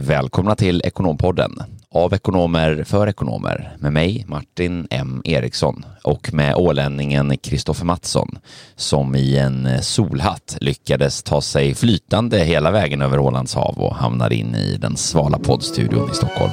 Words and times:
Välkomna 0.00 0.56
till 0.56 0.82
Ekonompodden. 0.84 1.62
Av 1.90 2.14
ekonomer 2.14 2.84
för 2.84 3.06
ekonomer. 3.06 3.76
Med 3.78 3.92
mig 3.92 4.24
Martin 4.28 4.86
M. 4.90 5.22
Eriksson. 5.24 5.84
Och 6.04 6.34
med 6.34 6.54
ålänningen 6.54 7.38
Kristoffer 7.38 7.84
Mattsson 7.84 8.38
som 8.76 9.16
i 9.16 9.38
en 9.38 9.82
solhatt 9.82 10.56
lyckades 10.60 11.22
ta 11.22 11.40
sig 11.40 11.74
flytande 11.74 12.38
hela 12.38 12.70
vägen 12.70 13.02
över 13.02 13.18
Ålands 13.18 13.54
hav 13.54 13.78
och 13.78 13.94
hamnade 13.94 14.34
in 14.34 14.54
i 14.54 14.76
den 14.76 14.96
svala 14.96 15.38
poddstudion 15.38 16.10
i 16.10 16.14
Stockholm. 16.14 16.52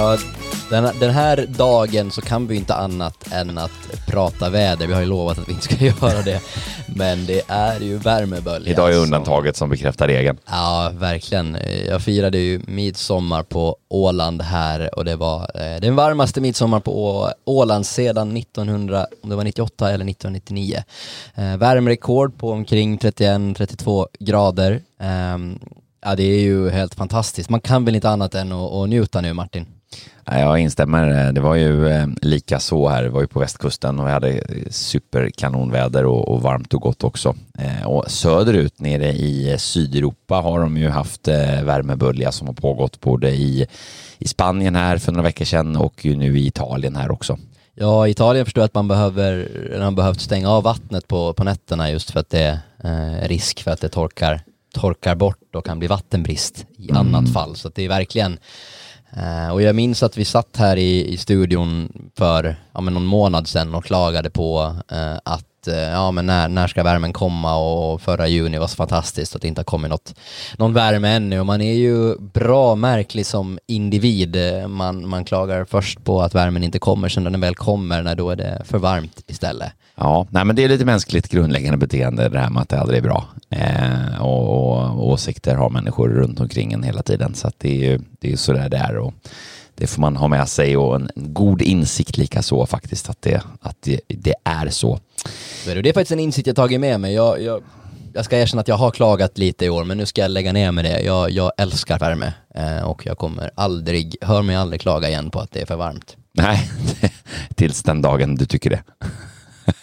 Ja, 0.00 0.18
den, 0.70 0.88
den 1.00 1.10
här 1.10 1.46
dagen 1.48 2.10
så 2.10 2.20
kan 2.20 2.46
vi 2.46 2.56
inte 2.56 2.74
annat 2.74 3.32
än 3.32 3.58
att 3.58 3.70
prata 4.06 4.50
väder. 4.50 4.86
Vi 4.86 4.92
har 4.92 5.00
ju 5.00 5.06
lovat 5.06 5.38
att 5.38 5.48
vi 5.48 5.52
inte 5.52 5.64
ska 5.64 5.84
göra 5.84 6.22
det. 6.22 6.40
Men 6.86 7.26
det 7.26 7.42
är 7.48 7.80
ju 7.80 7.96
värmebölja. 7.98 8.70
Idag 8.72 8.88
är 8.88 8.92
som- 8.94 9.02
undantaget 9.02 9.56
som 9.56 9.70
bekräftar 9.70 10.08
regeln. 10.08 10.38
Ja, 10.50 10.90
verkligen. 10.94 11.56
Jag 11.88 12.02
firade 12.02 12.38
ju 12.38 12.60
midsommar 12.66 13.42
på 13.42 13.76
Åland 13.88 14.42
här 14.42 14.98
och 14.98 15.04
det 15.04 15.16
var 15.16 15.40
eh, 15.54 15.80
den 15.80 15.96
varmaste 15.96 16.40
midsommar 16.40 16.80
på 16.80 17.28
Åland 17.44 17.86
sedan 17.86 18.36
1900, 18.36 19.06
om 19.22 19.30
det 19.30 19.36
var 19.36 19.44
98 19.44 19.86
eller 19.90 20.04
1999. 20.10 20.82
Eh, 21.34 21.56
värmerekord 21.56 22.38
på 22.38 22.50
omkring 22.50 22.98
31-32 22.98 24.06
grader. 24.20 24.80
Ehm, 25.00 25.58
ja, 26.04 26.14
det 26.16 26.22
är 26.22 26.40
ju 26.40 26.70
helt 26.70 26.94
fantastiskt. 26.94 27.50
Man 27.50 27.60
kan 27.60 27.84
väl 27.84 27.94
inte 27.94 28.10
annat 28.10 28.34
än 28.34 28.52
att, 28.52 28.72
att 28.72 28.88
njuta 28.88 29.20
nu, 29.20 29.32
Martin? 29.32 29.66
Ja, 30.24 30.38
Jag 30.38 30.58
instämmer. 30.58 31.32
Det 31.32 31.40
var 31.40 31.54
ju 31.54 31.88
eh, 31.88 32.06
lika 32.22 32.60
så 32.60 32.88
här. 32.88 33.02
Det 33.02 33.08
var 33.08 33.20
ju 33.20 33.26
på 33.26 33.40
västkusten 33.40 34.00
och 34.00 34.06
vi 34.06 34.10
hade 34.10 34.42
superkanonväder 34.70 36.06
och, 36.06 36.42
varmt 36.42 36.74
och 36.74 36.80
gott 36.80 37.04
också. 37.04 37.34
Eh, 37.58 37.86
Och 37.86 38.10
söderut 38.10 38.80
nere 38.80 39.12
i 39.12 39.56
Sydeuropa 39.58 40.34
har 40.34 40.60
de 40.60 40.76
ju 40.76 40.88
haft 40.88 41.28
eh, 41.28 41.62
värmebölja 41.62 42.32
som 42.32 42.46
har 42.46 42.54
pågått 42.54 43.00
både 43.00 43.30
i, 43.30 43.66
i 44.18 44.28
Spanien 44.28 44.74
här 44.76 44.98
för 44.98 45.12
några 45.12 45.22
veckor 45.22 45.44
sedan 45.44 45.76
och 45.76 46.04
ju 46.04 46.16
nu 46.16 46.38
i 46.38 46.46
Italien 46.46 46.96
här 46.96 47.10
också. 47.10 47.38
Ja, 47.74 48.06
i 48.08 48.10
Italien 48.10 48.44
förstår 48.44 48.60
jag 48.62 48.66
att 48.66 48.74
man 48.74 48.88
behöver, 48.88 49.48
man 49.80 49.94
behövt 49.94 50.20
stänga 50.20 50.50
av 50.50 50.62
vattnet 50.62 51.08
på, 51.08 51.32
på 51.32 51.44
nätterna 51.44 51.90
just 51.90 52.10
för 52.10 52.20
att 52.20 52.30
det 52.30 52.60
är 52.80 53.20
eh, 53.22 53.28
risk 53.28 53.62
för 53.62 53.70
att 53.70 53.80
det 53.80 53.88
torkar, 53.88 54.40
torkar 54.74 55.14
bort 55.14 55.54
och 55.54 55.64
kan 55.66 55.78
bli 55.78 55.88
vattenbrist 55.88 56.66
i 56.76 56.92
annat 56.92 57.32
fall. 57.32 57.56
Så 57.56 57.68
det 57.74 57.84
är 57.84 57.88
verkligen 57.88 58.38
eh, 59.16 59.52
och 59.52 59.62
jag 59.62 59.76
minns 59.76 60.02
att 60.02 60.16
vi 60.16 60.24
satt 60.24 60.56
här 60.56 60.76
i, 60.76 61.12
i 61.12 61.16
studion 61.16 61.92
för 62.16 62.56
ja, 62.72 62.80
men 62.80 62.94
någon 62.94 63.06
månad 63.06 63.48
sedan 63.48 63.74
och 63.74 63.84
klagade 63.84 64.30
på 64.30 64.76
eh, 64.92 65.16
att 65.24 65.49
att 65.60 65.68
eh, 65.68 65.78
ja, 65.78 66.10
men 66.10 66.26
när, 66.26 66.48
när 66.48 66.66
ska 66.66 66.82
värmen 66.82 67.12
komma 67.12 67.56
och 67.56 68.00
förra 68.00 68.28
juni 68.28 68.58
var 68.58 68.66
så 68.66 68.76
fantastiskt 68.76 69.36
att 69.36 69.42
det 69.42 69.48
inte 69.48 69.58
har 69.58 69.64
kommit 69.64 69.90
något, 69.90 70.14
någon 70.58 70.72
värme 70.72 71.08
ännu 71.08 71.40
och 71.40 71.46
man 71.46 71.60
är 71.60 71.74
ju 71.74 72.18
bra 72.18 72.74
märklig 72.74 73.26
som 73.26 73.58
individ. 73.66 74.36
Eh, 74.36 74.68
man, 74.68 75.08
man 75.08 75.24
klagar 75.24 75.64
först 75.64 76.04
på 76.04 76.22
att 76.22 76.34
värmen 76.34 76.64
inte 76.64 76.78
kommer, 76.78 77.08
sen 77.08 77.24
när 77.24 77.30
den 77.30 77.40
väl 77.40 77.54
kommer, 77.54 78.02
när 78.02 78.14
då 78.14 78.30
är 78.30 78.36
det 78.36 78.62
för 78.64 78.78
varmt 78.78 79.24
istället. 79.26 79.72
Ja, 79.94 80.26
nej, 80.30 80.44
men 80.44 80.56
det 80.56 80.64
är 80.64 80.68
lite 80.68 80.84
mänskligt 80.84 81.28
grundläggande 81.28 81.78
beteende 81.78 82.28
det 82.28 82.38
här 82.38 82.50
med 82.50 82.62
att 82.62 82.68
det 82.68 82.80
aldrig 82.80 82.98
är 82.98 83.02
bra. 83.02 83.24
Eh, 83.50 84.22
och, 84.22 84.48
och 84.48 85.08
åsikter 85.08 85.56
har 85.56 85.70
människor 85.70 86.08
runt 86.08 86.40
omkring 86.40 86.72
en 86.72 86.82
hela 86.82 87.02
tiden. 87.02 87.34
Så 87.34 87.48
att 87.48 87.54
det 87.58 87.68
är 87.68 87.90
ju 87.90 88.00
det 88.20 88.32
är 88.32 88.36
så 88.36 88.52
där 88.52 88.68
det 88.68 88.76
är. 88.76 88.96
Och 88.96 89.14
det 89.80 89.86
får 89.86 90.00
man 90.00 90.16
ha 90.16 90.28
med 90.28 90.48
sig 90.48 90.76
och 90.76 90.96
en 90.96 91.10
god 91.14 91.62
insikt 91.62 92.16
lika 92.16 92.42
så 92.42 92.66
faktiskt 92.66 93.10
att 93.10 93.22
det, 93.22 93.42
att 93.60 93.76
det, 93.80 94.00
det 94.08 94.34
är 94.44 94.68
så. 94.68 95.00
Det 95.64 95.88
är 95.88 95.92
faktiskt 95.92 96.12
en 96.12 96.20
insikt 96.20 96.46
jag 96.46 96.56
tagit 96.56 96.80
med 96.80 97.00
mig. 97.00 97.14
Jag, 97.14 97.42
jag, 97.42 97.62
jag 98.12 98.24
ska 98.24 98.38
erkänna 98.38 98.60
att 98.60 98.68
jag 98.68 98.76
har 98.76 98.90
klagat 98.90 99.38
lite 99.38 99.64
i 99.64 99.70
år, 99.70 99.84
men 99.84 99.98
nu 99.98 100.06
ska 100.06 100.20
jag 100.20 100.30
lägga 100.30 100.52
ner 100.52 100.72
med 100.72 100.84
det. 100.84 101.00
Jag, 101.00 101.30
jag 101.30 101.52
älskar 101.56 101.98
värme 101.98 102.32
eh, 102.54 102.82
och 102.82 103.06
jag 103.06 103.18
kommer 103.18 103.50
aldrig, 103.54 104.16
hör 104.20 104.42
mig 104.42 104.56
aldrig 104.56 104.80
klaga 104.80 105.08
igen 105.08 105.30
på 105.30 105.40
att 105.40 105.52
det 105.52 105.60
är 105.60 105.66
för 105.66 105.76
varmt. 105.76 106.16
Nej, 106.32 106.70
tills 107.54 107.82
den 107.82 108.02
dagen 108.02 108.36
du 108.36 108.46
tycker 108.46 108.70
det. 108.70 108.82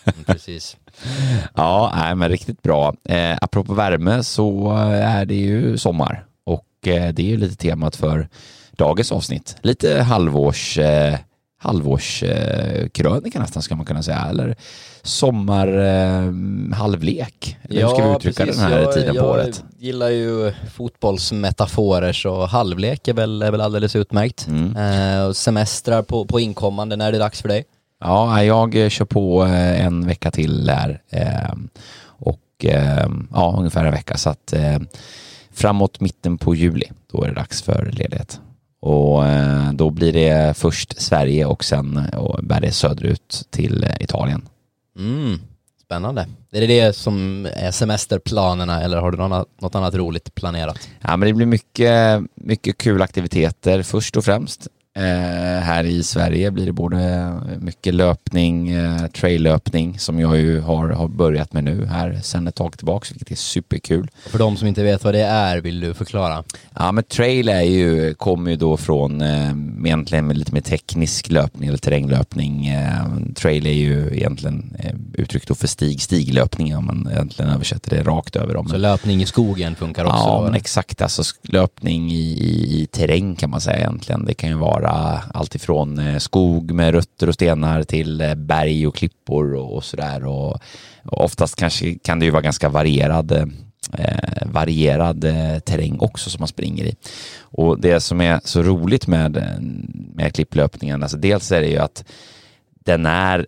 Mm, 0.06 0.24
Precis. 0.26 0.78
Ja, 1.56 1.94
nej, 1.96 2.16
men 2.16 2.30
riktigt 2.30 2.62
bra. 2.62 2.96
Eh, 3.10 3.38
apropå 3.42 3.74
värme 3.74 4.24
så 4.24 4.72
är 4.92 5.26
det 5.26 5.36
ju 5.36 5.78
sommar 5.78 6.26
och 6.46 6.88
eh, 6.88 7.14
det 7.14 7.22
är 7.22 7.28
ju 7.28 7.38
lite 7.38 7.56
temat 7.56 7.96
för 7.96 8.30
dagens 8.78 9.12
avsnitt. 9.12 9.56
Lite 9.62 10.02
halvårs, 10.02 10.78
eh, 10.78 11.16
halvårs 11.60 12.24
eh, 12.24 12.88
nästan 13.40 13.64
ska 13.64 13.76
man 13.76 13.86
kunna 13.86 14.04
säga, 14.04 14.28
eller 14.30 14.56
sommar 15.02 15.68
eh. 16.72 17.58
Eller 17.64 17.82
hur 17.82 17.90
ska 17.90 18.10
vi 18.10 18.16
uttrycka 18.16 18.46
precis. 18.46 18.62
den 18.62 18.72
här 18.72 18.80
jag, 18.80 18.94
tiden 18.94 19.16
jag 19.16 19.24
på 19.24 19.32
året? 19.32 19.64
gillar 19.78 20.10
ju 20.10 20.54
fotbollsmetaforer 20.74 22.14
så 22.14 22.46
halvlek 22.46 23.08
är 23.08 23.14
väl, 23.14 23.42
är 23.42 23.52
väl 23.52 23.62
alldeles 23.62 23.96
utmärkt. 23.96 24.48
Mm. 24.48 24.76
Eh, 24.76 25.32
semestrar 25.32 26.02
på, 26.02 26.26
på 26.26 26.40
inkommande, 26.40 26.96
när 26.96 27.08
är 27.08 27.12
det 27.12 27.18
dags 27.18 27.42
för 27.42 27.50
dig? 27.50 27.66
Ja, 28.00 28.44
jag 28.44 28.76
eh, 28.76 28.90
kör 28.90 29.06
på 29.06 29.46
eh, 29.46 29.86
en 29.86 30.08
vecka 30.08 30.32
till 30.32 30.70
här 30.70 31.02
eh, 31.10 31.56
och 32.04 32.66
ja, 33.34 33.56
ungefär 33.58 33.86
en 33.86 33.92
vecka 33.92 34.18
så 34.18 34.30
att 34.30 34.54
framåt 35.54 36.00
mitten 36.00 36.38
på 36.38 36.56
juli, 36.56 36.92
då 37.12 37.24
är 37.24 37.28
det 37.28 37.34
dags 37.34 37.62
för 37.62 37.92
ledighet. 37.94 38.42
Och 38.80 39.26
eh, 39.26 39.72
då 39.74 39.90
blir 39.90 40.14
det 40.14 40.58
först 40.58 41.02
Sverige 41.02 41.46
och 41.46 41.64
sen 41.64 42.02
och 42.14 42.44
bär 42.44 42.62
det 42.62 42.72
söderut 42.72 43.48
till 43.50 43.84
eh, 43.84 43.90
Italien. 44.00 44.48
Mm, 44.98 45.40
spännande. 45.86 46.28
Är 46.52 46.62
det 46.62 46.68
det 46.68 46.94
som 46.96 47.48
är 47.54 47.72
semesterplanerna 47.72 48.82
eller 48.82 48.98
har 48.98 49.12
du 49.12 49.18
något 49.18 49.76
annat 49.76 49.96
roligt 49.96 50.36
planerat? 50.36 50.90
Ja, 51.02 51.18
men 51.18 51.28
det 51.28 51.34
blir 51.34 51.46
mycket, 51.46 52.22
mycket 52.36 52.78
kul 52.78 53.02
aktiviteter 53.02 53.84
först 53.84 54.18
och 54.18 54.26
främst. 54.26 54.68
Eh, 54.98 55.62
här 55.64 55.84
i 55.84 56.04
Sverige 56.04 56.52
blir 56.52 56.66
det 56.66 56.72
både 56.72 57.34
mycket 57.60 57.94
löpning, 57.94 58.70
eh, 58.70 59.08
traillöpning 59.08 60.00
som 60.00 60.20
jag 60.20 60.38
ju 60.38 60.60
har, 60.60 60.90
har 60.90 61.08
börjat 61.08 61.54
med 61.54 61.64
nu 61.64 61.86
här 61.86 62.20
sedan 62.24 62.48
ett 62.48 62.56
tag 62.56 62.78
tillbaka, 62.78 63.08
vilket 63.12 63.32
är 63.32 63.36
superkul. 63.36 64.10
För 64.26 64.40
de 64.40 64.58
som 64.58 64.68
inte 64.68 64.84
vet 64.84 65.04
vad 65.04 65.14
det 65.14 65.24
är, 65.24 65.58
vill 65.58 65.80
du 65.80 65.94
förklara? 65.94 66.44
Ja, 66.76 66.92
men 66.92 67.04
trail 67.04 67.50
är 67.50 67.62
ju, 67.62 68.14
kommer 68.14 68.52
ju 68.52 68.58
då 68.58 68.78
från 68.78 69.22
eh, 69.22 69.52
egentligen 69.86 70.30
lite 70.30 70.54
mer 70.54 70.62
teknisk 70.62 71.30
löpning 71.30 71.70
eller 71.70 71.78
terränglöpning. 71.78 72.68
Eh, 72.68 73.06
trail 73.36 73.66
är 73.66 73.72
ju 73.72 74.10
egentligen 74.14 74.76
eh, 74.80 74.96
uttryckt 75.14 75.48
då 75.48 75.56
för 75.56 75.68
stig, 75.68 76.02
stiglöpning 76.02 76.78
om 76.78 76.86
man 76.86 77.10
egentligen 77.12 77.52
översätter 77.52 77.90
det 77.90 78.04
rakt 78.04 78.36
över. 78.36 78.56
Om. 78.56 78.70
Så 78.70 78.78
löpning 78.78 79.22
i 79.22 79.26
skogen 79.26 79.76
funkar 79.76 80.06
också? 80.06 80.18
Ja, 80.18 80.42
men 80.44 80.56
exakt. 80.56 81.02
Alltså 81.02 81.24
löpning 81.42 82.12
i, 82.12 82.16
i, 82.16 82.82
i 82.82 82.86
terräng 82.86 83.36
kan 83.36 83.50
man 83.50 83.62
säga 83.62 83.78
egentligen. 83.78 84.26
Det 84.26 84.34
kan 84.34 84.50
ju 84.50 84.56
vara 84.56 84.87
allt 84.88 85.56
ifrån 85.56 86.00
eh, 86.00 86.18
skog 86.18 86.72
med 86.72 86.94
rötter 86.94 87.28
och 87.28 87.34
stenar 87.34 87.84
till 87.84 88.22
eh, 88.22 88.36
berg 88.36 88.88
och 88.88 88.96
klippor 88.96 89.54
och, 89.56 89.84
sådär. 89.84 90.26
Och, 90.26 90.60
oftast 91.06 91.56
kanske 91.56 91.98
kan 91.98 92.20
det 92.20 92.26
ju 92.26 92.32
vara 92.32 92.42
ganska 92.42 92.70
varierad, 92.70 93.32
eh, 93.32 94.18
varierad 94.46 95.24
eh, 95.24 95.60
terräng 95.60 95.98
också 96.00 96.30
som 96.30 96.42
man 96.42 96.48
springer 96.48 96.86
i. 96.86 96.96
Och 97.40 97.80
det 97.80 98.00
som 98.00 98.22
är 98.22 98.40
så 98.44 98.64
roligt 98.64 99.08
med, 99.08 99.44
med 100.14 100.36
klipplöpningen, 100.36 101.04
alltså 101.04 101.18
dels 101.18 101.52
är 101.52 101.62
det 101.62 101.68
ju 101.68 101.78
att 101.78 102.04
den 102.86 103.06
är 103.06 103.46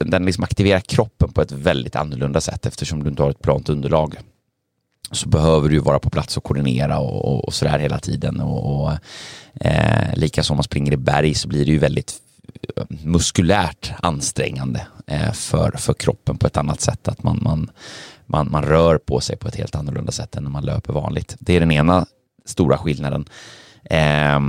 den 0.00 0.24
liksom 0.26 0.44
aktiverar 0.44 0.80
kroppen 0.80 1.32
på 1.32 1.42
ett 1.42 1.52
väldigt 1.52 1.96
annorlunda 1.96 2.40
sätt 2.40 2.66
eftersom 2.66 3.02
du 3.02 3.10
inte 3.10 3.22
har 3.22 3.30
ett 3.30 3.42
plant 3.42 3.68
underlag 3.68 4.16
så 5.10 5.28
behöver 5.28 5.68
du 5.68 5.78
vara 5.78 5.98
på 5.98 6.10
plats 6.10 6.36
och 6.36 6.44
koordinera 6.44 6.98
och, 6.98 7.24
och, 7.24 7.44
och 7.44 7.54
sådär 7.54 7.78
hela 7.78 7.98
tiden. 7.98 8.40
Och, 8.40 8.84
och 8.84 8.92
eh, 9.60 10.14
Likaså 10.14 10.52
om 10.52 10.56
man 10.56 10.64
springer 10.64 10.92
i 10.92 10.96
berg 10.96 11.34
så 11.34 11.48
blir 11.48 11.64
det 11.64 11.72
ju 11.72 11.78
väldigt 11.78 12.14
eh, 12.76 12.84
muskulärt 13.04 13.92
ansträngande 14.02 14.86
eh, 15.06 15.32
för, 15.32 15.70
för 15.70 15.94
kroppen 15.94 16.38
på 16.38 16.46
ett 16.46 16.56
annat 16.56 16.80
sätt. 16.80 17.08
Att 17.08 17.22
man, 17.22 17.38
man, 17.42 17.70
man, 18.26 18.50
man 18.50 18.64
rör 18.64 18.98
på 18.98 19.20
sig 19.20 19.36
på 19.36 19.48
ett 19.48 19.56
helt 19.56 19.74
annorlunda 19.74 20.12
sätt 20.12 20.36
än 20.36 20.42
när 20.42 20.50
man 20.50 20.64
löper 20.64 20.92
vanligt. 20.92 21.36
Det 21.38 21.56
är 21.56 21.60
den 21.60 21.72
ena 21.72 22.06
stora 22.44 22.78
skillnaden. 22.78 23.24
Eh, 23.84 24.40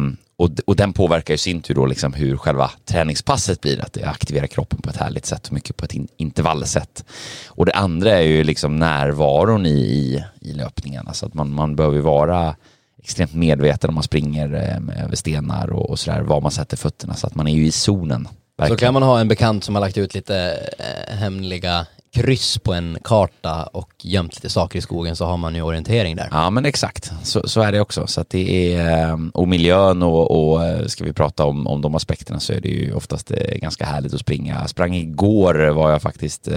och, 0.41 0.49
och 0.65 0.75
den 0.75 0.93
påverkar 0.93 1.33
i 1.33 1.37
sin 1.37 1.61
tur 1.61 1.75
då 1.75 1.85
liksom 1.85 2.13
hur 2.13 2.37
själva 2.37 2.71
träningspasset 2.85 3.61
blir, 3.61 3.81
att 3.81 3.93
det 3.93 4.03
aktiverar 4.03 4.47
kroppen 4.47 4.81
på 4.81 4.89
ett 4.89 4.97
härligt 4.97 5.25
sätt 5.25 5.47
och 5.47 5.53
mycket 5.53 5.77
på 5.77 5.85
ett 5.85 5.93
in, 5.93 6.07
intervallsätt. 6.17 7.05
Och 7.47 7.65
det 7.65 7.73
andra 7.73 8.11
är 8.11 8.21
ju 8.21 8.43
liksom 8.43 8.75
närvaron 8.75 9.65
i, 9.65 9.69
i, 9.69 10.23
i 10.41 10.53
löpningen, 10.53 11.07
alltså 11.07 11.25
att 11.25 11.33
man, 11.33 11.49
man 11.49 11.75
behöver 11.75 11.99
vara 11.99 12.55
extremt 13.03 13.33
medveten 13.33 13.89
om 13.89 13.93
man 13.93 14.03
springer 14.03 14.53
eh, 14.53 15.03
över 15.03 15.15
stenar 15.15 15.71
och, 15.71 15.89
och 15.89 15.99
sådär, 15.99 16.21
var 16.21 16.41
man 16.41 16.51
sätter 16.51 16.77
fötterna, 16.77 17.13
så 17.13 17.27
att 17.27 17.35
man 17.35 17.47
är 17.47 17.53
ju 17.53 17.65
i 17.65 17.71
zonen. 17.71 18.27
Så 18.67 18.75
kan 18.75 18.93
man 18.93 19.03
ha 19.03 19.19
en 19.19 19.27
bekant 19.27 19.63
som 19.63 19.75
har 19.75 19.79
lagt 19.79 19.97
ut 19.97 20.13
lite 20.13 20.69
eh, 20.79 21.15
hemliga 21.15 21.85
kryss 22.11 22.57
på 22.57 22.73
en 22.73 22.97
karta 23.03 23.63
och 23.63 23.89
gömt 24.03 24.35
lite 24.35 24.49
saker 24.49 24.79
i 24.79 24.81
skogen 24.81 25.15
så 25.15 25.25
har 25.25 25.37
man 25.37 25.55
ju 25.55 25.61
orientering 25.61 26.15
där. 26.15 26.27
Ja 26.31 26.49
men 26.49 26.65
exakt, 26.65 27.11
så, 27.23 27.49
så 27.49 27.61
är 27.61 27.71
det 27.71 27.79
också. 27.79 28.07
Så 28.07 28.21
att 28.21 28.29
det 28.29 28.75
är, 28.75 29.09
eh, 29.09 29.17
och 29.33 29.47
miljön 29.47 30.03
och, 30.03 30.51
och 30.51 30.65
eh, 30.65 30.85
ska 30.85 31.03
vi 31.03 31.13
prata 31.13 31.45
om, 31.45 31.67
om 31.67 31.81
de 31.81 31.95
aspekterna 31.95 32.39
så 32.39 32.53
är 32.53 32.61
det 32.61 32.69
ju 32.69 32.93
oftast 32.93 33.31
eh, 33.31 33.57
ganska 33.57 33.85
härligt 33.85 34.13
att 34.13 34.19
springa. 34.19 34.59
Jag 34.59 34.69
sprang 34.69 34.95
igår 34.95 35.69
var 35.69 35.91
jag 35.91 36.01
faktiskt, 36.01 36.47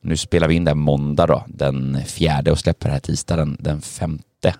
nu 0.00 0.16
spelar 0.16 0.48
vi 0.48 0.54
in 0.54 0.64
den 0.64 0.78
måndag 0.78 1.26
då, 1.26 1.44
den 1.46 1.98
fjärde 2.06 2.50
och 2.50 2.58
släpper 2.58 2.86
det 2.86 2.92
här 2.92 3.00
tisdag 3.00 3.36
den, 3.36 3.56
den 3.60 3.80
femte 3.80 4.54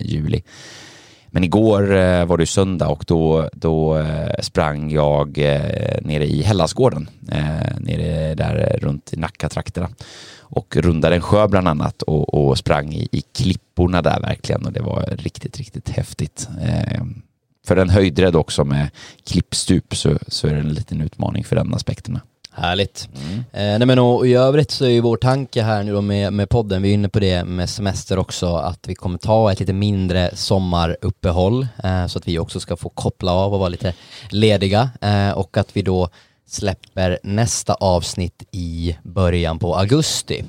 juli. 0.00 0.42
Men 1.30 1.44
igår 1.44 1.96
eh, 1.96 2.24
var 2.24 2.36
det 2.36 2.46
söndag 2.46 2.88
och 2.88 3.04
då, 3.06 3.48
då 3.52 3.98
eh, 3.98 4.40
sprang 4.40 4.90
jag 4.90 5.38
eh, 5.38 6.00
nere 6.02 6.26
i 6.26 6.42
Hellasgården, 6.42 7.08
eh, 7.32 7.78
nere 7.80 8.34
där 8.34 8.78
runt 8.82 9.12
Nacka-trakterna 9.16 9.88
och 10.50 10.76
rundade 10.76 11.16
en 11.16 11.22
sjö 11.22 11.48
bland 11.48 11.68
annat 11.68 12.02
och, 12.02 12.34
och 12.34 12.58
sprang 12.58 12.92
i, 12.92 13.08
i, 13.12 13.20
klipporna 13.20 14.02
där 14.02 14.20
verkligen 14.20 14.66
och 14.66 14.72
det 14.72 14.82
var 14.82 15.02
riktigt, 15.18 15.56
riktigt 15.56 15.88
häftigt. 15.88 16.48
Eh, 16.62 17.02
för 17.66 17.76
en 17.76 17.90
höjdrädd 17.90 18.36
också 18.36 18.64
med 18.64 18.90
klippstup 19.26 19.96
så, 19.96 20.18
så 20.28 20.48
är 20.48 20.54
det 20.54 20.60
en 20.60 20.74
liten 20.74 21.00
utmaning 21.00 21.44
för 21.44 21.56
den 21.56 21.74
aspekten. 21.74 22.18
Härligt. 22.58 23.08
Mm. 23.14 23.38
Eh, 23.38 23.78
nej 23.78 23.86
men 23.86 23.98
och, 23.98 24.16
och 24.16 24.26
i 24.26 24.34
övrigt 24.34 24.70
så 24.70 24.84
är 24.84 24.88
ju 24.88 25.00
vår 25.00 25.16
tanke 25.16 25.62
här 25.62 25.82
nu 25.82 25.92
då 25.92 26.00
med, 26.00 26.32
med 26.32 26.48
podden, 26.48 26.82
vi 26.82 26.90
är 26.90 26.94
inne 26.94 27.08
på 27.08 27.20
det 27.20 27.44
med 27.44 27.70
semester 27.70 28.18
också, 28.18 28.56
att 28.56 28.88
vi 28.88 28.94
kommer 28.94 29.18
ta 29.18 29.52
ett 29.52 29.60
lite 29.60 29.72
mindre 29.72 30.30
sommaruppehåll 30.34 31.66
eh, 31.84 32.06
så 32.06 32.18
att 32.18 32.28
vi 32.28 32.38
också 32.38 32.60
ska 32.60 32.76
få 32.76 32.88
koppla 32.88 33.32
av 33.32 33.54
och 33.54 33.58
vara 33.58 33.68
lite 33.68 33.94
lediga 34.30 34.90
eh, 35.00 35.30
och 35.30 35.56
att 35.56 35.76
vi 35.76 35.82
då 35.82 36.08
släpper 36.46 37.18
nästa 37.22 37.74
avsnitt 37.74 38.42
i 38.50 38.96
början 39.02 39.58
på 39.58 39.76
augusti. 39.76 40.44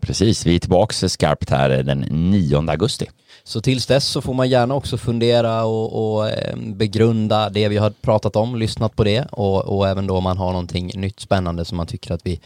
Precis, 0.00 0.46
vi 0.46 0.54
är 0.54 0.58
tillbaka 0.58 1.08
skarpt 1.08 1.50
här 1.50 1.82
den 1.82 1.98
9 2.30 2.70
augusti. 2.70 3.06
Så 3.44 3.60
tills 3.60 3.86
dess 3.86 4.06
så 4.06 4.20
får 4.20 4.34
man 4.34 4.48
gärna 4.48 4.74
också 4.74 4.98
fundera 4.98 5.64
och, 5.64 6.14
och 6.14 6.28
eh, 6.28 6.56
begrunda 6.56 7.50
det 7.50 7.68
vi 7.68 7.76
har 7.76 7.90
pratat 7.90 8.36
om, 8.36 8.56
lyssnat 8.56 8.96
på 8.96 9.04
det 9.04 9.24
och, 9.32 9.64
och 9.64 9.88
även 9.88 10.06
då 10.06 10.16
om 10.16 10.24
man 10.24 10.38
har 10.38 10.52
någonting 10.52 10.90
nytt 10.94 11.20
spännande 11.20 11.64
som 11.64 11.76
man 11.76 11.86
tycker 11.86 12.14
att 12.14 12.26
vi 12.26 12.40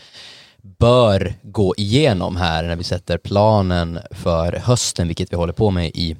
bör 0.62 1.34
gå 1.42 1.74
igenom 1.76 2.36
här 2.36 2.62
när 2.62 2.76
vi 2.76 2.84
sätter 2.84 3.18
planen 3.18 3.98
för 4.10 4.52
hösten, 4.52 5.06
vilket 5.06 5.32
vi 5.32 5.36
håller 5.36 5.52
på 5.52 5.70
med 5.70 5.90
i, 5.94 6.16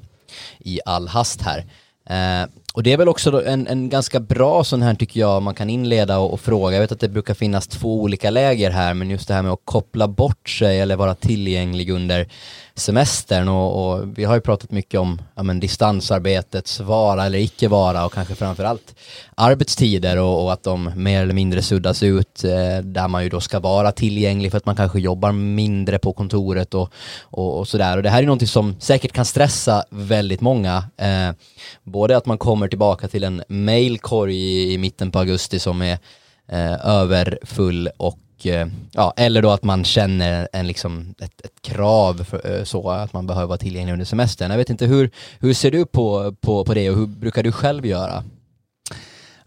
i 0.59 0.79
all 0.85 1.07
hast 1.07 1.41
här. 1.41 1.65
Eh, 2.09 2.47
och 2.73 2.83
det 2.83 2.93
är 2.93 2.97
väl 2.97 3.09
också 3.09 3.45
en, 3.45 3.67
en 3.67 3.89
ganska 3.89 4.19
bra 4.19 4.63
sån 4.63 4.81
här 4.81 4.95
tycker 4.95 5.19
jag 5.19 5.41
man 5.41 5.55
kan 5.55 5.69
inleda 5.69 6.17
och, 6.17 6.33
och, 6.33 6.41
fråga. 6.41 6.75
Jag 6.75 6.81
vet 6.81 6.91
att 6.91 6.99
det 6.99 7.09
brukar 7.09 7.33
finnas 7.33 7.67
två 7.67 8.01
olika 8.01 8.29
läger 8.29 8.71
här 8.71 8.93
men 8.93 9.09
just 9.09 9.27
det 9.27 9.33
här 9.33 9.41
med 9.41 9.51
att 9.51 9.65
koppla 9.65 10.07
bort 10.07 10.49
sig 10.49 10.79
eller 10.79 10.95
vara 10.95 11.15
tillgänglig 11.15 11.89
under 11.89 12.27
semestern 12.75 13.47
och, 13.47 13.91
och 13.91 14.17
vi 14.17 14.23
har 14.23 14.35
ju 14.35 14.41
pratat 14.41 14.71
mycket 14.71 14.99
om 14.99 15.21
ja, 15.35 15.43
men, 15.43 15.59
distansarbetets 15.59 16.79
vara 16.79 17.25
eller 17.25 17.39
icke 17.39 17.67
vara 17.67 18.05
och 18.05 18.13
kanske 18.13 18.35
framförallt 18.35 18.95
arbetstider 19.35 20.17
och, 20.17 20.43
och, 20.43 20.53
att 20.53 20.63
de 20.63 20.91
mer 20.95 21.23
eller 21.23 21.33
mindre 21.33 21.61
suddas 21.61 22.03
ut 22.03 22.43
eh, 22.43 22.83
där 22.83 23.07
man 23.07 23.23
ju 23.23 23.29
då 23.29 23.41
ska 23.41 23.59
vara 23.59 23.91
tillgänglig 23.91 24.51
för 24.51 24.57
att 24.57 24.65
man 24.65 24.75
kanske 24.75 24.99
jobbar 24.99 25.31
mindre 25.31 25.99
på 25.99 26.13
kontoret 26.13 26.73
och, 26.73 26.93
och, 27.21 27.59
och 27.59 27.67
sådär 27.67 27.97
och 27.97 28.03
det 28.03 28.09
här 28.09 28.21
är 28.21 28.25
någonting 28.25 28.47
som 28.47 28.75
säkert 28.79 29.11
kan 29.11 29.25
stressa 29.25 29.83
väldigt 29.89 30.41
många 30.41 30.83
eh, 30.97 31.35
både 31.83 32.17
att 32.17 32.25
man 32.25 32.37
kommer 32.37 32.66
tillbaka 32.67 33.07
till 33.07 33.23
en 33.23 33.43
mailkorg 33.47 34.35
i, 34.35 34.73
i 34.73 34.77
mitten 34.77 35.11
på 35.11 35.19
augusti 35.19 35.59
som 35.59 35.81
är 35.81 35.99
eh, 36.47 36.85
överfull 36.85 37.89
och 37.97 38.17
Eh, 38.45 38.67
ja, 38.91 39.13
eller 39.17 39.41
då 39.41 39.51
att 39.51 39.63
man 39.63 39.83
känner 39.83 40.47
en, 40.53 40.67
liksom, 40.67 41.15
ett, 41.19 41.41
ett 41.41 41.61
krav 41.61 42.23
för, 42.23 42.57
eh, 42.57 42.63
så 42.63 42.89
att 42.89 43.13
man 43.13 43.27
behöver 43.27 43.47
vara 43.47 43.57
tillgänglig 43.57 43.93
under 43.93 44.05
semestern. 44.05 44.51
Jag 44.51 44.57
vet 44.57 44.69
inte, 44.69 44.85
hur, 44.85 45.11
hur 45.39 45.53
ser 45.53 45.71
du 45.71 45.85
på, 45.85 46.35
på, 46.41 46.65
på 46.65 46.73
det 46.73 46.89
och 46.89 46.97
hur 46.97 47.07
brukar 47.07 47.43
du 47.43 47.51
själv 47.51 47.85
göra? 47.85 48.23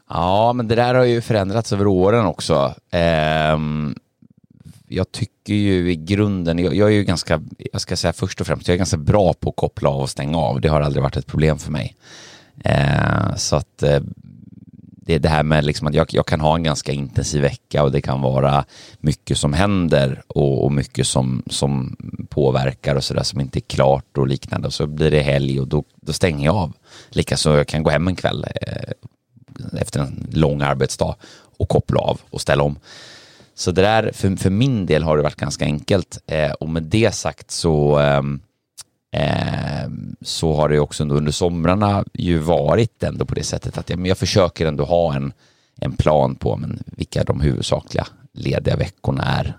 Ja, 0.09 0.53
men 0.53 0.69
det 0.69 0.75
där 0.75 0.95
har 0.95 1.05
ju 1.05 1.21
förändrats 1.21 1.73
över 1.73 1.87
åren 1.87 2.27
också. 2.27 2.75
Eh, 2.91 3.59
jag 4.89 5.13
tycker 5.13 5.55
ju 5.55 5.93
i 5.93 5.97
grunden, 5.97 6.59
jag, 6.59 6.75
jag, 6.75 6.89
är 6.89 6.95
ju 6.95 7.05
ganska, 7.05 7.43
jag 7.73 7.81
ska 7.81 7.97
säga 7.97 8.13
först 8.13 8.41
och 8.41 8.47
främst, 8.47 8.69
jag 8.69 8.75
är 8.75 8.79
ganska 8.79 8.97
bra 8.97 9.33
på 9.33 9.51
att 9.51 9.57
koppla 9.57 9.89
av 9.89 10.01
och 10.01 10.11
stänga 10.11 10.39
av. 10.39 10.61
Det 10.61 10.69
har 10.69 10.81
aldrig 10.81 11.03
varit 11.03 11.17
ett 11.17 11.27
problem 11.27 11.59
för 11.59 11.71
mig. 11.71 11.97
Eh, 12.65 13.35
så 13.37 13.57
att 13.57 13.83
eh, 13.83 14.01
det 15.11 15.15
är 15.15 15.19
det 15.19 15.29
här 15.29 15.43
med 15.43 15.65
liksom 15.65 15.87
att 15.87 15.95
jag, 15.95 16.07
jag, 16.11 16.27
kan 16.27 16.41
ha 16.41 16.55
en 16.55 16.63
ganska 16.63 16.93
intensiv 16.93 17.43
vecka 17.43 17.83
och 17.83 17.93
det 17.93 18.01
kan 18.01 18.21
vara 18.21 18.65
mycket 19.01 19.39
som 19.39 19.53
händer 19.53 20.23
och, 20.27 20.65
och 20.65 20.73
mycket 20.73 21.07
som, 21.07 21.43
som 21.47 21.97
påverkar 22.29 22.97
och 22.97 23.05
sådär 23.05 23.23
som 23.23 23.41
inte 23.41 23.59
är 23.59 23.61
klart 23.61 24.19
och 24.19 24.27
liknande. 24.27 24.67
Och 24.67 24.75
så 24.75 24.87
blir 24.87 25.11
det 25.11 25.21
helg 25.21 25.61
och 25.61 25.69
då, 25.69 25.85
då 26.01 26.13
stänger 26.13 26.45
jag 26.45 26.57
av. 26.57 26.73
Likaså 27.09 27.57
jag 27.57 27.69
kan 27.69 27.83
gå 27.83 27.91
hem 27.91 28.09
en 28.09 28.17
kväll 28.17 28.47
eh, 28.61 28.93
efter 29.81 30.01
en 30.01 30.29
lång 30.33 30.63
arbetsdag 30.63 31.15
och 31.59 31.69
koppla 31.69 32.01
av 32.01 32.21
och 32.31 32.41
ställa 32.41 32.63
om. 32.63 32.79
Så 33.55 33.71
det 33.71 33.83
där, 33.83 34.11
för, 34.15 34.37
för 34.37 34.51
min 34.51 34.87
del 34.87 35.03
har 35.03 35.17
det 35.17 35.23
varit 35.23 35.37
ganska 35.37 35.65
enkelt 35.65 36.19
eh, 36.27 36.53
och 36.53 36.69
med 36.69 36.83
det 36.83 37.15
sagt 37.15 37.51
så 37.51 38.01
eh, 38.01 38.17
eh, 38.17 38.23
Ehm, 39.13 40.17
så 40.21 40.55
har 40.55 40.69
det 40.69 40.81
också 40.81 41.05
under 41.05 41.33
somrarna 41.33 42.05
ju 42.13 42.39
varit 42.39 43.03
ändå 43.03 43.25
på 43.25 43.35
det 43.35 43.43
sättet 43.43 43.79
att 43.79 43.91
jag, 43.91 44.07
jag 44.07 44.19
försöker 44.19 44.67
ändå 44.67 44.85
ha 44.85 45.15
en, 45.15 45.33
en 45.77 45.93
plan 45.93 46.35
på 46.35 46.57
men, 46.57 46.83
vilka 46.87 47.25
de 47.25 47.41
huvudsakliga 47.41 48.07
lediga 48.33 48.77
veckorna 48.77 49.23
är. 49.23 49.57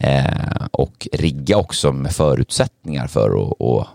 Eh, 0.00 0.66
och 0.70 1.08
rigga 1.12 1.56
också 1.56 1.92
med 1.92 2.12
förutsättningar 2.12 3.06
för 3.06 3.28
att, 3.28 3.60
att 3.62 3.88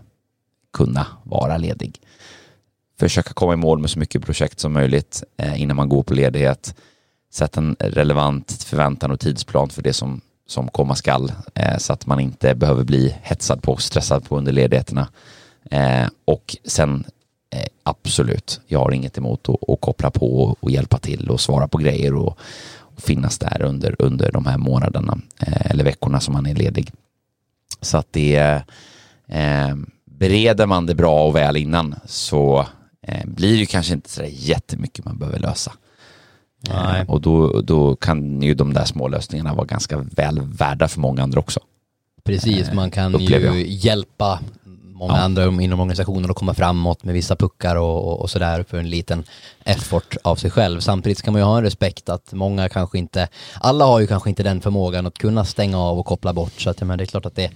kunna 0.74 1.08
vara 1.24 1.58
ledig. 1.58 2.00
Försöka 3.00 3.34
komma 3.34 3.54
i 3.54 3.58
mål 3.58 3.80
med 3.80 3.90
så 3.90 4.00
mycket 4.00 4.26
projekt 4.26 4.60
som 4.60 4.74
möjligt 4.74 5.24
eh, 5.38 5.62
innan 5.62 5.76
man 5.76 5.90
går 5.90 6.04
på 6.04 6.14
ledighet. 6.14 6.76
Sätta 7.32 7.60
en 7.60 7.76
relevant 7.80 8.52
förväntan 8.52 9.12
och 9.12 9.20
tidsplan 9.20 9.70
för 9.70 9.82
det 9.82 9.94
som 9.94 10.22
som 10.48 10.68
komma 10.68 10.96
skall 10.96 11.32
eh, 11.56 11.78
så 11.78 11.94
att 11.94 12.06
man 12.06 12.20
inte 12.20 12.56
behöver 12.56 12.84
bli 12.84 13.16
hetsad 13.22 13.62
på 13.62 13.72
och 13.72 13.82
stressad 13.82 14.26
på 14.26 14.38
under 14.38 14.52
ledigheterna. 14.52 15.08
Eh, 15.72 16.08
och 16.26 16.58
sen 16.66 17.04
eh, 17.56 17.68
absolut, 17.84 18.62
jag 18.68 18.80
har 18.80 18.92
inget 18.92 19.18
emot 19.18 19.50
att, 19.50 19.70
att 19.70 19.82
koppla 19.82 20.12
på 20.12 20.44
och, 20.44 20.58
och, 20.64 20.72
hjälpa 20.72 20.98
till 20.98 21.30
och 21.30 21.42
svara 21.42 21.68
på 21.68 21.78
grejer 21.78 22.16
och, 22.16 22.38
och 22.80 23.02
finnas 23.02 23.40
där 23.40 23.62
under, 23.62 23.96
under 24.00 24.32
de 24.32 24.46
här 24.46 24.58
månaderna 24.58 25.18
eh, 25.40 25.72
eller 25.72 25.84
veckorna 25.84 26.20
som 26.20 26.34
man 26.34 26.46
är 26.46 26.56
ledig. 26.56 26.92
Så 27.82 27.98
att 27.98 28.08
det 28.14 28.64
eh, 29.28 29.76
bereder 30.06 30.66
man 30.66 30.86
det 30.86 30.96
bra 30.96 31.28
och 31.28 31.36
väl 31.36 31.58
innan 31.58 31.96
så 32.06 32.68
eh, 33.02 33.26
blir 33.26 33.60
det 33.60 33.66
kanske 33.66 33.94
inte 33.94 34.10
så 34.10 34.24
jättemycket 34.30 35.06
man 35.06 35.18
behöver 35.18 35.40
lösa. 35.40 35.72
Nej. 36.70 37.06
Och 37.08 37.22
då, 37.22 37.62
då 37.62 37.96
kan 37.96 38.42
ju 38.42 38.54
de 38.54 38.74
där 38.74 38.86
små 38.86 39.08
lösningarna 39.08 39.54
vara 39.54 39.66
ganska 39.66 39.98
väl 39.98 40.42
värda 40.42 40.88
för 40.88 41.00
många 41.00 41.24
andra 41.24 41.40
också. 41.40 41.60
Precis, 42.24 42.74
man 42.74 42.92
kan 42.92 43.20
ju 43.20 43.66
hjälpa 43.68 44.40
många 44.94 45.14
ja. 45.14 45.20
andra 45.20 45.44
inom 45.46 45.80
organisationen 45.80 46.30
att 46.30 46.36
komma 46.36 46.54
framåt 46.54 47.04
med 47.04 47.14
vissa 47.14 47.36
puckar 47.36 47.76
och, 47.76 48.08
och, 48.08 48.22
och 48.22 48.30
sådär 48.30 48.66
för 48.70 48.78
en 48.78 48.90
liten 48.90 49.24
effort 49.64 50.18
av 50.24 50.36
sig 50.36 50.52
själv. 50.52 50.80
Samtidigt 50.80 51.18
ska 51.18 51.32
man 51.32 51.42
ju 51.42 51.46
ha 51.46 51.58
en 51.58 51.64
respekt 51.64 52.10
att 52.10 52.34
många 52.34 52.70
kanske 52.70 52.98
inte, 52.98 53.28
alla 53.60 53.86
har 53.86 54.00
ju 54.00 54.08
kanske 54.08 54.30
inte 54.30 54.44
den 54.44 54.62
förmågan 54.62 55.06
att 55.06 55.18
kunna 55.18 55.46
stänga 55.46 55.80
av 55.80 56.00
och 56.00 56.06
koppla 56.06 56.34
bort 56.34 56.62
så 56.62 56.70
att 56.70 56.82
men 56.82 56.98
det 56.98 57.04
är 57.04 57.06
klart 57.06 57.26
att 57.26 57.36
det 57.36 57.52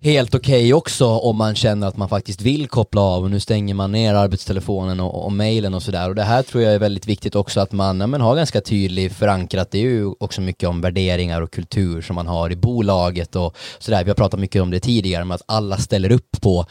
helt 0.00 0.34
okej 0.34 0.58
okay 0.58 0.72
också 0.72 1.06
om 1.06 1.36
man 1.36 1.54
känner 1.54 1.86
att 1.86 1.96
man 1.96 2.08
faktiskt 2.08 2.40
vill 2.40 2.68
koppla 2.68 3.00
av. 3.00 3.22
Och 3.22 3.30
nu 3.30 3.40
stänger 3.40 3.74
man 3.74 3.92
ner 3.92 4.14
arbetstelefonen 4.14 5.00
och, 5.00 5.24
och 5.24 5.32
mejlen 5.32 5.74
och 5.74 5.82
sådär. 5.82 6.08
Och 6.08 6.14
det 6.14 6.22
här 6.22 6.42
tror 6.42 6.62
jag 6.62 6.74
är 6.74 6.78
väldigt 6.78 7.06
viktigt 7.06 7.34
också 7.34 7.60
att 7.60 7.72
man 7.72 8.00
ja, 8.00 8.06
men 8.06 8.20
har 8.20 8.36
ganska 8.36 8.60
tydligt 8.60 9.12
förankrat. 9.12 9.70
Det 9.70 9.78
är 9.78 9.82
ju 9.82 10.12
också 10.20 10.40
mycket 10.40 10.68
om 10.68 10.80
värderingar 10.80 11.40
och 11.40 11.50
kultur 11.50 12.02
som 12.02 12.14
man 12.14 12.26
har 12.26 12.52
i 12.52 12.56
bolaget 12.56 13.36
och 13.36 13.56
sådär. 13.78 14.04
Vi 14.04 14.10
har 14.10 14.14
pratat 14.14 14.40
mycket 14.40 14.62
om 14.62 14.70
det 14.70 14.80
tidigare 14.80 15.24
med 15.24 15.34
att 15.34 15.42
alla 15.46 15.76
ställer 15.76 16.12
upp 16.12 16.40
på 16.40 16.66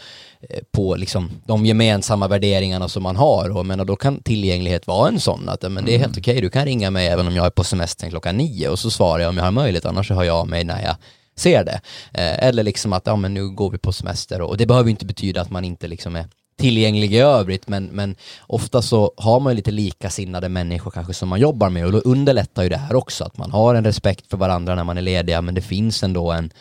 eh, 0.49 0.59
på 0.71 0.95
liksom 0.95 1.29
de 1.45 1.65
gemensamma 1.65 2.27
värderingarna 2.27 2.89
som 2.89 3.03
man 3.03 3.15
har. 3.15 3.57
Och 3.57 3.65
menar, 3.65 3.85
då 3.85 3.95
kan 3.95 4.21
tillgänglighet 4.21 4.87
vara 4.87 5.07
en 5.07 5.19
sån 5.19 5.49
att 5.49 5.71
men 5.71 5.85
det 5.85 5.95
är 5.95 5.99
helt 5.99 6.05
mm. 6.05 6.21
okej, 6.21 6.31
okay. 6.31 6.41
du 6.41 6.49
kan 6.49 6.65
ringa 6.65 6.91
mig 6.91 7.07
även 7.07 7.27
om 7.27 7.35
jag 7.35 7.45
är 7.45 7.49
på 7.49 7.63
semestern 7.63 8.09
klockan 8.09 8.37
nio 8.37 8.69
och 8.69 8.79
så 8.79 8.89
svarar 8.89 9.19
jag 9.19 9.29
om 9.29 9.37
jag 9.37 9.43
har 9.43 9.51
möjlighet. 9.51 9.85
Annars 9.85 10.09
hör 10.09 10.23
jag 10.23 10.35
av 10.35 10.47
mig 10.47 10.63
när 10.63 10.83
jag 10.83 10.95
ser 11.39 11.63
det. 11.63 11.81
Eh, 12.13 12.47
eller 12.47 12.63
liksom 12.63 12.93
att, 12.93 13.07
ja 13.07 13.15
men 13.15 13.33
nu 13.33 13.49
går 13.49 13.71
vi 13.71 13.77
på 13.77 13.91
semester 13.91 14.41
och 14.41 14.57
det 14.57 14.65
behöver 14.65 14.89
inte 14.89 15.05
betyda 15.05 15.41
att 15.41 15.49
man 15.49 15.65
inte 15.65 15.87
liksom 15.87 16.15
är 16.15 16.25
tillgänglig 16.57 17.13
i 17.13 17.19
övrigt 17.19 17.67
men, 17.67 17.85
men 17.85 18.15
ofta 18.47 18.81
så 18.81 19.11
har 19.17 19.39
man 19.39 19.53
ju 19.53 19.55
lite 19.55 19.71
likasinnade 19.71 20.49
människor 20.49 20.91
kanske 20.91 21.13
som 21.13 21.29
man 21.29 21.39
jobbar 21.39 21.69
med 21.69 21.85
och 21.85 21.91
då 21.91 21.99
underlättar 21.99 22.63
ju 22.63 22.69
det 22.69 22.77
här 22.77 22.95
också 22.95 23.23
att 23.23 23.37
man 23.37 23.51
har 23.51 23.75
en 23.75 23.83
respekt 23.83 24.29
för 24.29 24.37
varandra 24.37 24.75
när 24.75 24.83
man 24.83 24.97
är 24.97 25.01
lediga 25.01 25.41
men 25.41 25.55
det 25.55 25.61
finns 25.61 26.03
ändå 26.03 26.31
en, 26.31 26.51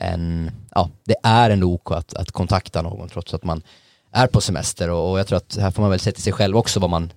en 0.00 0.50
ja 0.74 0.90
det 1.04 1.14
är 1.22 1.50
ändå 1.50 1.66
ok 1.66 1.90
att, 1.90 2.14
att 2.14 2.30
kontakta 2.30 2.82
någon 2.82 3.08
trots 3.08 3.34
att 3.34 3.44
man 3.44 3.62
är 4.12 4.26
på 4.26 4.40
semester 4.40 4.90
och, 4.90 5.10
och 5.10 5.18
jag 5.18 5.26
tror 5.26 5.36
att 5.36 5.56
här 5.56 5.70
får 5.70 5.82
man 5.82 5.90
väl 5.90 6.00
se 6.00 6.12
till 6.12 6.22
sig 6.22 6.32
själv 6.32 6.56
också 6.56 6.80
vad 6.80 6.90
man 6.90 7.12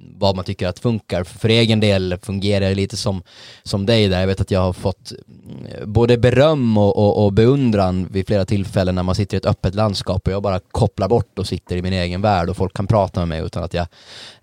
vad 0.00 0.36
man 0.36 0.44
tycker 0.44 0.68
att 0.68 0.78
funkar. 0.78 1.24
För 1.24 1.48
egen 1.48 1.80
del 1.80 2.18
fungerar 2.22 2.68
det 2.68 2.74
lite 2.74 2.96
som, 2.96 3.22
som 3.62 3.86
dig 3.86 4.08
där. 4.08 4.20
Jag 4.20 4.26
vet 4.26 4.40
att 4.40 4.50
jag 4.50 4.60
har 4.60 4.72
fått 4.72 5.12
mm, 5.12 5.92
både 5.92 6.18
beröm 6.18 6.78
och, 6.78 6.96
och, 6.96 7.24
och 7.24 7.32
beundran 7.32 8.08
vid 8.10 8.26
flera 8.26 8.44
tillfällen 8.44 8.94
när 8.94 9.02
man 9.02 9.14
sitter 9.14 9.36
i 9.36 9.38
ett 9.38 9.46
öppet 9.46 9.74
landskap 9.74 10.26
och 10.26 10.32
jag 10.32 10.42
bara 10.42 10.60
kopplar 10.70 11.08
bort 11.08 11.38
och 11.38 11.46
sitter 11.46 11.76
i 11.76 11.82
min 11.82 11.92
egen 11.92 12.22
värld 12.22 12.48
och 12.48 12.56
folk 12.56 12.76
kan 12.76 12.86
prata 12.86 13.20
med 13.20 13.28
mig 13.28 13.46
utan 13.46 13.64
att 13.64 13.74
jag, 13.74 13.86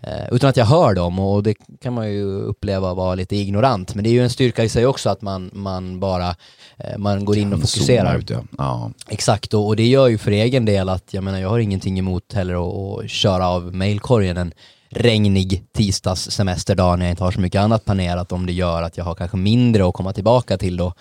eh, 0.01 0.27
utan 0.31 0.49
att 0.49 0.57
jag 0.57 0.65
hör 0.65 0.93
dem 0.93 1.19
och 1.19 1.43
det 1.43 1.55
kan 1.81 1.93
man 1.93 2.11
ju 2.11 2.25
uppleva 2.25 2.93
vara 2.93 3.15
lite 3.15 3.35
ignorant. 3.35 3.95
Men 3.95 4.03
det 4.03 4.09
är 4.09 4.13
ju 4.13 4.23
en 4.23 4.29
styrka 4.29 4.63
i 4.63 4.69
sig 4.69 4.85
också 4.85 5.09
att 5.09 5.21
man, 5.21 5.49
man 5.53 5.99
bara 5.99 6.35
eh, 6.77 6.97
man 6.97 7.25
går 7.25 7.37
in 7.37 7.53
och 7.53 7.59
fokuserar. 7.59 8.17
Ut, 8.17 8.29
ja. 8.29 8.43
Ja. 8.57 8.91
Exakt, 9.09 9.53
och, 9.53 9.67
och 9.67 9.75
det 9.75 9.87
gör 9.87 10.07
ju 10.07 10.17
för 10.17 10.31
egen 10.31 10.65
del 10.65 10.89
att 10.89 11.13
jag 11.13 11.23
menar 11.23 11.39
jag 11.39 11.49
har 11.49 11.59
ingenting 11.59 11.99
emot 11.99 12.33
heller 12.33 12.55
att 12.99 13.09
köra 13.09 13.47
av 13.47 13.75
mailkorgen 13.75 14.37
en 14.37 14.53
regnig 14.89 15.65
tisdagssemesterdag 15.73 16.99
när 16.99 17.05
jag 17.05 17.11
inte 17.11 17.23
har 17.23 17.31
så 17.31 17.39
mycket 17.39 17.61
annat 17.61 17.85
planerat 17.85 18.31
om 18.31 18.45
det 18.45 18.53
gör 18.53 18.81
att 18.81 18.97
jag 18.97 19.05
har 19.05 19.15
kanske 19.15 19.37
mindre 19.37 19.87
att 19.87 19.93
komma 19.93 20.13
tillbaka 20.13 20.57
till 20.57 20.77
då 20.77 20.93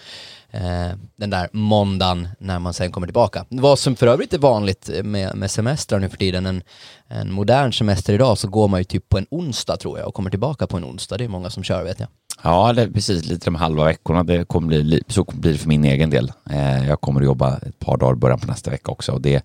eh, 0.50 0.90
den 1.16 1.30
där 1.30 1.48
måndagen 1.52 2.28
när 2.38 2.58
man 2.58 2.74
sen 2.74 2.92
kommer 2.92 3.06
tillbaka. 3.06 3.44
Vad 3.48 3.78
som 3.78 3.96
för 3.96 4.06
övrigt 4.06 4.32
är 4.34 4.38
vanligt 4.38 4.90
med, 5.04 5.36
med 5.36 5.50
semestrar 5.50 5.98
nu 5.98 6.08
för 6.08 6.16
tiden, 6.16 6.46
en, 6.46 6.62
en 7.08 7.32
modern 7.32 7.72
semester 7.72 8.12
idag 8.12 8.38
så 8.38 8.48
går 8.48 8.68
man 8.68 8.80
ju 8.80 8.84
typ 8.84 9.08
på 9.08 9.18
en 9.18 9.26
onsdag 9.30 9.76
tror 9.76 9.98
jag 9.98 10.08
och 10.08 10.14
kommer 10.14 10.30
tillbaka 10.30 10.66
på 10.66 10.76
en 10.76 10.84
onsdag. 10.84 11.16
Det 11.16 11.24
är 11.24 11.28
många 11.28 11.50
som 11.50 11.62
kör 11.62 11.84
vet 11.84 12.00
jag. 12.00 12.08
Ja, 12.42 12.72
det 12.72 12.82
är 12.82 12.90
precis 12.90 13.24
lite 13.24 13.44
de 13.44 13.54
halva 13.54 13.84
veckorna. 13.84 14.24
Det 14.24 14.44
kommer 14.44 14.68
bli, 14.68 15.02
så 15.08 15.24
blir 15.24 15.52
det 15.52 15.58
för 15.58 15.68
min 15.68 15.84
egen 15.84 16.10
del. 16.10 16.32
Eh, 16.50 16.88
jag 16.88 17.00
kommer 17.00 17.20
att 17.20 17.26
jobba 17.26 17.56
ett 17.56 17.78
par 17.78 17.96
dagar 17.96 18.12
i 18.12 18.16
början 18.16 18.38
på 18.38 18.46
nästa 18.46 18.70
vecka 18.70 18.92
också 18.92 19.12
och 19.12 19.20
det 19.20 19.42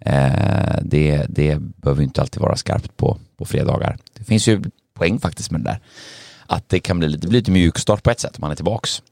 Eh, 0.00 0.78
det, 0.82 1.26
det 1.28 1.58
behöver 1.60 2.02
inte 2.02 2.20
alltid 2.20 2.42
vara 2.42 2.56
skarpt 2.56 2.96
på, 2.96 3.18
på 3.36 3.44
fredagar. 3.44 3.96
Det 4.12 4.24
finns 4.24 4.48
ju 4.48 4.62
poäng 4.94 5.18
faktiskt 5.18 5.50
med 5.50 5.60
det 5.60 5.70
där. 5.70 5.80
Att 6.46 6.68
det 6.68 6.80
kan 6.80 6.98
bli 6.98 7.08
lite, 7.08 7.28
bli 7.28 7.38
lite 7.38 7.50
mjukstart 7.50 8.02
på 8.02 8.10
ett 8.10 8.20
sätt 8.20 8.36
om 8.36 8.40
man 8.40 8.50
är 8.50 8.56
tillbaks 8.56 9.02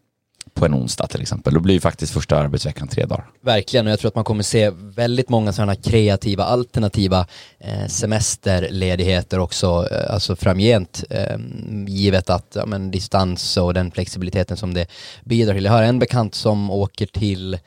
på 0.55 0.67
en 0.67 0.75
onsdag 0.75 1.07
till 1.07 1.23
exempel. 1.23 1.55
Då 1.55 1.61
blir 1.61 1.75
ju 1.75 1.81
faktiskt 1.81 2.13
första 2.13 2.37
arbetsveckan 2.39 2.89
tre 2.89 3.05
dagar. 3.05 3.27
Verkligen, 3.41 3.87
och 3.87 3.93
jag 3.93 3.99
tror 3.99 4.09
att 4.09 4.15
man 4.15 4.25
kommer 4.25 4.43
se 4.43 4.71
väldigt 4.75 5.29
många 5.29 5.53
sådana 5.53 5.75
kreativa 5.75 6.45
alternativa 6.45 7.27
eh, 7.59 7.87
semesterledigheter 7.87 9.39
också, 9.39 9.89
eh, 9.91 10.15
alltså 10.15 10.37
framgent, 10.37 11.05
eh, 11.11 11.39
givet 11.87 12.31
att 12.31 12.53
ja, 12.55 12.67
men, 12.67 12.91
distans 12.91 13.57
och 13.57 13.75
den 13.75 13.91
flexibiliteten 13.91 14.57
som 14.57 14.75
det 14.75 14.87
bidrar 15.25 15.55
till. 15.55 15.65
Jag 15.65 15.73
har 15.73 15.83
en 15.83 15.99
bekant 15.99 16.35
som 16.35 16.71
åker 16.71 17.07
till 17.07 17.59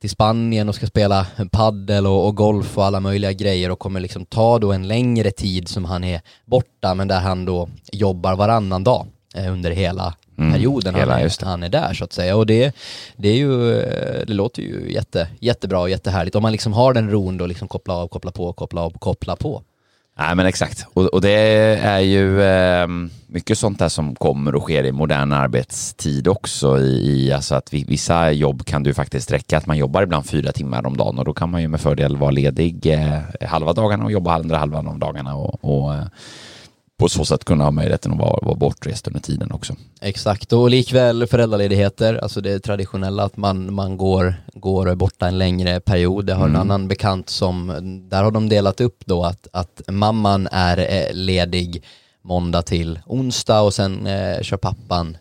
till 0.00 0.10
Spanien 0.10 0.68
och 0.68 0.74
ska 0.74 0.86
spela 0.86 1.26
paddel 1.50 2.06
och, 2.06 2.26
och, 2.26 2.34
golf 2.36 2.78
och 2.78 2.84
alla 2.84 3.00
möjliga 3.00 3.32
grejer 3.32 3.70
och 3.70 3.78
kommer 3.78 4.00
liksom 4.00 4.24
ta 4.24 4.58
då 4.58 4.72
en 4.72 4.88
längre 4.88 5.30
tid 5.30 5.68
som 5.68 5.84
han 5.84 6.04
är 6.04 6.20
borta 6.44 6.94
men 6.94 7.08
där 7.08 7.20
han 7.20 7.44
då 7.44 7.68
jobbar 7.92 8.36
varannan 8.36 8.84
dag 8.84 9.06
eh, 9.34 9.52
under 9.52 9.70
hela 9.70 10.14
mm, 10.38 10.52
perioden 10.52 10.94
hela, 10.94 11.12
han, 11.12 11.22
är, 11.22 11.44
han 11.44 11.62
är 11.62 11.68
där 11.68 11.94
så 11.94 12.04
att 12.04 12.12
säga. 12.12 12.36
Och 12.36 12.46
det, 12.46 12.76
det 13.16 13.28
är 13.28 13.36
ju, 13.36 13.72
det 14.26 14.34
låter 14.34 14.62
ju 14.62 14.92
jätte, 14.92 15.28
jättebra 15.40 15.80
och 15.80 15.90
jättehärligt. 15.90 16.36
Om 16.36 16.42
man 16.42 16.52
liksom 16.52 16.72
har 16.72 16.92
den 16.94 17.10
ron 17.10 17.38
då 17.38 17.46
liksom 17.46 17.68
koppla 17.68 17.94
av, 17.94 18.08
koppla 18.08 18.30
på, 18.30 18.52
koppla 18.52 18.80
av, 18.80 18.90
koppla 18.98 19.36
på. 19.36 19.62
Nej 20.20 20.34
men 20.34 20.46
exakt, 20.46 20.86
och, 20.94 21.04
och 21.06 21.20
det 21.20 21.30
är 21.82 22.00
ju 22.00 22.42
eh, 22.42 22.86
mycket 23.26 23.58
sånt 23.58 23.78
där 23.78 23.88
som 23.88 24.14
kommer 24.14 24.54
och 24.54 24.62
sker 24.62 24.84
i 24.84 24.92
modern 24.92 25.32
arbetstid 25.32 26.28
också. 26.28 26.78
I, 26.78 27.26
i, 27.26 27.32
alltså 27.32 27.54
att 27.54 27.74
vi, 27.74 27.84
vissa 27.84 28.32
jobb 28.32 28.64
kan 28.64 28.82
du 28.82 28.94
faktiskt 28.94 29.32
räcka 29.32 29.56
att 29.56 29.66
man 29.66 29.76
jobbar 29.76 30.02
ibland 30.02 30.26
fyra 30.26 30.52
timmar 30.52 30.86
om 30.86 30.96
dagen 30.96 31.18
och 31.18 31.24
då 31.24 31.34
kan 31.34 31.50
man 31.50 31.62
ju 31.62 31.68
med 31.68 31.80
fördel 31.80 32.16
vara 32.16 32.30
ledig 32.30 32.86
eh, 32.86 33.48
halva 33.48 33.72
dagarna 33.72 34.04
och 34.04 34.12
jobba 34.12 34.34
andra 34.34 34.58
halvan 34.58 34.88
av 34.88 34.98
dagarna 34.98 35.34
och, 35.34 35.64
och 35.64 35.94
eh, 35.94 36.04
på 36.98 37.08
så 37.08 37.24
sätt 37.24 37.44
kunna 37.44 37.64
ha 37.64 37.70
möjligheten 37.70 38.12
att 38.12 38.18
vara, 38.18 38.38
vara 38.42 38.54
bortrest 38.54 39.06
under 39.06 39.20
tiden 39.20 39.52
också. 39.52 39.76
Exakt, 40.00 40.52
och 40.52 40.70
likväl 40.70 41.26
föräldraledigheter, 41.26 42.14
alltså 42.14 42.40
det 42.40 42.60
traditionella 42.60 43.24
att 43.24 43.36
man, 43.36 43.74
man 43.74 43.96
går, 43.96 44.34
går 44.54 44.94
borta 44.94 45.28
en 45.28 45.38
längre 45.38 45.80
period. 45.80 46.30
Jag 46.30 46.36
har 46.36 46.44
mm. 46.44 46.54
en 46.54 46.60
annan 46.60 46.88
bekant 46.88 47.28
som, 47.28 47.72
där 48.10 48.22
har 48.24 48.30
de 48.30 48.48
delat 48.48 48.80
upp 48.80 49.02
då 49.06 49.24
att, 49.24 49.48
att 49.52 49.80
mamman 49.88 50.48
är 50.52 50.78
eh, 50.78 51.14
ledig 51.14 51.84
måndag 52.22 52.62
till 52.62 52.98
onsdag 53.06 53.60
och 53.60 53.74
sen 53.74 54.06
eh, 54.06 54.42
kör 54.42 54.56
pappan 54.56 55.16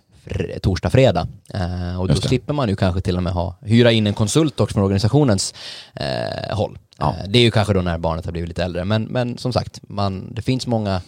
torsdag, 0.61 0.89
fredag. 0.89 1.27
Eh, 1.53 2.01
och 2.01 2.07
då 2.07 2.15
slipper 2.15 2.53
man 2.53 2.69
ju 2.69 2.75
kanske 2.75 3.01
till 3.01 3.17
och 3.17 3.23
med 3.23 3.33
ha, 3.33 3.55
hyra 3.61 3.91
in 3.91 4.07
en 4.07 4.13
konsult 4.13 4.59
också 4.59 4.73
från 4.73 4.83
organisationens 4.83 5.53
eh, 5.93 6.55
håll. 6.55 6.79
Ja. 6.97 7.15
Eh, 7.19 7.29
det 7.29 7.39
är 7.39 7.43
ju 7.43 7.51
kanske 7.51 7.73
då 7.73 7.81
när 7.81 7.97
barnet 7.97 8.25
har 8.25 8.31
blivit 8.31 8.47
lite 8.47 8.63
äldre, 8.63 8.85
men, 8.85 9.03
men 9.03 9.37
som 9.37 9.53
sagt, 9.53 9.79
man, 9.87 10.33
det 10.33 10.41
finns 10.41 10.67
många 10.67 11.01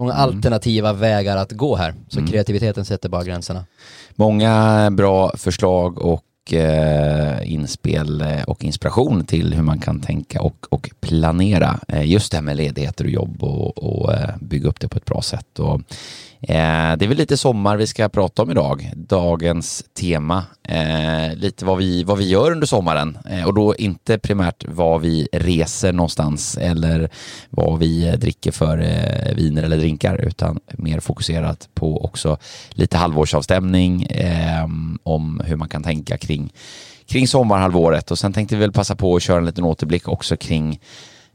många 0.00 0.12
mm. 0.12 0.22
alternativa 0.22 0.92
vägar 0.92 1.36
att 1.36 1.52
gå 1.52 1.76
här. 1.76 1.94
Så 2.08 2.18
mm. 2.18 2.30
kreativiteten 2.30 2.84
sätter 2.84 3.08
bara 3.08 3.24
gränserna. 3.24 3.64
Många 4.14 4.88
bra 4.90 5.32
förslag 5.36 5.98
och 5.98 6.52
eh, 6.52 7.52
inspel 7.52 8.20
eh, 8.20 8.42
och 8.42 8.64
inspiration 8.64 9.24
till 9.24 9.54
hur 9.54 9.62
man 9.62 9.78
kan 9.78 10.00
tänka 10.00 10.42
och, 10.42 10.66
och 10.70 10.90
planera 11.00 11.80
eh, 11.88 12.10
just 12.10 12.30
det 12.30 12.36
här 12.36 12.42
med 12.42 12.56
ledigheter 12.56 13.04
och 13.04 13.10
jobb 13.10 13.42
och, 13.42 13.78
och 13.78 14.12
bygga 14.40 14.68
upp 14.68 14.80
det 14.80 14.88
på 14.88 14.98
ett 14.98 15.04
bra 15.04 15.22
sätt. 15.22 15.58
Och 15.58 15.80
Eh, 16.42 16.96
det 16.96 17.04
är 17.04 17.08
väl 17.08 17.16
lite 17.16 17.36
sommar 17.36 17.76
vi 17.76 17.86
ska 17.86 18.08
prata 18.08 18.42
om 18.42 18.50
idag. 18.50 18.92
Dagens 18.96 19.84
tema. 20.00 20.44
Eh, 20.62 21.34
lite 21.34 21.64
vad 21.64 21.78
vi, 21.78 22.04
vad 22.04 22.18
vi 22.18 22.28
gör 22.28 22.52
under 22.52 22.66
sommaren 22.66 23.18
eh, 23.30 23.46
och 23.46 23.54
då 23.54 23.74
inte 23.76 24.18
primärt 24.18 24.64
vad 24.68 25.00
vi 25.00 25.28
reser 25.32 25.92
någonstans 25.92 26.58
eller 26.58 27.10
vad 27.50 27.78
vi 27.78 28.16
dricker 28.16 28.52
för 28.52 28.76
viner 29.34 29.62
eller 29.62 29.76
drinkar 29.76 30.16
utan 30.16 30.60
mer 30.72 31.00
fokuserat 31.00 31.68
på 31.74 32.04
också 32.04 32.38
lite 32.70 32.98
halvårsavstämning 32.98 34.06
om 35.02 35.42
hur 35.44 35.56
man 35.56 35.68
kan 35.68 35.82
tänka 35.82 36.18
kring, 36.18 36.52
kring 37.06 37.28
sommarhalvåret 37.28 38.10
och 38.10 38.18
sen 38.18 38.32
tänkte 38.32 38.54
vi 38.54 38.60
väl 38.60 38.72
passa 38.72 38.96
på 38.96 39.16
att 39.16 39.22
köra 39.22 39.38
en 39.38 39.46
liten 39.46 39.64
återblick 39.64 40.08
också 40.08 40.36
kring 40.36 40.80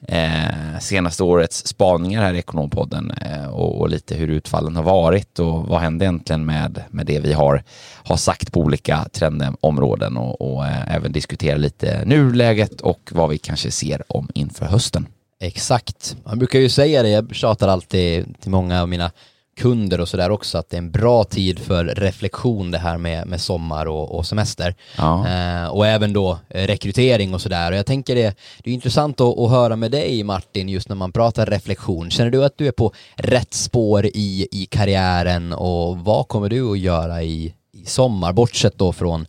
eh, 0.08 0.80
senaste 0.82 1.24
årets 1.24 1.68
spaningar 1.68 2.22
här 2.22 2.34
i 2.34 2.38
Ekonompodden 2.38 3.12
eh, 3.12 3.48
och, 3.48 3.82
och, 3.82 3.90
lite 3.90 4.16
hur 4.16 4.28
utfallen 4.28 4.76
har 4.76 4.84
varit 4.84 5.40
och 5.40 5.68
vad 5.68 5.82
hände 5.82 6.06
egentligen 6.06 6.46
med, 6.46 6.84
med 6.90 7.06
det 7.06 7.20
vi 7.20 7.34
har, 7.34 7.64
har 8.04 8.18
sagt 8.18 8.52
på 8.52 8.60
olika 8.60 9.06
trendområden 9.12 10.18
och, 10.18 10.42
och 10.42 10.66
eh, 10.66 10.96
även 10.96 11.12
diskutera 11.12 11.58
lite 11.58 12.06
nuläget 12.06 12.82
och 12.82 13.10
vad 13.12 13.30
vi 13.30 13.38
kanske 13.38 13.72
ser 13.72 14.04
om 14.08 14.30
inför 14.34 14.66
hösten. 14.66 15.08
Exakt. 15.40 16.18
Man 16.26 16.40
brukar 16.40 16.60
ju 16.60 16.70
säga 16.70 17.04
det, 17.04 17.10
jag 17.10 17.36
tjatar 17.36 17.68
alltid 17.68 18.42
till 18.42 18.52
många 18.52 18.82
av 18.82 18.90
mina 18.90 19.12
kunder 19.56 20.02
och 20.02 20.10
sådär 20.10 20.30
också 20.30 20.58
att 20.58 20.70
det 20.70 20.76
är 20.76 20.82
en 20.82 20.92
bra 20.92 21.24
tid 21.24 21.60
för 21.60 21.86
reflektion 21.86 22.72
det 22.72 22.78
här 22.78 22.98
med, 22.98 23.28
med 23.28 23.42
sommar 23.42 23.86
och, 23.86 24.18
och 24.18 24.26
semester. 24.26 24.76
Ja. 24.98 25.28
Eh, 25.28 25.68
och 25.68 25.88
även 25.88 26.14
då 26.14 26.40
eh, 26.50 26.68
rekrytering 26.68 27.34
och 27.34 27.42
sådär. 27.42 27.72
Och 27.72 27.78
jag 27.78 27.86
tänker 27.86 28.16
det, 28.16 28.38
det 28.64 28.70
är 28.70 28.74
intressant 28.74 29.22
att, 29.22 29.40
att, 29.40 29.50
höra 29.50 29.76
med 29.76 29.92
dig 29.92 30.24
Martin 30.24 30.70
just 30.70 30.90
när 30.90 30.96
man 30.96 31.12
pratar 31.12 31.46
reflektion. 31.46 32.12
Känner 32.12 32.32
du 32.32 32.46
att 32.46 32.58
du 32.58 32.68
är 32.68 32.72
på 32.72 32.94
rätt 33.16 33.54
spår 33.54 34.06
i, 34.06 34.48
i 34.52 34.66
karriären 34.66 35.54
och 35.54 35.98
vad 35.98 36.28
kommer 36.28 36.50
du 36.50 36.72
att 36.72 36.80
göra 36.80 37.24
i, 37.24 37.54
i 37.72 37.86
sommar? 37.86 38.34
Bortsett 38.34 38.78
då 38.78 38.94
från 38.94 39.28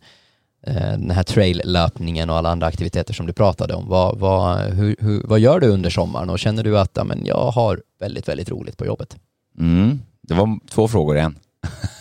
eh, 0.67 0.91
den 0.91 1.11
här 1.11 1.23
trail-löpningen 1.23 2.29
och 2.29 2.35
alla 2.35 2.49
andra 2.49 2.67
aktiviteter 2.67 3.13
som 3.13 3.25
du 3.25 3.33
pratade 3.33 3.73
om. 3.73 3.87
Vad, 3.87 4.19
vad, 4.19 4.59
hur, 4.59 4.95
hur, 4.99 5.23
vad 5.23 5.39
gör 5.39 5.59
du 5.59 5.67
under 5.67 5.89
sommaren 5.89 6.29
och 6.29 6.39
känner 6.39 6.63
du 6.63 6.79
att 6.79 6.91
ja, 6.93 7.03
men 7.03 7.25
jag 7.25 7.51
har 7.51 7.81
väldigt, 7.99 8.27
väldigt 8.27 8.49
roligt 8.49 8.77
på 8.77 8.85
jobbet? 8.85 9.15
Mm. 9.59 9.99
Det 10.27 10.33
var 10.33 10.59
två 10.69 10.87
frågor 10.87 11.17
igen. 11.17 11.39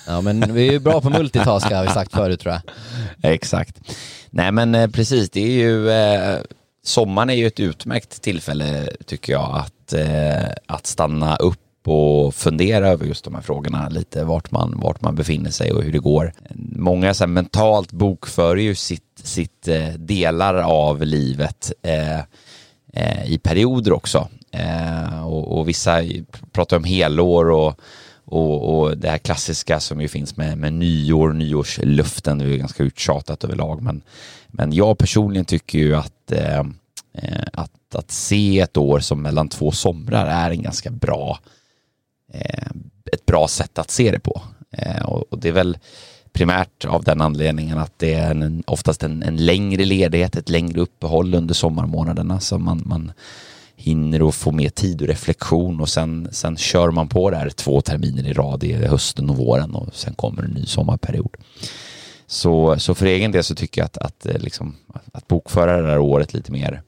Ja, 0.07 0.21
men 0.21 0.55
vi 0.55 0.69
är 0.69 0.73
ju 0.73 0.79
bra 0.79 1.01
på 1.01 1.11
multitask 1.11 1.73
har 1.73 1.83
vi 1.83 1.91
sagt 1.91 2.13
förut 2.13 2.41
tror 2.41 2.55
jag. 2.55 2.63
Exakt. 3.35 3.81
Nej, 4.31 4.53
men 4.53 4.75
eh, 4.75 4.91
precis, 4.91 5.31
det 5.31 5.41
är 5.41 5.51
ju 5.51 5.91
eh, 5.91 6.39
sommaren 6.85 7.31
är 7.31 7.35
ju 7.35 7.47
ett 7.47 7.61
utmärkt 7.61 8.23
tillfälle 8.23 8.89
tycker 9.07 9.33
jag 9.33 9.57
att, 9.57 9.93
eh, 9.93 10.49
att 10.67 10.87
stanna 10.87 11.37
upp 11.37 11.89
och 11.89 12.35
fundera 12.35 12.89
över 12.89 13.07
just 13.07 13.25
de 13.25 13.35
här 13.35 13.43
frågorna 13.43 13.89
lite, 13.89 14.25
vart 14.25 14.51
man, 14.51 14.81
vart 14.81 15.01
man 15.01 15.15
befinner 15.15 15.51
sig 15.51 15.73
och 15.73 15.83
hur 15.83 15.93
det 15.93 15.99
går. 15.99 16.33
Många 16.77 17.15
så 17.15 17.25
här, 17.25 17.29
mentalt 17.29 17.93
bokför 17.93 18.57
ju 18.57 18.75
sitt, 18.75 19.21
sitt 19.23 19.69
eh, 19.69 19.89
delar 19.89 20.55
av 20.55 21.03
livet 21.03 21.73
eh, 21.83 22.19
eh, 22.93 23.33
i 23.33 23.39
perioder 23.39 23.93
också. 23.93 24.29
och, 25.25 25.59
och 25.59 25.69
vissa 25.69 26.03
pratar 26.53 26.77
om 26.77 26.85
helår 26.85 27.51
och 27.51 27.81
och, 28.27 28.79
och, 28.79 28.99
det 28.99 29.09
här 29.09 29.19
klassiska 29.19 29.81
som 29.81 30.01
ju 30.01 30.09
finns 30.09 30.37
med, 30.37 30.59
med 30.59 30.73
nyår, 30.73 31.33
nyårsluften, 31.33 32.39
det 32.39 32.45
är 32.45 32.49
ju 32.49 32.57
ganska 32.57 32.83
uttjatat 32.83 33.45
överlag. 33.45 33.83
Men, 33.83 34.03
men 34.49 34.73
jag 34.73 34.99
personligen 34.99 35.45
tycker 35.45 35.79
ju 35.79 35.97
att, 35.97 36.33
eh, 36.33 36.59
eh, 37.15 37.45
att, 37.53 37.95
att 37.95 38.11
se 38.11 38.61
ett 38.61 38.77
år 38.77 39.01
som 39.01 39.23
mellan 39.23 39.49
två 39.49 39.71
somrar 39.71 40.27
är 40.27 40.51
en 40.51 40.63
ganska 40.63 40.91
bra, 40.91 41.39
eh, 42.33 42.71
ett 43.13 43.27
bra 43.27 43.49
sätt 43.49 43.79
att 43.79 43.91
se 43.91 44.11
det 44.11 44.21
på. 44.21 44.43
Eh, 44.71 45.03
och, 45.03 45.33
och, 45.33 45.39
det 45.39 45.49
är 45.49 45.53
väl 45.53 45.79
primärt 46.33 46.85
av 46.85 47.05
den 47.05 47.21
anledningen 47.21 47.79
att 47.79 47.99
det 47.99 48.15
är 48.15 48.31
en, 48.31 48.63
oftast 48.67 49.03
en, 49.03 49.23
en 49.23 49.37
längre 49.37 49.85
ledighet, 49.85 50.37
ett 50.37 50.49
längre 50.49 50.81
uppehåll 50.81 51.35
under 51.35 51.55
sommarmånaderna. 51.55 52.41
som 52.41 52.65
man, 52.65 52.83
man 52.87 53.13
hinner 53.77 54.29
att 54.29 54.35
få 54.35 54.53
mer 54.53 54.69
tid 54.69 55.03
och 55.03 55.09
reflektion 55.09 55.81
och 55.81 55.89
sen, 55.89 56.29
sen 56.33 56.57
kör 56.57 56.91
man 56.91 57.09
på 57.09 57.31
det 57.31 57.37
här 57.37 57.51
två 57.51 57.81
terminer 57.81 58.27
i 58.27 58.33
rad 58.33 58.65
i 58.65 58.73
hösten 58.73 59.31
och 59.31 59.37
våren 59.37 59.75
och 59.75 59.95
sen 59.95 60.15
kommer 60.15 60.43
en 60.43 60.51
ny 60.51 60.67
sommarperiod. 60.67 61.37
Så, 62.27 62.79
så 62.79 62.95
för 62.95 63.07
egen 63.07 63.33
del 63.33 63.45
så 63.45 63.55
tycker 63.55 63.81
jag 63.81 63.87
att, 63.87 63.99
att, 63.99 64.27
eh, 64.27 64.39
liksom, 64.39 64.77
att 65.13 65.29
bokföra 65.29 65.83
det 65.83 65.89
här 65.89 65.99
året 65.99 66.35
lite 66.35 66.53
mer 66.53 66.83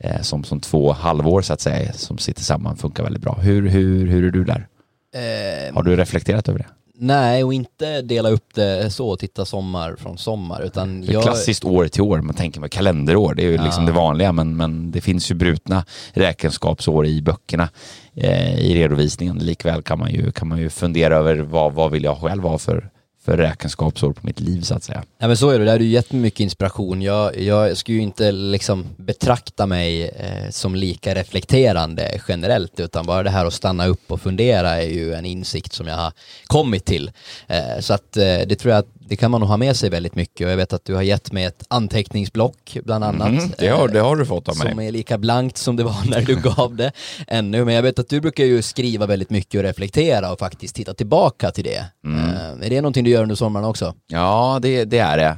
eh, 0.00 0.20
som, 0.22 0.44
som 0.44 0.60
två 0.60 0.92
halvår 0.92 1.42
så 1.42 1.52
att 1.52 1.60
säga 1.60 1.92
som 1.92 2.18
sitter 2.18 2.42
samman 2.42 2.76
funkar 2.76 3.02
väldigt 3.02 3.22
bra. 3.22 3.34
Hur, 3.34 3.68
hur, 3.68 4.06
hur 4.06 4.24
är 4.24 4.30
du 4.30 4.44
där? 4.44 4.66
Eh, 5.14 5.74
Har 5.74 5.82
du 5.82 5.96
reflekterat 5.96 6.48
över 6.48 6.58
det? 6.58 6.66
Nej, 6.98 7.44
och 7.44 7.54
inte 7.54 8.02
dela 8.02 8.30
upp 8.30 8.54
det 8.54 8.90
så, 8.90 9.08
och 9.08 9.18
titta 9.18 9.44
sommar 9.44 9.96
från 9.96 10.18
sommar, 10.18 10.62
utan 10.62 11.04
jag... 11.04 11.22
Klassiskt 11.22 11.64
år 11.64 11.88
till 11.88 12.02
år, 12.02 12.20
man 12.20 12.34
tänker 12.34 12.60
med 12.60 12.70
kalenderår, 12.70 13.34
det 13.34 13.42
är 13.42 13.50
ju 13.50 13.58
liksom 13.58 13.86
det 13.86 13.92
vanliga, 13.92 14.32
men, 14.32 14.56
men 14.56 14.90
det 14.90 15.00
finns 15.00 15.30
ju 15.30 15.34
brutna 15.34 15.84
räkenskapsår 16.12 17.06
i 17.06 17.22
böckerna 17.22 17.68
eh, 18.14 18.58
i 18.58 18.74
redovisningen. 18.74 19.38
Likväl 19.38 19.82
kan 19.82 19.98
man 19.98 20.10
ju, 20.10 20.32
kan 20.32 20.48
man 20.48 20.58
ju 20.58 20.70
fundera 20.70 21.16
över 21.16 21.36
vad, 21.36 21.72
vad 21.72 21.90
vill 21.90 22.04
jag 22.04 22.18
själv 22.18 22.42
ha 22.42 22.58
för 22.58 22.90
för 23.26 23.36
räkenskapsår 23.36 24.12
på 24.12 24.26
mitt 24.26 24.40
liv 24.40 24.60
så 24.60 24.74
att 24.74 24.84
säga. 24.84 25.04
Ja 25.18 25.26
men 25.26 25.36
så 25.36 25.50
är 25.50 25.58
det, 25.58 25.64
det 25.64 25.70
har 25.70 25.78
ju 25.78 25.88
jättemycket 25.88 26.40
inspiration. 26.40 27.02
Jag, 27.02 27.40
jag 27.40 27.76
skulle 27.76 27.96
ju 27.96 28.02
inte 28.02 28.32
liksom 28.32 28.86
betrakta 28.96 29.66
mig 29.66 30.08
eh, 30.08 30.50
som 30.50 30.74
lika 30.74 31.14
reflekterande 31.14 32.20
generellt 32.28 32.80
utan 32.80 33.06
bara 33.06 33.22
det 33.22 33.30
här 33.30 33.46
att 33.46 33.52
stanna 33.52 33.86
upp 33.86 34.10
och 34.10 34.20
fundera 34.20 34.70
är 34.70 34.88
ju 34.88 35.14
en 35.14 35.24
insikt 35.24 35.72
som 35.72 35.86
jag 35.86 35.96
har 35.96 36.12
kommit 36.46 36.84
till. 36.84 37.10
Eh, 37.46 37.80
så 37.80 37.94
att 37.94 38.16
eh, 38.16 38.22
det 38.22 38.56
tror 38.56 38.72
jag 38.72 38.78
att 38.78 38.95
det 39.08 39.16
kan 39.16 39.30
man 39.30 39.40
nog 39.40 39.50
ha 39.50 39.56
med 39.56 39.76
sig 39.76 39.90
väldigt 39.90 40.14
mycket 40.14 40.44
och 40.44 40.50
jag 40.52 40.56
vet 40.56 40.72
att 40.72 40.84
du 40.84 40.94
har 40.94 41.02
gett 41.02 41.32
mig 41.32 41.44
ett 41.44 41.64
anteckningsblock 41.68 42.78
bland 42.84 43.04
annat. 43.04 43.28
Mm, 43.28 43.50
det, 43.58 43.68
har, 43.68 43.88
det 43.88 44.00
har 44.00 44.16
du 44.16 44.26
fått 44.26 44.48
av 44.48 44.56
mig. 44.58 44.70
Som 44.70 44.80
är 44.80 44.92
lika 44.92 45.18
blankt 45.18 45.56
som 45.56 45.76
det 45.76 45.84
var 45.84 46.10
när 46.10 46.20
du 46.20 46.36
gav 46.56 46.76
det 46.76 46.92
ännu. 47.26 47.64
Men 47.64 47.74
jag 47.74 47.82
vet 47.82 47.98
att 47.98 48.08
du 48.08 48.20
brukar 48.20 48.44
ju 48.44 48.62
skriva 48.62 49.06
väldigt 49.06 49.30
mycket 49.30 49.58
och 49.58 49.62
reflektera 49.62 50.32
och 50.32 50.38
faktiskt 50.38 50.74
titta 50.74 50.94
tillbaka 50.94 51.50
till 51.50 51.64
det. 51.64 51.84
Mm. 52.04 52.24
Uh, 52.24 52.66
är 52.66 52.70
det 52.70 52.80
någonting 52.80 53.04
du 53.04 53.10
gör 53.10 53.22
under 53.22 53.36
sommaren 53.36 53.66
också? 53.66 53.94
Ja, 54.06 54.58
det, 54.62 54.84
det 54.84 54.98
är 54.98 55.16
det. 55.16 55.36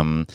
Um, 0.00 0.26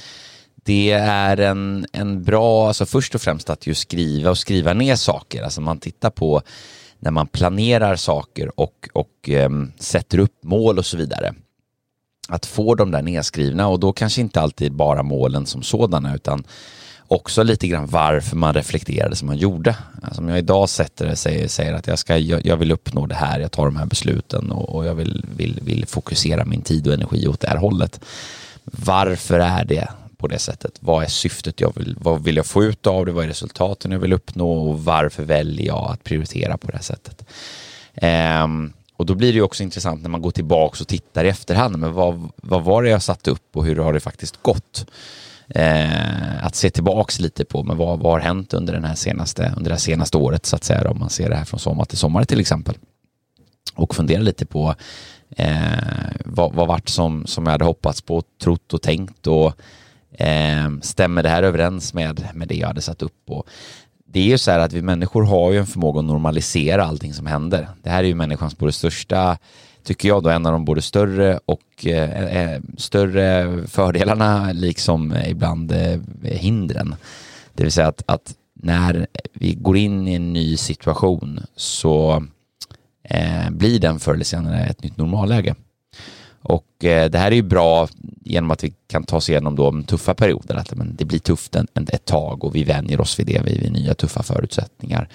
det 0.66 0.92
är 0.92 1.38
en, 1.38 1.86
en 1.94 2.24
bra, 2.24 2.68
alltså 2.68 2.86
först 2.86 3.16
och 3.16 3.22
främst 3.22 3.50
att 3.50 3.68
ju 3.68 3.74
skriva 3.74 4.30
och 4.30 4.38
skriva 4.38 4.74
ner 4.74 4.96
saker. 4.96 5.44
Alltså 5.44 5.62
man 5.62 5.80
tittar 5.80 6.10
på 6.10 6.42
när 7.00 7.12
man 7.12 7.28
planerar 7.28 7.96
saker 7.96 8.60
och, 8.60 8.90
och 8.94 9.30
um, 9.30 9.72
sätter 9.80 10.20
upp 10.20 10.44
mål 10.44 10.78
och 10.78 10.86
så 10.86 10.98
vidare 10.98 11.34
att 12.28 12.46
få 12.46 12.76
de 12.76 12.92
där 12.92 13.02
nedskrivna 13.02 13.68
och 13.68 13.80
då 13.80 13.94
kanske 13.94 14.22
inte 14.22 14.42
alltid 14.42 14.72
bara 14.72 15.04
målen 15.04 15.46
som 15.46 15.64
sådana 15.64 16.16
utan 16.16 16.44
också 17.08 17.44
lite 17.44 17.68
grann 17.68 17.88
varför 17.88 18.36
man 18.36 18.54
reflekterade 18.54 19.16
som 19.16 19.28
man 19.28 19.38
gjorde. 19.38 19.76
Alltså 20.02 20.22
om 20.22 20.30
jag 20.30 20.38
idag 20.38 20.70
sätter 20.70 21.06
det 21.06 21.16
säger, 21.16 21.48
säger 21.48 21.74
att 21.74 21.88
jag, 21.88 22.00
ska, 22.00 22.18
jag, 22.18 22.46
jag, 22.46 22.58
vill 22.58 22.72
uppnå 22.72 23.06
det 23.06 23.16
här, 23.16 23.40
jag 23.40 23.52
tar 23.52 23.66
de 23.66 23.76
här 23.76 23.86
besluten 23.86 24.52
och, 24.52 24.76
och 24.76 24.86
jag 24.86 24.96
vill, 24.96 25.26
vill, 25.36 25.60
vill 25.62 25.86
fokusera 25.88 26.46
min 26.46 26.62
tid 26.62 26.88
och 26.88 26.94
energi 26.94 27.28
åt 27.28 27.40
det 27.40 27.50
här 27.50 27.58
hållet. 27.58 28.00
Varför 28.64 29.40
är 29.40 29.66
det 29.66 29.88
på 30.18 30.28
det 30.28 30.40
sättet? 30.40 30.72
Vad 30.80 31.04
är 31.04 31.08
syftet 31.08 31.62
jag 31.62 31.74
vill, 31.76 31.96
vad 32.00 32.24
vill 32.24 32.36
jag 32.36 32.46
få 32.46 32.64
ut 32.64 32.88
av 32.88 33.06
det? 33.06 33.12
Vad 33.12 33.24
är 33.24 33.28
resultaten 33.28 33.92
jag 33.92 34.00
vill 34.00 34.14
uppnå 34.14 34.52
och 34.52 34.84
varför 34.84 35.24
väljer 35.24 35.68
jag 35.68 35.92
att 35.92 36.04
prioritera 36.04 36.58
på 36.58 36.68
det 36.68 36.78
här 36.78 36.84
sättet? 36.84 37.26
Um, 38.44 38.74
och 38.98 39.06
då 39.06 39.16
blir 39.16 39.28
det 39.28 39.36
ju 39.36 39.42
också 39.42 39.64
intressant 39.64 40.02
när 40.02 40.10
man 40.10 40.22
går 40.22 40.32
tillbaka 40.32 40.78
och 40.82 40.88
tittar 40.88 41.26
i 41.26 41.30
efterhand. 41.30 41.78
Men 41.78 41.94
vad, 41.94 42.30
vad 42.36 42.64
var 42.64 42.84
det 42.84 42.90
jag 42.90 43.02
satte 43.02 43.32
upp 43.32 43.58
och 43.58 43.66
hur 43.66 43.76
har 43.76 43.94
det 43.94 44.00
faktiskt 44.00 44.42
gått? 44.42 44.86
Eh, 45.50 46.46
att 46.46 46.56
se 46.56 46.70
tillbaks 46.70 47.20
lite 47.20 47.46
på 47.46 47.64
men 47.64 47.78
vad, 47.78 48.00
vad 48.00 48.14
har 48.14 48.20
hänt 48.20 48.54
under, 48.54 48.74
den 48.74 48.84
här 48.84 48.96
senaste, 48.96 49.54
under 49.58 49.70
det 49.70 49.76
här 49.76 49.80
senaste 49.80 50.18
året 50.18 50.46
så 50.46 50.56
att 50.56 50.64
säga 50.64 50.90
om 50.90 51.00
man 51.00 51.10
ser 51.10 51.30
det 51.30 51.36
här 51.36 51.46
från 51.46 51.60
sommar 51.60 51.86
till 51.86 51.98
sommar 51.98 52.24
till 52.24 52.40
exempel. 52.40 52.76
Och 53.76 53.96
fundera 53.96 54.22
lite 54.22 54.46
på 54.46 54.76
eh, 55.30 55.52
vad, 56.26 56.54
vad 56.54 56.68
vart 56.68 56.90
som, 56.90 57.26
som 57.26 57.46
jag 57.46 57.52
hade 57.52 57.66
hoppats 57.66 58.02
på, 58.02 58.24
trott 58.42 58.74
och 58.74 58.82
tänkt 58.82 59.28
och 59.28 59.54
eh, 60.12 60.70
stämmer 60.82 61.24
det 61.24 61.30
här 61.30 61.44
överens 61.44 61.94
med, 61.94 62.28
med 62.34 62.48
det 62.48 62.56
jag 62.56 62.68
hade 62.68 62.82
satt 62.82 63.02
upp? 63.02 63.30
Och 63.30 63.48
det 64.12 64.20
är 64.20 64.26
ju 64.26 64.38
så 64.38 64.52
här 64.52 64.60
att 64.60 64.74
vi 64.74 64.82
människor 64.82 65.24
har 65.24 65.52
ju 65.52 65.58
en 65.58 65.66
förmåga 65.66 66.00
att 66.00 66.06
normalisera 66.06 66.86
allting 66.86 67.14
som 67.14 67.26
händer. 67.26 67.68
Det 67.84 67.90
här 67.90 68.04
är 68.04 68.08
ju 68.08 68.16
människans 68.16 68.58
både 68.58 68.72
största, 68.72 69.38
tycker 69.84 70.08
jag 70.08 70.24
då, 70.24 70.30
en 70.30 70.46
av 70.46 70.52
de 70.52 70.66
både 70.66 70.82
större 70.82 71.40
och 71.46 71.86
eh, 71.86 72.54
eh 72.54 72.62
större 72.78 73.58
fördelarna 73.68 74.52
liksom 74.52 75.12
eh, 75.12 75.30
ibland 75.32 75.72
eh, 75.72 76.00
hindren. 76.24 76.96
Det 77.54 77.64
vill 77.64 77.72
säga 77.72 77.88
att, 77.88 78.04
att, 78.06 78.34
när 78.54 79.08
vi 79.34 79.54
går 79.54 79.78
in 79.78 80.08
i 80.08 80.14
en 80.14 80.34
ny 80.34 80.58
situation 80.58 81.40
så 81.56 82.24
eh, 83.04 83.50
blir 83.50 83.80
den 83.80 84.00
förr 84.00 84.14
eller 84.14 84.26
senare 84.26 84.66
ett 84.66 84.84
nytt 84.84 84.98
normalläge. 84.98 85.56
Och 86.42 86.86
eh, 86.86 87.10
det 87.10 87.18
här 87.18 87.32
är 87.32 87.36
ju 87.36 87.42
bra 87.42 87.88
genom 88.24 88.52
att 88.52 88.64
vi 88.64 88.74
kan 88.88 89.04
ta 89.04 89.18
oss 89.18 89.30
igenom 89.30 89.56
de 89.56 89.84
tuffa 89.84 90.14
perioderna. 90.14 90.60
Att 90.60 90.76
men, 90.76 90.96
det 90.96 91.06
blir 91.06 91.20
tufft 91.20 91.56
en, 91.56 91.68
en, 91.74 91.88
ett 91.94 92.06
tag 92.06 92.44
och 92.44 92.56
vi 92.56 92.64
vänjer 92.64 93.02
oss 93.02 93.20
vid 93.20 93.28
det, 93.28 93.42
vid, 93.46 93.62
vid 93.62 93.72
nya 93.72 93.94
tuffa 93.94 94.24
förutsättningar. 94.24 95.10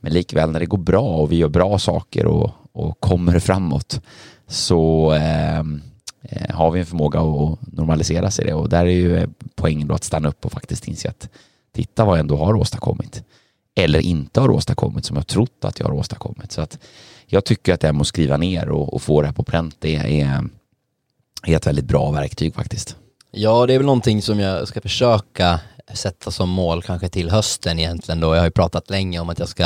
Men 0.00 0.12
likväl 0.12 0.50
när 0.50 0.60
det 0.60 0.66
går 0.66 0.78
bra 0.78 1.02
och 1.02 1.32
vi 1.32 1.36
gör 1.36 1.48
bra 1.48 1.78
saker 1.78 2.26
och, 2.26 2.50
och 2.72 3.00
kommer 3.00 3.38
framåt 3.38 4.00
så 4.46 5.12
ehm, 5.12 5.82
eh, 6.22 6.54
har 6.54 6.70
vi 6.70 6.80
en 6.80 6.86
förmåga 6.86 7.20
att 7.20 7.72
normalisera 7.72 8.30
sig 8.30 8.44
det 8.44 8.54
och 8.54 8.68
där 8.68 8.86
är 8.86 8.90
ju 8.90 9.16
eh, 9.16 9.28
poängen 9.54 9.88
då 9.88 9.94
att 9.94 10.04
stanna 10.04 10.28
upp 10.28 10.46
och 10.46 10.52
faktiskt 10.52 10.88
inse 10.88 11.08
att 11.08 11.28
titta 11.72 12.04
vad 12.04 12.18
jag 12.18 12.20
ändå 12.20 12.36
har 12.36 12.54
åstadkommit 12.54 13.22
eller 13.74 14.00
inte 14.00 14.40
har 14.40 14.50
åstadkommit 14.50 15.04
som 15.04 15.16
jag 15.16 15.26
trott 15.26 15.64
att 15.64 15.80
jag 15.80 15.86
har 15.86 15.94
åstadkommit. 15.94 16.52
Så 16.52 16.60
att 16.60 16.78
jag 17.26 17.44
tycker 17.44 17.74
att 17.74 17.80
det 17.80 17.86
här 17.86 17.92
med 17.92 18.00
att 18.00 18.06
skriva 18.06 18.36
ner 18.36 18.68
och, 18.68 18.94
och 18.94 19.02
få 19.02 19.20
det 19.20 19.26
här 19.26 19.34
på 19.34 19.42
pränt 19.42 19.76
det 19.78 20.20
är 20.20 20.44
är 21.46 21.56
ett 21.56 21.66
väldigt 21.66 21.84
bra 21.84 22.10
verktyg 22.10 22.54
faktiskt. 22.54 22.96
Ja, 23.30 23.66
det 23.66 23.74
är 23.74 23.78
väl 23.78 23.86
någonting 23.86 24.22
som 24.22 24.40
jag 24.40 24.68
ska 24.68 24.80
försöka 24.80 25.60
sätta 25.94 26.30
som 26.30 26.48
mål 26.48 26.82
kanske 26.82 27.08
till 27.08 27.30
hösten 27.30 27.78
egentligen 27.78 28.20
då. 28.20 28.34
Jag 28.34 28.40
har 28.40 28.46
ju 28.46 28.50
pratat 28.50 28.90
länge 28.90 29.20
om 29.20 29.28
att 29.28 29.38
jag 29.38 29.48
ska 29.48 29.64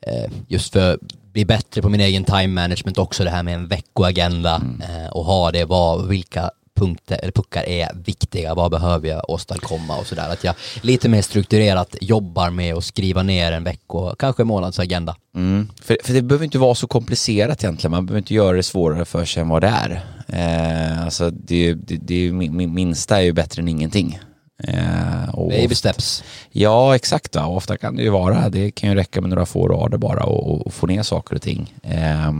eh, 0.00 0.30
just 0.48 0.72
för 0.72 0.98
bli 1.32 1.44
bättre 1.44 1.82
på 1.82 1.88
min 1.88 2.00
egen 2.00 2.24
time 2.24 2.46
management 2.46 2.98
också 2.98 3.24
det 3.24 3.30
här 3.30 3.42
med 3.42 3.54
en 3.54 3.68
veckoagenda 3.68 4.56
mm. 4.56 4.80
eh, 4.80 5.10
och 5.10 5.24
ha 5.24 5.52
det, 5.52 5.64
vad, 5.64 6.08
vilka 6.08 6.50
punkter 6.74 7.18
eller 7.22 7.32
puckar 7.32 7.68
är 7.68 7.88
viktiga, 8.04 8.54
vad 8.54 8.70
behöver 8.70 9.08
jag 9.08 9.30
åstadkomma 9.30 9.98
och 9.98 10.06
sådär. 10.06 10.28
Att 10.28 10.44
jag 10.44 10.54
lite 10.80 11.08
mer 11.08 11.22
strukturerat 11.22 11.96
jobbar 12.00 12.50
med 12.50 12.74
att 12.74 12.84
skriva 12.84 13.22
ner 13.22 13.52
en 13.52 13.64
vecko, 13.64 14.14
kanske 14.18 14.44
månadsagenda. 14.44 15.16
Mm. 15.34 15.68
För, 15.82 15.98
för 16.04 16.12
det 16.12 16.22
behöver 16.22 16.44
inte 16.44 16.58
vara 16.58 16.74
så 16.74 16.86
komplicerat 16.86 17.64
egentligen, 17.64 17.90
man 17.90 18.06
behöver 18.06 18.18
inte 18.18 18.34
göra 18.34 18.56
det 18.56 18.62
svårare 18.62 19.04
för 19.04 19.24
sig 19.24 19.40
än 19.40 19.48
vad 19.48 19.62
det 19.62 19.68
är. 19.68 20.04
Eh, 20.28 21.04
alltså 21.04 21.30
det, 21.30 21.74
det, 21.74 21.96
det, 21.96 22.32
minsta 22.66 23.16
är 23.16 23.22
ju 23.22 23.32
bättre 23.32 23.62
än 23.62 23.68
ingenting. 23.68 24.18
Eh, 24.64 25.48
Baby 25.48 25.74
steps. 25.74 26.24
Ja, 26.50 26.96
exakt. 26.96 27.36
Va? 27.36 27.46
Ofta 27.46 27.76
kan 27.76 27.96
det 27.96 28.02
ju 28.02 28.10
vara, 28.10 28.48
det 28.48 28.70
kan 28.70 28.90
ju 28.90 28.96
räcka 28.96 29.20
med 29.20 29.30
några 29.30 29.46
få 29.46 29.68
rader 29.68 29.98
bara 29.98 30.24
och, 30.24 30.66
och 30.66 30.74
få 30.74 30.86
ner 30.86 31.02
saker 31.02 31.34
och 31.34 31.42
ting. 31.42 31.74
Eh, 31.82 32.32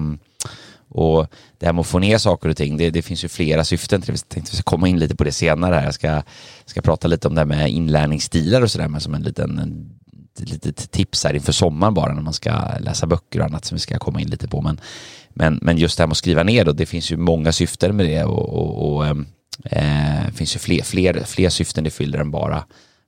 och 0.88 1.26
det 1.58 1.66
här 1.66 1.72
med 1.72 1.80
att 1.80 1.86
få 1.86 1.98
ner 1.98 2.18
saker 2.18 2.48
och 2.48 2.56
ting, 2.56 2.76
det, 2.76 2.90
det 2.90 3.02
finns 3.02 3.24
ju 3.24 3.28
flera 3.28 3.64
syften 3.64 4.02
till 4.02 4.14
det. 4.14 4.18
Jag 4.18 4.28
tänkte 4.28 4.50
vi 4.52 4.56
ska 4.56 4.70
komma 4.70 4.88
in 4.88 4.98
lite 4.98 5.16
på 5.16 5.24
det 5.24 5.32
senare 5.32 5.74
här. 5.74 5.84
Jag 5.84 5.94
ska, 5.94 6.22
ska 6.64 6.80
prata 6.80 7.08
lite 7.08 7.28
om 7.28 7.34
det 7.34 7.40
här 7.40 7.46
med 7.46 7.70
inlärningsstilar 7.70 8.62
och 8.62 8.70
sådär, 8.70 8.88
men 8.88 9.00
som 9.00 9.14
en 9.14 9.22
liten 9.22 9.58
en, 9.58 9.90
litet 10.36 10.90
tips 10.90 11.24
här 11.24 11.34
inför 11.34 11.52
sommaren 11.52 11.94
bara 11.94 12.14
när 12.14 12.22
man 12.22 12.32
ska 12.32 12.78
läsa 12.80 13.06
böcker 13.06 13.40
och 13.40 13.46
annat 13.46 13.64
som 13.64 13.76
vi 13.76 13.80
ska 13.80 13.98
komma 13.98 14.20
in 14.20 14.30
lite 14.30 14.48
på. 14.48 14.60
Men, 14.60 14.80
men, 15.28 15.58
men 15.62 15.78
just 15.78 15.96
det 15.96 16.02
här 16.02 16.06
med 16.06 16.12
att 16.12 16.18
skriva 16.18 16.42
ner 16.42 16.64
då, 16.64 16.72
det 16.72 16.86
finns 16.86 17.12
ju 17.12 17.16
många 17.16 17.52
syften 17.52 17.96
med 17.96 18.06
det 18.06 18.24
och, 18.24 18.48
och, 18.48 18.94
och 18.94 19.06
ehm, 19.06 19.26
eh, 19.64 20.32
finns 20.34 20.54
ju 20.54 20.58
fler, 20.58 20.82
fler, 20.82 21.22
fler 21.24 21.48
syften 21.48 21.84
det 21.84 21.90
fyller 21.90 22.18
än 22.18 22.30
bara, 22.30 22.64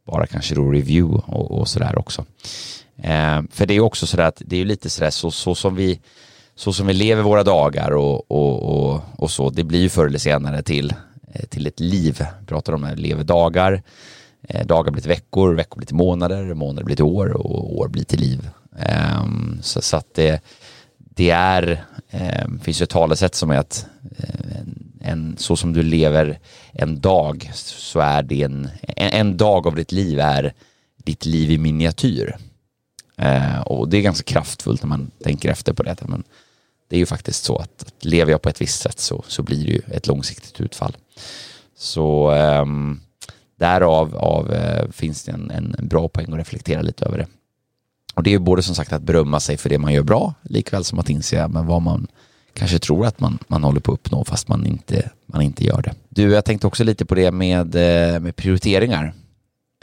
bara 0.07 0.27
kanske 0.27 0.55
då 0.55 0.71
review 0.71 1.23
och, 1.27 1.51
och 1.51 1.69
sådär 1.69 1.99
också. 1.99 2.25
Eh, 3.03 3.43
för 3.51 3.67
det 3.67 3.73
är 3.73 3.77
ju 3.77 3.81
också 3.81 4.07
sådär 4.07 4.25
att 4.25 4.43
det 4.47 4.61
är 4.61 4.65
lite 4.65 4.91
sådär 4.91 5.11
så, 5.11 5.31
så 5.31 5.55
som 5.55 5.77
vi 5.77 6.01
så 6.57 6.73
som 6.73 6.87
vi 6.87 6.93
lever 6.93 7.23
våra 7.23 7.45
dagar 7.45 7.91
och, 7.91 8.31
och, 8.31 8.63
och, 8.63 9.03
och 9.17 9.31
så, 9.31 9.51
det 9.51 9.65
blir 9.65 9.81
ju 9.81 9.89
förr 9.89 10.07
eller 10.07 10.19
senare 10.19 10.63
till, 10.63 10.95
eh, 11.33 11.45
till 11.45 11.67
ett 11.67 11.81
liv. 11.81 12.27
Vi 12.41 12.47
pratar 12.47 12.73
om 12.73 12.85
att 12.85 12.99
lever 12.99 13.25
dagar, 13.25 13.83
eh, 14.49 14.67
dagar 14.67 14.93
blir 14.93 15.03
till 15.03 15.09
veckor, 15.09 15.55
veckor 15.55 15.77
blir 15.77 15.87
till 15.87 15.97
månader, 15.97 16.55
månader 16.55 16.85
blir 16.85 16.97
till 16.97 17.05
år 17.05 17.33
och 17.33 17.79
år 17.79 17.89
blir 17.89 18.05
till 18.05 18.21
liv. 18.21 18.49
Um, 19.23 19.59
så, 19.63 19.83
så, 19.83 19.97
att 19.97 20.15
det, 20.15 20.41
det 20.99 21.31
är, 21.31 21.85
um, 22.45 22.59
finns 22.59 22.81
ju 22.81 22.85
ett 22.85 22.91
talesätt 22.91 23.35
som 23.35 23.51
är 23.51 23.59
att 23.59 23.87
en, 24.19 24.93
en, 25.01 25.37
så 25.39 25.57
som 25.57 25.73
du 25.73 25.83
lever 25.83 26.39
en 26.73 27.01
dag 27.01 27.51
så 27.55 28.01
är 28.01 28.23
det 28.23 28.43
en, 28.43 28.69
en, 28.83 29.11
en 29.13 29.37
dag 29.37 29.67
av 29.67 29.75
ditt 29.75 29.93
liv 29.93 30.21
är 30.21 30.55
ditt 31.05 31.27
liv 31.27 31.51
i 31.51 31.59
miniatyr. 31.59 32.37
Uh, 33.23 33.61
och 33.61 33.89
det 33.89 33.97
är 33.97 34.03
ganska 34.03 34.33
kraftfullt 34.33 34.83
när 34.83 34.89
man 34.89 35.11
tänker 35.25 35.49
efter 35.51 35.73
på 35.73 35.83
det. 35.83 35.97
Men 36.09 36.25
det 36.89 36.97
är 36.97 37.01
ju 37.01 37.07
faktiskt 37.07 37.45
så 37.45 37.57
att, 37.57 37.83
att 37.83 38.05
lever 38.05 38.33
jag 38.33 38.43
på 38.43 38.49
ett 38.49 38.61
visst 38.61 38.81
sätt 38.81 38.99
så, 38.99 39.25
så 39.29 39.43
blir 39.43 39.67
det 39.67 39.73
ju 39.73 39.81
ett 39.89 40.07
långsiktigt 40.07 40.61
utfall. 40.61 40.97
Så 41.77 42.31
um, 42.31 43.01
därav 43.59 44.17
av, 44.17 44.51
uh, 44.51 44.91
finns 44.91 45.25
det 45.25 45.33
en, 45.33 45.51
en, 45.51 45.89
bra 45.89 46.09
poäng 46.09 46.33
att 46.33 46.39
reflektera 46.39 46.83
lite 46.83 47.05
över 47.05 47.19
det. 47.19 47.27
Och 48.15 48.23
det 48.23 48.31
är 48.31 48.33
ju 48.33 48.39
både 48.39 48.63
som 48.63 48.75
sagt 48.75 48.93
att 48.93 49.03
berömma 49.03 49.41
sig 49.41 49.57
för 49.57 49.69
det 49.69 49.79
man 49.79 49.93
gör 49.93 50.03
bra, 50.03 50.35
likväl 50.43 50.85
som 50.85 50.99
att 50.99 51.11
inse 51.11 51.49
men 51.49 51.67
vad 51.67 51.83
man 51.83 52.07
kanske 52.53 52.79
tror 52.79 53.07
att 53.07 53.21
man, 53.21 53.39
man 53.49 53.65
håller 53.65 53.81
på 53.81 53.93
att 53.93 53.99
uppnå 53.99 54.25
fast 54.25 54.49
man 54.49 54.67
inte, 54.67 55.11
man 55.27 55.43
inte 55.43 55.65
gör 55.65 55.83
det. 55.83 55.95
Du, 56.09 56.33
jag 56.33 56.45
tänkte 56.45 56.67
också 56.67 56.85
lite 56.85 57.05
på 57.05 57.15
det 57.15 57.31
med, 57.31 57.75
eh, 57.75 58.21
med 58.21 58.37
prioriteringar. 58.37 59.15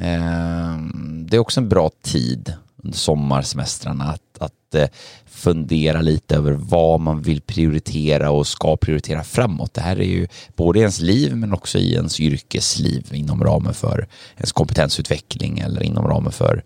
Eh, 0.02 0.78
det 1.26 1.38
är 1.38 1.40
också 1.40 1.60
en 1.60 1.70
bra 1.70 1.92
tid 2.02 2.54
under 2.84 2.98
sommarsemestrarna 2.98 4.04
att, 4.04 4.38
att 4.40 4.76
eh, 4.76 4.88
fundera 5.26 6.02
lite 6.02 6.36
över 6.36 6.52
vad 6.52 7.00
man 7.00 7.22
vill 7.22 7.42
prioritera 7.42 8.32
och 8.32 8.48
ska 8.48 8.78
prioritera 8.78 9.24
framåt. 9.24 9.74
Det 9.74 9.82
här 9.82 10.00
är 10.00 10.06
ju 10.06 10.28
både 10.56 10.80
i 10.80 10.82
ens 10.82 11.00
liv 11.00 11.36
men 11.36 11.54
också 11.54 11.78
i 11.78 11.94
ens 11.94 12.20
yrkesliv 12.20 13.08
inom 13.12 13.44
ramen 13.44 13.74
för 13.74 14.08
ens 14.36 14.52
kompetensutveckling 14.52 15.60
eller 15.60 15.84
inom 15.84 16.08
ramen 16.08 16.32
för 16.32 16.64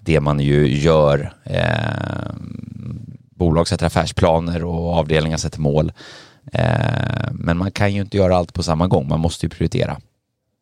det 0.00 0.20
man 0.20 0.40
ju 0.40 0.78
gör. 0.78 1.32
Eh, 1.44 2.34
bolag 3.34 3.68
sätter 3.68 3.86
affärsplaner 3.86 4.64
och 4.64 4.94
avdelningar 4.94 5.36
sätter 5.36 5.60
mål. 5.60 5.92
Eh, 6.52 7.32
men 7.32 7.58
man 7.58 7.70
kan 7.70 7.94
ju 7.94 8.00
inte 8.00 8.16
göra 8.16 8.36
allt 8.36 8.52
på 8.52 8.62
samma 8.62 8.86
gång, 8.86 9.08
man 9.08 9.20
måste 9.20 9.46
ju 9.46 9.50
prioritera. 9.50 10.00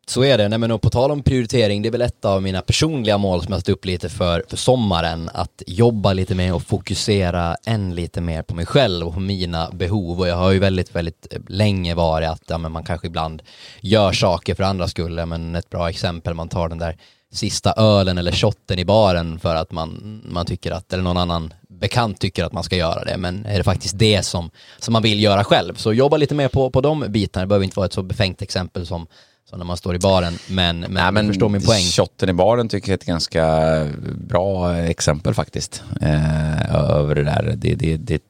Så 0.07 0.25
är 0.25 0.39
det. 0.39 0.49
Nej, 0.49 0.59
men 0.59 0.71
och 0.71 0.83
på 0.83 0.91
tal 0.91 1.11
om 1.11 1.23
prioritering, 1.23 1.83
det 1.83 1.89
är 1.89 1.91
väl 1.91 2.03
ett 2.03 2.25
av 2.25 2.43
mina 2.43 2.63
personliga 2.63 3.19
mål 3.19 3.43
som 3.43 3.53
jag 3.53 3.61
satt 3.61 3.69
upp 3.69 3.85
lite 3.85 4.09
för, 4.09 4.45
för 4.49 4.57
sommaren. 4.57 5.31
Att 5.35 5.63
jobba 5.67 6.13
lite 6.13 6.35
mer 6.35 6.55
och 6.55 6.63
fokusera 6.63 7.57
än 7.67 7.95
lite 7.95 8.21
mer 8.21 8.43
på 8.43 8.55
mig 8.55 8.67
själv 8.67 9.07
och 9.07 9.15
på 9.15 9.21
mina 9.21 9.71
behov. 9.71 10.21
Och 10.21 10.29
jag 10.29 10.37
har 10.37 10.51
ju 10.51 10.59
väldigt, 10.59 10.97
väldigt 10.97 11.27
eh, 11.31 11.41
länge 11.49 11.95
varit 11.95 12.29
att 12.29 12.43
ja, 12.47 12.59
men 12.59 12.73
man 12.73 12.85
kanske 12.85 13.07
ibland 13.07 13.43
gör 13.81 14.13
saker 14.13 14.55
för 14.55 14.63
andra 14.63 14.89
skull. 14.89 15.27
Men 15.27 15.55
ett 15.55 15.71
bra 15.71 15.91
exempel, 15.91 16.35
man 16.35 16.49
tar 16.49 16.69
den 16.69 16.79
där 16.79 16.97
sista 17.33 17.73
ölen 17.73 18.19
eller 18.19 18.33
shotten 18.33 18.79
i 18.79 18.85
baren 18.85 19.39
för 19.39 19.55
att 19.55 19.73
man, 19.73 20.21
man 20.25 20.47
tycker 20.47 20.73
att, 20.73 20.93
eller 20.93 21.03
någon 21.03 21.17
annan 21.17 21.55
bekant 21.69 22.21
tycker 22.21 22.45
att 22.45 22.53
man 22.53 22.65
ska 22.65 22.77
göra 22.77 23.05
det, 23.05 23.17
men 23.17 23.47
är 23.47 23.59
det 23.59 23.65
faktiskt 23.65 23.99
det 23.99 24.23
som, 24.23 24.51
som 24.79 24.93
man 24.93 25.03
vill 25.03 25.23
göra 25.23 25.45
själv? 25.45 25.75
Så 25.75 25.93
jobba 25.93 26.17
lite 26.17 26.35
mer 26.35 26.49
på, 26.49 26.71
på 26.71 26.81
de 26.81 27.05
bitarna, 27.09 27.45
det 27.45 27.49
behöver 27.49 27.65
inte 27.65 27.77
vara 27.77 27.87
ett 27.87 27.93
så 27.93 28.03
befängt 28.03 28.43
exempel 28.43 28.87
som, 28.87 29.07
som 29.51 29.59
när 29.59 29.67
man 29.67 29.77
står 29.77 29.95
i 29.95 29.99
baren, 29.99 30.39
men, 30.49 30.81
men, 30.81 30.93
Nej, 30.93 31.13
men 31.13 31.29
förstår 31.29 31.49
min 31.49 31.63
poäng. 31.63 31.83
Shotten 31.83 32.29
i 32.29 32.33
baren 32.33 32.69
tycker 32.69 32.89
jag 32.89 32.93
är 32.93 32.99
ett 32.99 33.05
ganska 33.05 33.87
bra 34.29 34.77
exempel 34.77 35.35
faktiskt, 35.35 35.83
eh, 36.01 36.75
över 36.75 37.15
det 37.15 37.25
där. 37.25 37.55
Det, 37.57 37.75
det, 37.75 37.97
det, 37.97 38.23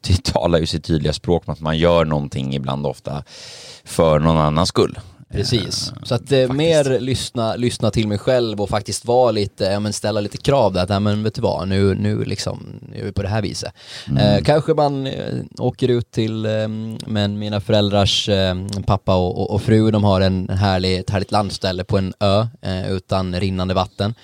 det 0.00 0.24
talar 0.24 0.58
ju 0.58 0.66
sitt 0.66 0.84
tydliga 0.84 1.12
språk 1.12 1.46
med 1.46 1.52
att 1.54 1.60
man 1.60 1.78
gör 1.78 2.04
någonting 2.04 2.54
ibland 2.54 2.86
ofta 2.86 3.24
för 3.84 4.18
någon 4.18 4.36
annans 4.36 4.68
skull. 4.68 4.98
Precis, 5.32 5.92
så 6.02 6.14
att 6.14 6.32
eh, 6.32 6.52
mer 6.52 7.00
lyssna, 7.00 7.56
lyssna 7.56 7.90
till 7.90 8.08
mig 8.08 8.18
själv 8.18 8.60
och 8.60 8.68
faktiskt 8.68 9.04
vara 9.04 9.30
lite, 9.30 9.64
ja 9.64 9.80
men 9.80 9.92
ställa 9.92 10.20
lite 10.20 10.38
krav 10.38 10.72
där, 10.72 10.92
att, 10.92 11.02
men 11.02 11.22
vet 11.22 11.34
du 11.34 11.42
vad, 11.42 11.68
nu, 11.68 11.94
nu 11.94 12.24
liksom, 12.24 12.80
nu 12.92 13.00
är 13.00 13.04
vi 13.04 13.12
på 13.12 13.22
det 13.22 13.28
här 13.28 13.42
viset. 13.42 13.72
Mm. 14.08 14.18
Eh, 14.18 14.42
kanske 14.42 14.74
man 14.74 15.06
eh, 15.06 15.34
åker 15.58 15.88
ut 15.88 16.10
till, 16.10 16.46
eh, 16.46 16.68
men 17.06 17.38
mina 17.38 17.60
föräldrars 17.60 18.28
eh, 18.28 18.54
pappa 18.86 19.16
och, 19.16 19.40
och, 19.40 19.50
och, 19.50 19.62
fru, 19.62 19.90
de 19.90 20.04
har 20.04 20.20
en 20.20 20.48
härlig, 20.48 20.98
ett 20.98 21.10
härligt 21.10 21.32
landställe 21.32 21.84
på 21.84 21.98
en 21.98 22.12
ö 22.20 22.46
eh, 22.62 22.92
utan 22.92 23.40
rinnande 23.40 23.74
vatten. 23.74 24.14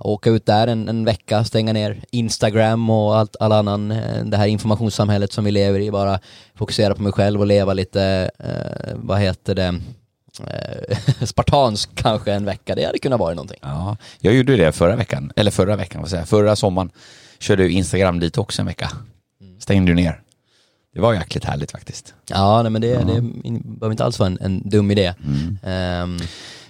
åka 0.00 0.30
ut 0.30 0.46
där 0.46 0.66
en, 0.66 0.88
en, 0.88 1.04
vecka, 1.04 1.44
stänga 1.44 1.72
ner 1.72 2.04
Instagram 2.10 2.90
och 2.90 3.16
allt, 3.16 3.36
all 3.40 3.52
annan, 3.52 3.88
det 4.24 4.36
här 4.36 4.46
informationssamhället 4.46 5.32
som 5.32 5.44
vi 5.44 5.50
lever 5.50 5.80
i, 5.80 5.90
bara 5.90 6.20
fokusera 6.54 6.94
på 6.94 7.02
mig 7.02 7.12
själv 7.12 7.40
och 7.40 7.46
leva 7.46 7.72
lite, 7.72 8.30
vad 8.94 9.20
heter 9.20 9.54
det, 9.54 9.80
eh, 10.40 10.98
spartansk 11.26 11.94
kanske 11.94 12.32
en 12.32 12.44
vecka. 12.44 12.74
Det 12.74 12.84
hade 12.84 12.98
kunnat 12.98 13.20
vara 13.20 13.34
någonting. 13.34 13.58
Ja, 13.62 13.96
jag 14.20 14.34
gjorde 14.34 14.56
det 14.56 14.72
förra 14.72 14.96
veckan, 14.96 15.32
eller 15.36 15.50
förra 15.50 15.76
veckan, 15.76 16.00
vad 16.00 16.10
säger 16.10 16.24
Förra 16.24 16.56
sommaren 16.56 16.90
körde 17.38 17.62
du 17.62 17.70
Instagram 17.70 18.20
dit 18.20 18.38
också 18.38 18.62
en 18.62 18.66
vecka. 18.66 18.90
Mm. 19.40 19.60
Stängde 19.60 19.90
du 19.90 19.94
ner. 19.94 20.22
Det 20.94 21.00
var 21.00 21.14
jäkligt 21.14 21.44
härligt 21.44 21.70
faktiskt. 21.70 22.14
Ja, 22.28 22.62
nej, 22.62 22.70
men 22.70 22.82
det, 22.82 22.88
ja. 22.88 23.00
det 23.00 23.20
behöver 23.50 23.90
inte 23.90 24.04
alls 24.04 24.18
vara 24.18 24.26
en, 24.26 24.38
en 24.40 24.68
dum 24.68 24.90
idé. 24.90 25.14
Mm. 25.24 26.02
Um, 26.02 26.20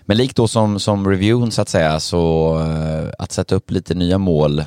men 0.04 0.16
likt 0.16 0.36
då 0.36 0.48
som, 0.48 0.80
som 0.80 1.10
reviewen 1.10 1.50
så 1.50 1.62
att 1.62 1.68
säga, 1.68 2.00
så 2.00 2.54
uh, 2.58 3.10
att 3.18 3.32
sätta 3.32 3.54
upp 3.54 3.70
lite 3.70 3.94
nya 3.94 4.18
mål, 4.18 4.64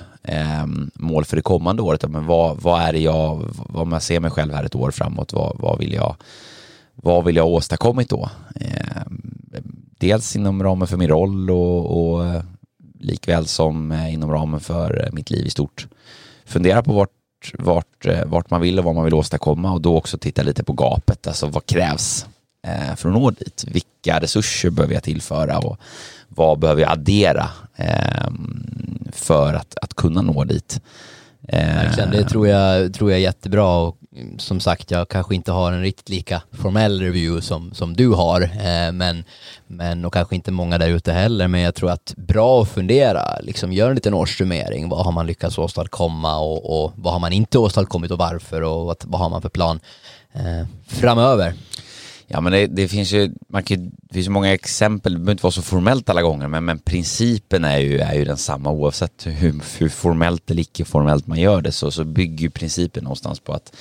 um, 0.63 0.91
mål 0.95 1.25
för 1.25 1.35
det 1.35 1.41
kommande 1.41 1.81
året. 1.81 2.09
Men 2.09 2.25
vad, 2.25 2.57
vad 2.61 2.81
är 2.81 2.93
det 2.93 2.99
jag, 2.99 3.45
vad 3.55 3.87
man 3.87 4.01
ser 4.01 4.19
mig 4.19 4.31
själv 4.31 4.53
här 4.53 4.63
ett 4.63 4.75
år 4.75 4.91
framåt, 4.91 5.33
vad, 5.33 5.55
vad 5.59 5.79
vill 5.79 5.93
jag 5.93 6.15
vad 6.95 7.25
vill 7.25 7.35
jag 7.35 7.43
ha 7.43 7.49
åstadkommit 7.49 8.09
då? 8.09 8.29
Eh, 8.55 9.01
dels 9.97 10.35
inom 10.35 10.63
ramen 10.63 10.87
för 10.87 10.97
min 10.97 11.09
roll 11.09 11.49
och, 11.49 12.13
och 12.13 12.25
eh, 12.25 12.43
likväl 12.99 13.47
som 13.47 13.91
eh, 13.91 14.13
inom 14.13 14.31
ramen 14.31 14.59
för 14.59 15.03
eh, 15.05 15.11
mitt 15.11 15.29
liv 15.29 15.45
i 15.45 15.49
stort. 15.49 15.87
Fundera 16.45 16.83
på 16.83 16.93
vart, 16.93 17.09
vart, 17.59 18.05
vart 18.25 18.49
man 18.49 18.61
vill 18.61 18.79
och 18.79 18.85
vad 18.85 18.95
man 18.95 19.03
vill 19.03 19.13
åstadkomma 19.13 19.71
och 19.73 19.81
då 19.81 19.97
också 19.97 20.17
titta 20.17 20.43
lite 20.43 20.63
på 20.63 20.73
gapet, 20.73 21.27
alltså 21.27 21.47
vad 21.47 21.65
krävs 21.65 22.25
för 22.95 23.09
att 23.09 23.15
nå 23.15 23.31
dit? 23.31 23.65
Vilka 23.67 24.19
resurser 24.19 24.69
behöver 24.69 24.93
jag 24.93 25.03
tillföra 25.03 25.59
och 25.59 25.77
vad 26.27 26.59
behöver 26.59 26.81
jag 26.81 26.91
addera 26.91 27.49
ehm, 27.75 29.07
för 29.11 29.53
att, 29.53 29.77
att 29.81 29.93
kunna 29.93 30.21
nå 30.21 30.43
dit? 30.43 30.81
Verkligen, 31.51 32.11
det 32.11 32.23
tror 32.23 32.47
jag, 32.47 32.93
tror 32.93 33.11
jag 33.11 33.17
är 33.17 33.23
jättebra 33.23 33.77
och 33.77 33.97
Mm, 34.17 34.39
som 34.39 34.59
sagt, 34.59 34.91
jag 34.91 35.09
kanske 35.09 35.35
inte 35.35 35.51
har 35.51 35.71
en 35.71 35.81
riktigt 35.81 36.09
lika 36.09 36.41
formell 36.51 37.01
review 37.01 37.41
som, 37.41 37.73
som 37.73 37.95
du 37.95 38.09
har, 38.09 38.41
eh, 38.41 38.91
men, 38.91 39.23
men 39.67 40.05
och 40.05 40.13
kanske 40.13 40.35
inte 40.35 40.51
många 40.51 40.77
där 40.77 40.89
ute 40.89 41.11
heller, 41.11 41.47
men 41.47 41.61
jag 41.61 41.75
tror 41.75 41.91
att 41.91 42.13
bra 42.17 42.61
att 42.61 42.69
fundera, 42.69 43.39
liksom 43.39 43.73
gör 43.73 43.89
en 43.89 43.95
liten 43.95 44.13
årssummering, 44.13 44.89
vad 44.89 45.05
har 45.05 45.11
man 45.11 45.27
lyckats 45.27 45.57
åstadkomma 45.57 46.39
och, 46.39 46.83
och 46.83 46.93
vad 46.95 47.13
har 47.13 47.19
man 47.19 47.33
inte 47.33 47.59
åstadkommit 47.59 48.11
och 48.11 48.17
varför 48.17 48.61
och 48.61 48.85
vad, 48.85 48.97
vad 49.05 49.21
har 49.21 49.29
man 49.29 49.41
för 49.41 49.49
plan 49.49 49.79
eh, 50.33 50.67
framöver? 50.87 51.53
Ja 52.27 52.41
men 52.41 52.51
det, 52.51 52.67
det, 52.67 52.87
finns 52.87 53.11
ju, 53.11 53.31
man 53.47 53.63
kan, 53.63 53.91
det 54.01 54.13
finns 54.13 54.27
ju 54.27 54.31
många 54.31 54.53
exempel, 54.53 55.13
det 55.13 55.19
behöver 55.19 55.31
inte 55.31 55.43
vara 55.43 55.51
så 55.51 55.61
formellt 55.61 56.09
alla 56.09 56.21
gånger, 56.21 56.47
men, 56.47 56.65
men 56.65 56.79
principen 56.79 57.63
är 57.63 57.77
ju, 57.77 57.99
är 57.99 58.13
ju 58.13 58.25
densamma 58.25 58.71
oavsett 58.71 59.25
hur, 59.25 59.61
hur 59.77 59.89
formellt 59.89 60.51
eller 60.51 60.61
icke 60.61 60.85
formellt 60.85 61.27
man 61.27 61.39
gör 61.39 61.61
det 61.61 61.71
så, 61.71 61.91
så 61.91 62.03
bygger 62.03 62.41
ju 62.41 62.49
principen 62.49 63.03
någonstans 63.03 63.39
på 63.39 63.53
att, 63.53 63.75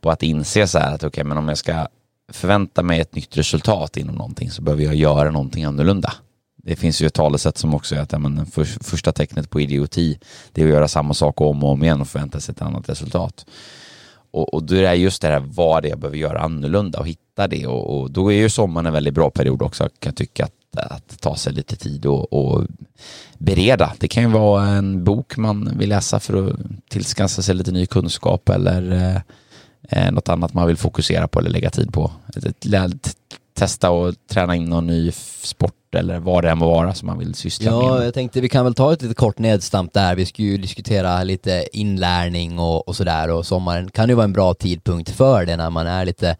på 0.00 0.10
att 0.10 0.22
inse 0.22 0.66
så 0.66 0.78
här 0.78 0.94
att 0.94 1.04
okej 1.04 1.08
okay, 1.08 1.24
men 1.24 1.38
om 1.38 1.48
jag 1.48 1.58
ska 1.58 1.86
förvänta 2.32 2.82
mig 2.82 3.00
ett 3.00 3.14
nytt 3.14 3.36
resultat 3.36 3.96
inom 3.96 4.14
någonting 4.14 4.50
så 4.50 4.62
behöver 4.62 4.84
jag 4.84 4.94
göra 4.94 5.30
någonting 5.30 5.64
annorlunda. 5.64 6.12
Det 6.56 6.76
finns 6.76 7.02
ju 7.02 7.06
ett 7.06 7.14
talesätt 7.14 7.58
som 7.58 7.74
också 7.74 7.94
är 7.94 8.00
att 8.00 8.12
ja, 8.12 8.18
men, 8.18 8.46
för, 8.46 8.64
första 8.64 9.12
tecknet 9.12 9.50
på 9.50 9.60
idioti 9.60 10.18
det 10.52 10.62
är 10.62 10.66
att 10.66 10.72
göra 10.72 10.88
samma 10.88 11.14
sak 11.14 11.40
om 11.40 11.64
och 11.64 11.70
om 11.70 11.82
igen 11.82 12.00
och 12.00 12.08
förvänta 12.08 12.40
sig 12.40 12.52
ett 12.52 12.62
annat 12.62 12.88
resultat. 12.88 13.46
Och, 14.38 14.54
och 14.54 14.62
då 14.62 14.74
är 14.74 14.82
det 14.82 14.94
just 14.94 15.22
det 15.22 15.28
här 15.28 15.42
vad 15.46 15.82
det 15.82 15.88
är 15.88 15.90
jag 15.90 15.98
behöver 15.98 16.18
göra 16.18 16.40
annorlunda 16.40 16.98
och 16.98 17.06
hitta 17.06 17.48
det 17.48 17.66
och, 17.66 18.00
och, 18.00 18.10
då 18.10 18.32
är 18.32 18.36
ju 18.36 18.50
sommaren 18.50 18.86
en 18.86 18.92
väldigt 18.92 19.14
bra 19.14 19.30
period 19.30 19.62
också 19.62 19.84
kan 19.84 20.10
jag 20.10 20.16
tycka 20.16 20.44
att, 20.44 20.92
att 20.92 21.20
ta 21.20 21.36
sig 21.36 21.52
lite 21.52 21.76
tid 21.76 22.06
och, 22.06 22.32
och 22.32 22.66
bereda. 23.38 23.92
Det 23.98 24.08
kan 24.08 24.22
ju 24.22 24.28
vara 24.28 24.66
en 24.66 25.04
bok 25.04 25.36
man 25.36 25.78
vill 25.78 25.88
läsa 25.88 26.20
för 26.20 26.48
att 26.48 26.56
tillskansa 26.88 27.42
sig 27.42 27.54
lite 27.54 27.72
ny 27.72 27.86
kunskap 27.86 28.48
eller 28.48 28.92
eh, 28.92 29.20
eh 29.90 30.12
något 30.12 30.28
annat 30.28 30.54
man 30.54 30.66
vill 30.66 30.76
fokusera 30.76 31.28
på 31.28 31.38
eller 31.38 31.50
lägga 31.50 31.70
tid 31.70 31.92
på. 31.92 32.10
Testa 33.58 33.90
och 33.90 34.14
träna 34.30 34.56
in 34.56 34.64
någon 34.64 34.86
ny 34.86 35.12
sport 35.42 35.94
eller 35.94 36.18
vad 36.18 36.44
det 36.44 36.50
än 36.50 36.58
må 36.58 36.66
vara 36.66 36.94
som 36.94 37.06
man 37.06 37.18
vill 37.18 37.34
syssla 37.34 37.70
ja, 37.70 37.78
med. 37.78 37.86
Ja, 37.86 38.04
jag 38.04 38.14
tänkte 38.14 38.40
vi 38.40 38.48
kan 38.48 38.64
väl 38.64 38.74
ta 38.74 38.92
ett 38.92 39.02
lite 39.02 39.14
kort 39.14 39.38
nedstamp 39.38 39.92
där. 39.92 40.14
Vi 40.14 40.26
ska 40.26 40.42
ju 40.42 40.58
diskutera 40.58 41.22
lite 41.22 41.68
inlärning 41.72 42.58
och, 42.58 42.88
och 42.88 42.96
sådär 42.96 43.30
och 43.30 43.46
sommaren 43.46 43.90
kan 43.90 44.08
ju 44.08 44.14
vara 44.14 44.24
en 44.24 44.32
bra 44.32 44.54
tidpunkt 44.54 45.10
för 45.10 45.46
det 45.46 45.56
när 45.56 45.70
man 45.70 45.86
är 45.86 46.04
lite, 46.04 46.36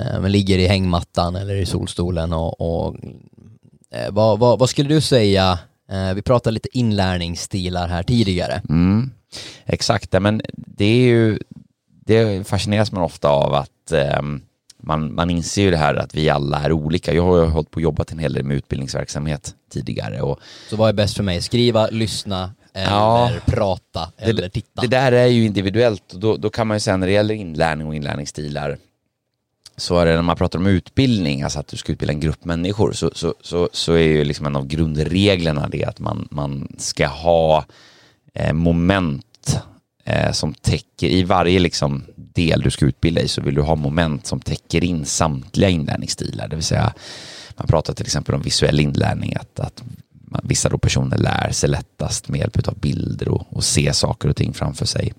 eh, 0.00 0.20
man 0.20 0.32
ligger 0.32 0.58
i 0.58 0.66
hängmattan 0.66 1.36
eller 1.36 1.54
i 1.54 1.66
solstolen 1.66 2.32
och, 2.32 2.60
och 2.60 2.96
eh, 3.90 4.10
vad, 4.10 4.38
vad, 4.38 4.58
vad, 4.58 4.70
skulle 4.70 4.88
du 4.88 5.00
säga, 5.00 5.58
eh, 5.90 6.14
vi 6.14 6.22
pratade 6.22 6.54
lite 6.54 6.78
inlärningsstilar 6.78 7.88
här 7.88 8.02
tidigare. 8.02 8.62
Mm, 8.68 9.10
exakt, 9.64 10.12
men 10.12 10.42
det 10.56 10.84
är 10.84 11.06
ju, 11.06 11.38
det 12.06 12.46
fascineras 12.46 12.92
man 12.92 13.02
ofta 13.02 13.28
av 13.28 13.54
att 13.54 13.92
um, 14.18 14.42
man, 14.86 15.14
man 15.14 15.30
inser 15.30 15.62
ju 15.62 15.70
det 15.70 15.76
här 15.76 15.94
att 15.94 16.14
vi 16.14 16.30
alla 16.30 16.58
är 16.58 16.72
olika. 16.72 17.14
Jag 17.14 17.22
har 17.22 17.38
ju 17.38 17.44
hållit 17.46 17.70
på 17.70 17.76
och 17.76 17.82
jobbat 17.82 18.12
en 18.12 18.18
hel 18.18 18.32
del 18.32 18.44
med 18.44 18.56
utbildningsverksamhet 18.56 19.54
tidigare. 19.70 20.20
Och, 20.22 20.40
så 20.70 20.76
vad 20.76 20.88
är 20.88 20.92
bäst 20.92 21.16
för 21.16 21.22
mig? 21.22 21.42
Skriva, 21.42 21.86
lyssna 21.86 22.54
eller 22.72 22.90
ja, 22.90 23.30
prata 23.46 24.12
eller 24.18 24.42
det, 24.42 24.48
titta? 24.48 24.82
Det 24.82 24.88
där 24.88 25.12
är 25.12 25.26
ju 25.26 25.46
individuellt 25.46 26.12
och 26.12 26.20
då, 26.20 26.36
då 26.36 26.50
kan 26.50 26.66
man 26.66 26.76
ju 26.76 26.80
säga 26.80 26.96
när 26.96 27.06
det 27.06 27.12
gäller 27.12 27.34
inlärning 27.34 27.86
och 27.86 27.94
inlärningsstilar 27.94 28.78
så 29.76 29.98
är 29.98 30.06
det 30.06 30.14
när 30.14 30.22
man 30.22 30.36
pratar 30.36 30.58
om 30.58 30.66
utbildning, 30.66 31.42
alltså 31.42 31.58
att 31.58 31.68
du 31.68 31.76
ska 31.76 31.92
utbilda 31.92 32.12
en 32.12 32.20
grupp 32.20 32.44
människor, 32.44 32.92
så, 32.92 33.10
så, 33.14 33.34
så, 33.40 33.68
så 33.72 33.92
är 33.92 33.98
ju 33.98 34.24
liksom 34.24 34.46
en 34.46 34.56
av 34.56 34.66
grundreglerna 34.66 35.68
det 35.68 35.84
att 35.84 36.00
man, 36.00 36.28
man 36.30 36.68
ska 36.78 37.06
ha 37.06 37.64
eh, 38.34 38.52
moment 38.52 39.60
eh, 40.04 40.32
som 40.32 40.54
täcker, 40.54 41.06
i 41.06 41.22
varje 41.22 41.58
liksom 41.58 42.04
del 42.16 42.60
du 42.60 42.70
ska 42.70 42.86
utbilda 42.86 43.20
i 43.20 43.28
så 43.28 43.40
vill 43.40 43.54
du 43.54 43.62
ha 43.62 43.74
moment 43.74 44.26
som 44.26 44.40
täcker 44.40 44.84
in 44.84 45.04
samtliga 45.04 45.68
inlärningsstilar, 45.68 46.48
det 46.48 46.56
vill 46.56 46.64
säga 46.64 46.94
man 47.56 47.66
pratar 47.66 47.94
till 47.94 48.04
exempel 48.04 48.34
om 48.34 48.42
visuell 48.42 48.80
inlärning, 48.80 49.36
att, 49.40 49.60
att 49.60 49.82
vissa 50.42 50.68
då 50.68 50.78
personer 50.78 51.18
lär 51.18 51.50
sig 51.50 51.68
lättast 51.68 52.28
med 52.28 52.40
hjälp 52.40 52.68
av 52.68 52.78
bilder 52.78 53.28
och, 53.28 53.46
och 53.50 53.64
se 53.64 53.92
saker 53.92 54.28
och 54.28 54.36
ting 54.36 54.54
framför 54.54 54.86
sig. 54.86 55.12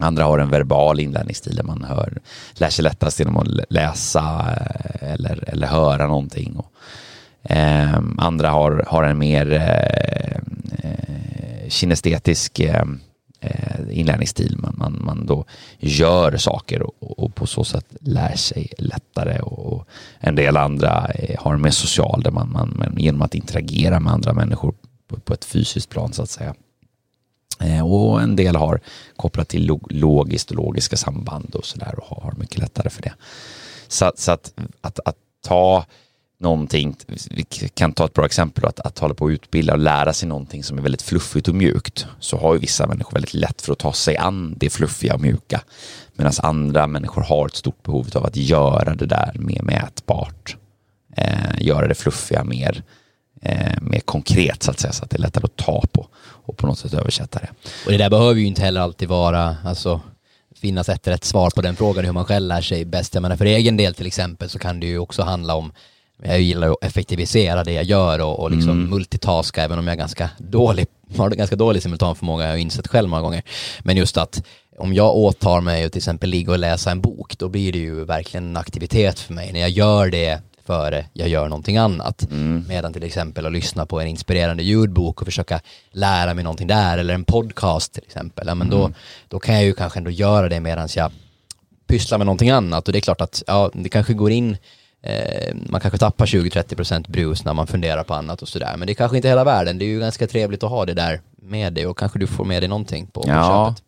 Andra 0.00 0.24
har 0.24 0.38
en 0.38 0.50
verbal 0.50 1.00
inlärningsstil 1.00 1.56
där 1.56 1.62
man 1.62 1.84
hör, 1.84 2.18
lär 2.54 2.70
sig 2.70 2.82
lättast 2.82 3.18
genom 3.18 3.36
att 3.36 3.48
läsa 3.70 4.56
eh, 4.56 5.12
eller, 5.12 5.48
eller 5.48 5.66
höra 5.66 6.06
någonting. 6.06 6.56
Och, 6.56 6.72
eh, 7.50 8.00
andra 8.18 8.50
har, 8.50 8.84
har 8.86 9.04
en 9.04 9.18
mer 9.18 9.52
eh, 9.52 10.36
eh 10.82 11.68
kinestetisk 11.68 12.60
eh, 12.60 12.84
Eh, 13.42 13.98
inlärningsstil. 13.98 14.56
Man, 14.58 14.74
man, 14.78 15.00
man 15.04 15.26
då 15.26 15.44
gör 15.78 16.36
saker 16.36 16.82
och, 16.82 17.20
och, 17.24 17.34
på 17.34 17.46
så 17.46 17.64
sätt 17.64 17.86
lär 18.00 18.36
sig 18.36 18.72
lättare. 18.78 19.40
Och 19.40 19.88
en 20.18 20.34
del 20.34 20.56
andra 20.56 21.10
eh, 21.14 21.40
har 21.42 21.54
en 21.54 21.62
mer 21.62 21.70
social 21.70 22.22
där 22.22 22.30
man, 22.30 22.52
man 22.52 22.96
genom 22.98 23.22
att 23.22 23.34
interagera 23.34 24.00
med 24.00 24.12
andra 24.12 24.32
människor 24.32 24.74
på, 25.08 25.20
på 25.20 25.34
ett 25.34 25.44
fysiskt 25.44 25.88
plan 25.88 26.12
så 26.12 26.22
att 26.22 26.30
säga 26.30 26.54
eh, 27.60 27.92
och 27.92 28.22
en 28.22 28.36
del 28.36 28.56
har 28.56 28.80
kopplat 29.16 29.48
till 29.48 29.78
logiskt 29.90 30.50
och 30.50 30.56
logiska 30.56 30.96
samband 30.96 31.54
och 31.54 31.64
sådär 31.64 31.94
och 31.98 32.22
har 32.22 32.32
mycket 32.32 32.58
lättare 32.58 32.90
för 32.90 33.02
det. 33.02 33.14
Så, 33.88 34.12
så 34.14 34.32
att, 34.32 34.52
att, 34.80 35.00
att, 35.04 35.16
ta 35.42 35.84
någonting, 36.40 36.96
vi 37.30 37.44
kan 37.74 37.92
ta 37.92 38.04
ett 38.04 38.12
bra 38.12 38.26
exempel, 38.26 38.64
att, 38.64 38.80
att 38.80 38.98
hålla 38.98 39.14
på 39.14 39.26
att 39.26 39.30
utbilda 39.30 39.72
och 39.72 39.78
lära 39.78 40.12
sig 40.12 40.28
någonting 40.28 40.64
som 40.64 40.78
är 40.78 40.82
väldigt 40.82 41.02
fluffigt 41.02 41.48
och 41.48 41.54
mjukt, 41.54 42.06
så 42.20 42.36
har 42.36 42.54
ju 42.54 42.60
vissa 42.60 42.86
människor 42.86 43.12
väldigt 43.12 43.34
lätt 43.34 43.62
för 43.62 43.72
att 43.72 43.78
ta 43.78 43.92
sig 43.92 44.16
an 44.16 44.54
det 44.56 44.70
fluffiga 44.70 45.14
och 45.14 45.20
mjuka. 45.20 45.60
Medan 46.16 46.32
andra 46.38 46.86
människor 46.86 47.22
har 47.22 47.46
ett 47.46 47.56
stort 47.56 47.82
behov 47.82 48.08
av 48.14 48.26
att 48.26 48.36
göra 48.36 48.94
det 48.94 49.06
där 49.06 49.32
mer 49.34 49.62
mätbart. 49.62 50.56
Eh, 51.16 51.62
göra 51.62 51.88
det 51.88 51.94
fluffiga 51.94 52.44
mer 52.44 52.82
eh, 53.42 53.80
mer 53.80 54.00
konkret 54.00 54.62
så 54.62 54.70
att 54.70 54.80
säga, 54.80 54.92
så 54.92 55.04
att 55.04 55.10
det 55.10 55.16
är 55.16 55.20
lättare 55.20 55.44
att 55.44 55.56
ta 55.56 55.82
på 55.92 56.06
och 56.18 56.56
på 56.56 56.66
något 56.66 56.78
sätt 56.78 56.94
översätta 56.94 57.38
det. 57.38 57.50
Och 57.86 57.92
det 57.92 57.98
där 57.98 58.10
behöver 58.10 58.40
ju 58.40 58.46
inte 58.46 58.62
heller 58.62 58.80
alltid 58.80 59.08
vara, 59.08 59.56
alltså 59.64 60.00
finnas 60.56 60.88
ett 60.88 61.08
rätt 61.08 61.24
svar 61.24 61.50
på 61.50 61.62
den 61.62 61.76
frågan 61.76 62.04
hur 62.04 62.12
man 62.12 62.24
själv 62.24 62.46
lär 62.46 62.60
sig 62.60 62.84
bäst. 62.84 63.14
Jag 63.14 63.22
menar 63.22 63.36
för 63.36 63.44
egen 63.44 63.76
del 63.76 63.94
till 63.94 64.06
exempel 64.06 64.48
så 64.48 64.58
kan 64.58 64.80
det 64.80 64.86
ju 64.86 64.98
också 64.98 65.22
handla 65.22 65.54
om 65.54 65.72
jag 66.22 66.40
gillar 66.40 66.70
att 66.70 66.84
effektivisera 66.84 67.64
det 67.64 67.72
jag 67.72 67.84
gör 67.84 68.18
och, 68.18 68.40
och 68.40 68.50
liksom 68.50 68.70
mm. 68.70 68.90
multitaska 68.90 69.62
även 69.62 69.78
om 69.78 69.86
jag 69.86 69.94
är 69.94 69.98
ganska 69.98 70.30
dålig, 70.38 70.86
har 71.16 71.30
ganska 71.30 71.56
dålig 71.56 71.82
simultanförmåga, 71.82 72.44
jag 72.44 72.50
har 72.50 72.58
insett 72.58 72.88
själv 72.88 73.08
många 73.08 73.22
gånger. 73.22 73.42
Men 73.80 73.96
just 73.96 74.16
att 74.16 74.42
om 74.78 74.94
jag 74.94 75.16
åtar 75.16 75.60
mig 75.60 75.84
att 75.84 75.92
till 75.92 75.98
exempel 75.98 76.30
ligga 76.30 76.52
och 76.52 76.58
läsa 76.58 76.90
en 76.90 77.00
bok, 77.00 77.38
då 77.38 77.48
blir 77.48 77.72
det 77.72 77.78
ju 77.78 78.04
verkligen 78.04 78.46
en 78.46 78.56
aktivitet 78.56 79.18
för 79.18 79.34
mig. 79.34 79.52
När 79.52 79.60
jag 79.60 79.70
gör 79.70 80.10
det 80.10 80.40
före 80.66 81.06
jag 81.12 81.28
gör 81.28 81.48
någonting 81.48 81.76
annat. 81.76 82.30
Mm. 82.30 82.64
Medan 82.68 82.92
till 82.92 83.02
exempel 83.02 83.46
att 83.46 83.52
lyssna 83.52 83.86
på 83.86 84.00
en 84.00 84.06
inspirerande 84.06 84.62
ljudbok 84.62 85.20
och 85.20 85.26
försöka 85.26 85.60
lära 85.92 86.34
mig 86.34 86.44
någonting 86.44 86.66
där, 86.66 86.98
eller 86.98 87.14
en 87.14 87.24
podcast 87.24 87.92
till 87.92 88.02
exempel, 88.06 88.46
ja, 88.46 88.54
men 88.54 88.66
mm. 88.66 88.80
då, 88.80 88.92
då 89.28 89.38
kan 89.38 89.54
jag 89.54 89.64
ju 89.64 89.72
kanske 89.72 89.98
ändå 89.98 90.10
göra 90.10 90.48
det 90.48 90.60
medan 90.60 90.88
jag 90.96 91.12
pysslar 91.86 92.18
med 92.18 92.26
någonting 92.26 92.50
annat. 92.50 92.88
Och 92.88 92.92
det 92.92 92.98
är 92.98 93.00
klart 93.00 93.20
att 93.20 93.42
ja, 93.46 93.70
det 93.74 93.88
kanske 93.88 94.14
går 94.14 94.30
in 94.30 94.56
eh, 95.02 95.54
man 95.54 95.80
kanske 95.80 95.98
tappar 95.98 96.26
20-30% 96.26 97.10
brus 97.10 97.44
när 97.44 97.54
man 97.54 97.66
funderar 97.66 98.04
på 98.04 98.14
annat 98.14 98.42
och 98.42 98.48
sådär. 98.48 98.76
Men 98.76 98.86
det 98.86 98.92
är 98.92 98.94
kanske 98.94 99.16
inte 99.16 99.28
hela 99.28 99.44
världen. 99.44 99.78
Det 99.78 99.84
är 99.84 99.88
ju 99.88 100.00
ganska 100.00 100.26
trevligt 100.26 100.62
att 100.62 100.70
ha 100.70 100.86
det 100.86 100.94
där 100.94 101.20
med 101.42 101.72
dig 101.72 101.86
och 101.86 101.98
kanske 101.98 102.18
du 102.18 102.26
får 102.26 102.44
med 102.44 102.62
dig 102.62 102.68
någonting 102.68 103.06
på, 103.06 103.22
på 103.22 103.28
ja. 103.28 103.66
köpet. 103.68 103.84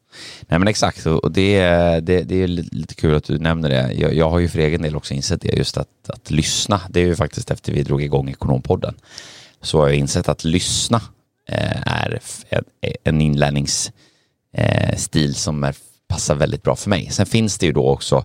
Nej 0.49 0.59
men 0.59 0.69
exakt, 0.69 1.07
och 1.07 1.33
det, 1.33 1.61
det, 2.01 2.23
det 2.23 2.43
är 2.43 2.47
lite 2.47 2.95
kul 2.95 3.17
att 3.17 3.25
du 3.25 3.39
nämner 3.39 3.71
det. 3.71 3.93
Jag, 3.93 4.15
jag 4.15 4.31
har 4.31 4.39
ju 4.39 4.49
för 4.49 4.59
egen 4.59 4.83
del 4.83 4.97
också 4.97 5.15
insett 5.15 5.41
det, 5.41 5.57
just 5.57 5.77
att, 5.77 5.89
att 6.09 6.31
lyssna. 6.31 6.81
Det 6.89 7.01
är 7.01 7.05
ju 7.05 7.17
faktiskt 7.17 7.51
efter 7.51 7.73
vi 7.73 7.83
drog 7.83 8.03
igång 8.03 8.29
Ekonompodden. 8.31 8.95
Så 9.61 9.81
har 9.81 9.89
jag 9.89 9.97
insett 9.97 10.29
att 10.29 10.45
lyssna 10.45 11.01
eh, 11.49 11.81
är 11.87 12.21
en 13.05 13.21
inlärningsstil 13.21 13.93
eh, 15.31 15.35
som 15.35 15.65
är, 15.65 15.75
passar 16.09 16.35
väldigt 16.35 16.63
bra 16.63 16.77
för 16.77 16.91
mig. 16.91 17.09
Sen 17.11 17.27
finns 17.27 17.59
det 17.59 17.67
ju 17.67 17.73
då 17.73 17.89
också 17.89 18.25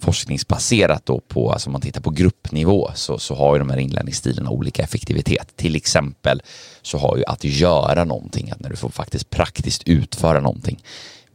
forskningsbaserat 0.00 1.06
då 1.06 1.20
på, 1.20 1.52
alltså 1.52 1.68
om 1.68 1.72
man 1.72 1.80
tittar 1.80 2.00
på 2.00 2.10
gruppnivå 2.10 2.90
så, 2.94 3.18
så 3.18 3.34
har 3.34 3.54
ju 3.54 3.58
de 3.58 3.70
här 3.70 3.78
inlärningsstilarna 3.78 4.50
olika 4.50 4.82
effektivitet. 4.82 5.56
Till 5.56 5.76
exempel 5.76 6.42
så 6.82 6.98
har 6.98 7.16
ju 7.16 7.24
att 7.24 7.44
göra 7.44 8.04
någonting, 8.04 8.50
att 8.50 8.60
när 8.60 8.70
du 8.70 8.76
får 8.76 8.88
faktiskt 8.88 9.30
praktiskt 9.30 9.88
utföra 9.88 10.40
någonting, 10.40 10.82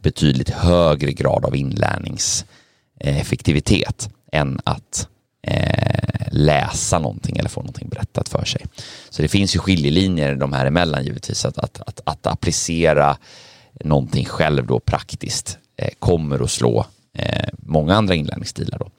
betydligt 0.02 0.50
högre 0.50 1.12
grad 1.12 1.44
av 1.44 1.56
inlärningseffektivitet 1.56 4.08
än 4.32 4.60
att 4.64 5.08
eh, 5.46 6.26
läsa 6.30 6.98
någonting 6.98 7.36
eller 7.36 7.48
få 7.48 7.60
någonting 7.60 7.88
berättat 7.88 8.28
för 8.28 8.44
sig. 8.44 8.66
Så 9.10 9.22
det 9.22 9.28
finns 9.28 9.56
ju 9.56 9.58
skiljelinjer 9.58 10.34
de 10.34 10.52
här 10.52 10.66
emellan 10.66 11.04
givetvis, 11.04 11.44
att, 11.44 11.58
att, 11.58 11.80
att, 11.86 12.00
att 12.04 12.26
applicera 12.26 13.16
någonting 13.84 14.24
själv 14.24 14.66
då 14.66 14.80
praktiskt 14.80 15.58
eh, 15.76 15.90
kommer 15.98 16.44
att 16.44 16.50
slå 16.50 16.86
eh, 17.14 17.48
många 17.52 17.94
andra 17.94 18.14
inlärningsstilar. 18.14 18.78
Då. 18.78 18.90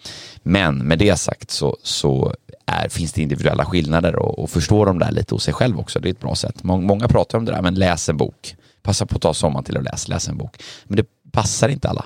Men 0.44 0.78
med 0.78 1.00
det 1.00 1.16
sagt 1.16 1.52
så, 1.52 1.78
så 1.84 2.36
är, 2.66 2.90
finns 2.90 3.14
det 3.14 3.22
individuella 3.22 3.66
skillnader 3.66 4.16
och, 4.16 4.40
och 4.40 4.50
förstå 4.50 4.86
dem 4.86 5.00
där 5.00 5.12
lite 5.12 5.36
hos 5.36 5.44
sig 5.44 5.54
själv 5.54 5.80
också. 5.80 6.00
Det 6.00 6.10
är 6.10 6.12
ett 6.12 6.22
bra 6.22 6.36
sätt. 6.36 6.64
Många 6.64 7.08
pratar 7.08 7.38
om 7.38 7.46
det 7.46 7.52
där, 7.52 7.62
men 7.62 7.76
läs 7.76 8.10
en 8.10 8.18
bok. 8.18 8.56
Passa 8.84 9.06
på 9.06 9.16
att 9.16 9.22
ta 9.22 9.34
sommaren 9.34 9.64
till 9.64 9.78
att 9.78 9.84
läsa, 9.84 10.14
läs 10.14 10.28
en 10.28 10.38
bok. 10.38 10.64
Men 10.84 10.98
det 10.98 11.06
passar 11.32 11.70
inte 11.70 11.90
alla. 11.90 12.06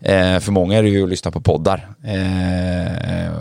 Eh, 0.00 0.38
för 0.38 0.52
många 0.52 0.78
är 0.78 0.82
det 0.82 0.88
ju 0.88 1.02
att 1.02 1.08
lyssna 1.08 1.30
på 1.30 1.40
poddar. 1.40 1.88
Eh, 2.04 3.32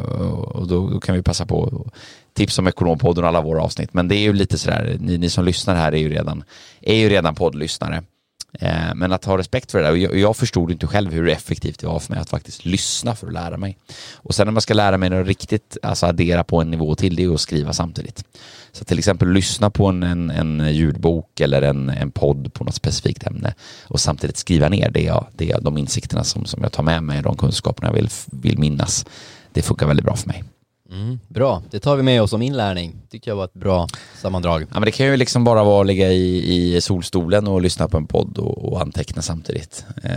och 0.55 0.67
då, 0.67 0.89
då, 0.89 0.99
kan 0.99 1.15
vi 1.15 1.21
passa 1.21 1.45
på 1.45 1.87
tips 2.33 2.59
om 2.59 2.67
Ekonompodden 2.67 3.23
och 3.23 3.27
alla 3.27 3.41
våra 3.41 3.61
avsnitt. 3.61 3.93
Men 3.93 4.07
det 4.07 4.15
är 4.15 4.21
ju 4.21 4.33
lite 4.33 4.57
sådär, 4.57 4.97
ni, 4.99 5.17
ni 5.17 5.29
som 5.29 5.45
lyssnar 5.45 5.75
här 5.75 5.91
är 5.91 5.97
ju 5.97 6.09
redan, 6.09 6.43
är 6.81 6.95
ju 6.95 7.09
redan 7.09 7.35
poddlyssnare. 7.35 8.03
Eh, 8.59 8.95
men 8.95 9.11
att 9.11 9.25
ha 9.25 9.37
respekt 9.37 9.71
för 9.71 9.77
det 9.77 9.83
där. 9.83 9.91
Och 9.91 9.97
jag, 9.97 10.17
jag 10.17 10.37
förstod 10.37 10.71
inte 10.71 10.87
själv 10.87 11.11
hur 11.11 11.29
effektivt 11.29 11.79
det 11.79 11.87
var 11.87 11.99
för 11.99 12.13
mig 12.13 12.21
att 12.21 12.29
faktiskt 12.29 12.65
lyssna 12.65 13.15
för 13.15 13.27
att 13.27 13.33
lära 13.33 13.57
mig. 13.57 13.77
Och 14.13 14.35
sen 14.35 14.47
när 14.47 14.51
man 14.51 14.61
ska 14.61 14.73
lära 14.73 14.97
mig 14.97 15.09
något 15.09 15.27
riktigt, 15.27 15.77
alltså 15.83 16.05
addera 16.05 16.43
på 16.43 16.61
en 16.61 16.71
nivå 16.71 16.95
till, 16.95 17.15
det 17.15 17.23
är 17.23 17.33
att 17.33 17.41
skriva 17.41 17.73
samtidigt. 17.73 18.23
Så 18.71 18.85
till 18.85 18.99
exempel 18.99 19.31
lyssna 19.31 19.69
på 19.69 19.87
en, 19.87 20.03
en, 20.03 20.29
en 20.29 20.73
ljudbok 20.73 21.39
eller 21.39 21.61
en, 21.61 21.89
en 21.89 22.11
podd 22.11 22.53
på 22.53 22.63
något 22.63 22.75
specifikt 22.75 23.27
ämne 23.27 23.53
och 23.83 23.99
samtidigt 23.99 24.37
skriva 24.37 24.69
ner 24.69 24.89
det 24.89 25.01
jag, 25.01 25.27
det 25.33 25.45
jag, 25.45 25.63
de 25.63 25.77
insikterna 25.77 26.23
som, 26.23 26.45
som 26.45 26.63
jag 26.63 26.71
tar 26.71 26.83
med 26.83 27.03
mig, 27.03 27.21
de 27.21 27.37
kunskaperna 27.37 27.87
jag 27.87 27.93
vill, 27.93 28.09
vill 28.31 28.59
minnas. 28.59 29.05
Det 29.53 29.61
funkar 29.61 29.87
väldigt 29.87 30.05
bra 30.05 30.15
för 30.15 30.27
mig. 30.27 30.43
Mm, 31.05 31.19
bra, 31.27 31.61
det 31.71 31.79
tar 31.79 31.95
vi 31.95 32.03
med 32.03 32.21
oss 32.21 32.29
som 32.29 32.41
inlärning. 32.41 32.95
tycker 33.09 33.31
jag 33.31 33.35
var 33.35 33.45
ett 33.45 33.53
bra 33.53 33.87
sammandrag. 34.21 34.61
Ja, 34.61 34.67
men 34.73 34.81
det 34.81 34.91
kan 34.91 35.05
ju 35.05 35.17
liksom 35.17 35.43
bara 35.43 35.63
vara 35.63 35.81
att 35.81 35.87
ligga 35.87 36.11
i, 36.11 36.75
i 36.75 36.81
solstolen 36.81 37.47
och 37.47 37.61
lyssna 37.61 37.87
på 37.87 37.97
en 37.97 38.07
podd 38.07 38.37
och, 38.37 38.71
och 38.71 38.81
anteckna 38.81 39.21
samtidigt. 39.21 39.85
Eh, 40.03 40.11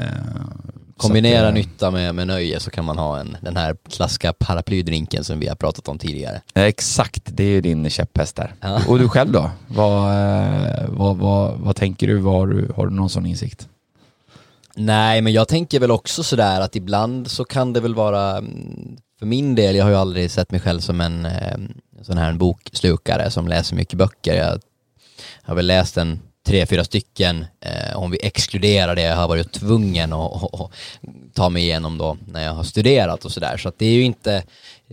Kombinera 0.96 1.48
att, 1.48 1.54
nytta 1.54 1.90
med, 1.90 2.14
med 2.14 2.26
nöje 2.26 2.60
så 2.60 2.70
kan 2.70 2.84
man 2.84 2.98
ha 2.98 3.20
en, 3.20 3.36
den 3.40 3.56
här 3.56 3.76
klassiska 3.90 4.32
paraplydrinken 4.32 5.24
som 5.24 5.40
vi 5.40 5.48
har 5.48 5.56
pratat 5.56 5.88
om 5.88 5.98
tidigare. 5.98 6.40
Exakt, 6.54 7.22
det 7.24 7.44
är 7.44 7.62
din 7.62 7.90
käpphäst 7.90 8.36
där. 8.36 8.54
Ja. 8.60 8.80
Och 8.88 8.98
du 8.98 9.08
själv 9.08 9.32
då? 9.32 9.50
Vad, 9.66 10.12
eh, 10.12 10.84
vad, 10.88 11.16
vad, 11.16 11.58
vad 11.58 11.76
tänker 11.76 12.06
du? 12.06 12.18
Vad 12.18 12.34
har, 12.34 12.46
du? 12.46 12.72
har 12.76 12.86
du 12.86 12.92
någon 12.94 13.10
sån 13.10 13.26
insikt? 13.26 13.68
Nej, 14.74 15.22
men 15.22 15.32
jag 15.32 15.48
tänker 15.48 15.80
väl 15.80 15.90
också 15.90 16.22
sådär 16.22 16.60
att 16.60 16.76
ibland 16.76 17.30
så 17.30 17.44
kan 17.44 17.72
det 17.72 17.80
väl 17.80 17.94
vara 17.94 18.36
mm, 18.36 18.96
för 19.18 19.26
min 19.26 19.54
del, 19.54 19.76
jag 19.76 19.84
har 19.84 19.90
ju 19.90 19.96
aldrig 19.96 20.30
sett 20.30 20.50
mig 20.50 20.60
själv 20.60 20.80
som 20.80 21.00
en 21.00 21.24
eh, 21.24 21.58
sån 22.02 22.18
här 22.18 22.30
en 22.30 22.38
bokslukare 22.38 23.30
som 23.30 23.48
läser 23.48 23.76
mycket 23.76 23.98
böcker. 23.98 24.34
Jag 24.34 24.60
har 25.42 25.54
väl 25.54 25.66
läst 25.66 25.96
en 25.96 26.20
tre, 26.48 26.66
fyra 26.66 26.84
stycken 26.84 27.46
eh, 27.60 27.96
om 27.96 28.10
vi 28.10 28.18
exkluderar 28.22 28.96
det 28.96 29.02
jag 29.02 29.16
har 29.16 29.28
varit 29.28 29.52
tvungen 29.52 30.12
att 30.12 30.70
ta 31.34 31.48
mig 31.48 31.62
igenom 31.62 31.98
då 31.98 32.16
när 32.26 32.44
jag 32.44 32.52
har 32.52 32.62
studerat 32.62 33.24
och 33.24 33.32
sådär. 33.32 33.56
Så 33.56 33.68
att 33.68 33.78
det 33.78 33.86
är 33.86 33.92
ju 33.92 34.02
inte, 34.02 34.42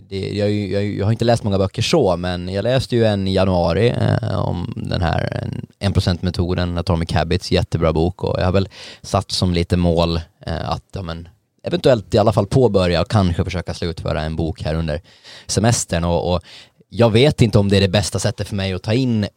det, 0.08 0.28
jag, 0.28 0.50
jag, 0.50 0.86
jag, 0.86 1.04
har 1.04 1.12
inte 1.12 1.24
läst 1.24 1.42
många 1.42 1.58
böcker 1.58 1.82
så, 1.82 2.16
men 2.16 2.48
jag 2.48 2.62
läste 2.62 2.96
ju 2.96 3.04
en 3.04 3.28
i 3.28 3.34
januari 3.34 3.88
eh, 3.88 4.38
om 4.38 4.72
den 4.76 5.02
här 5.02 5.50
1%-metoden, 5.80 6.78
Atomic 6.78 7.12
Habits, 7.12 7.52
jättebra 7.52 7.92
bok 7.92 8.24
och 8.24 8.40
jag 8.40 8.44
har 8.44 8.52
väl 8.52 8.68
satt 9.02 9.30
som 9.30 9.52
lite 9.52 9.76
mål 9.76 10.16
eh, 10.46 10.70
att 10.70 10.84
ja, 10.92 11.02
men, 11.02 11.28
eventuellt 11.66 12.14
i 12.14 12.18
alla 12.18 12.32
fall 12.32 12.46
påbörja 12.46 13.00
och 13.00 13.10
kanske 13.10 13.44
försöka 13.44 13.74
slutföra 13.74 14.22
en 14.22 14.36
bok 14.36 14.62
här 14.62 14.74
under 14.74 15.00
semestern. 15.46 16.04
Och, 16.04 16.34
och 16.34 16.40
jag 16.88 17.10
vet 17.10 17.42
inte 17.42 17.58
om 17.58 17.68
det 17.68 17.76
är 17.76 17.80
det 17.80 17.88
bästa 17.88 18.18
sättet 18.18 18.48
för 18.48 18.56
mig 18.56 18.72
att 18.72 18.82
ta 18.82 18.92
in 18.92 19.24
eh, 19.24 19.28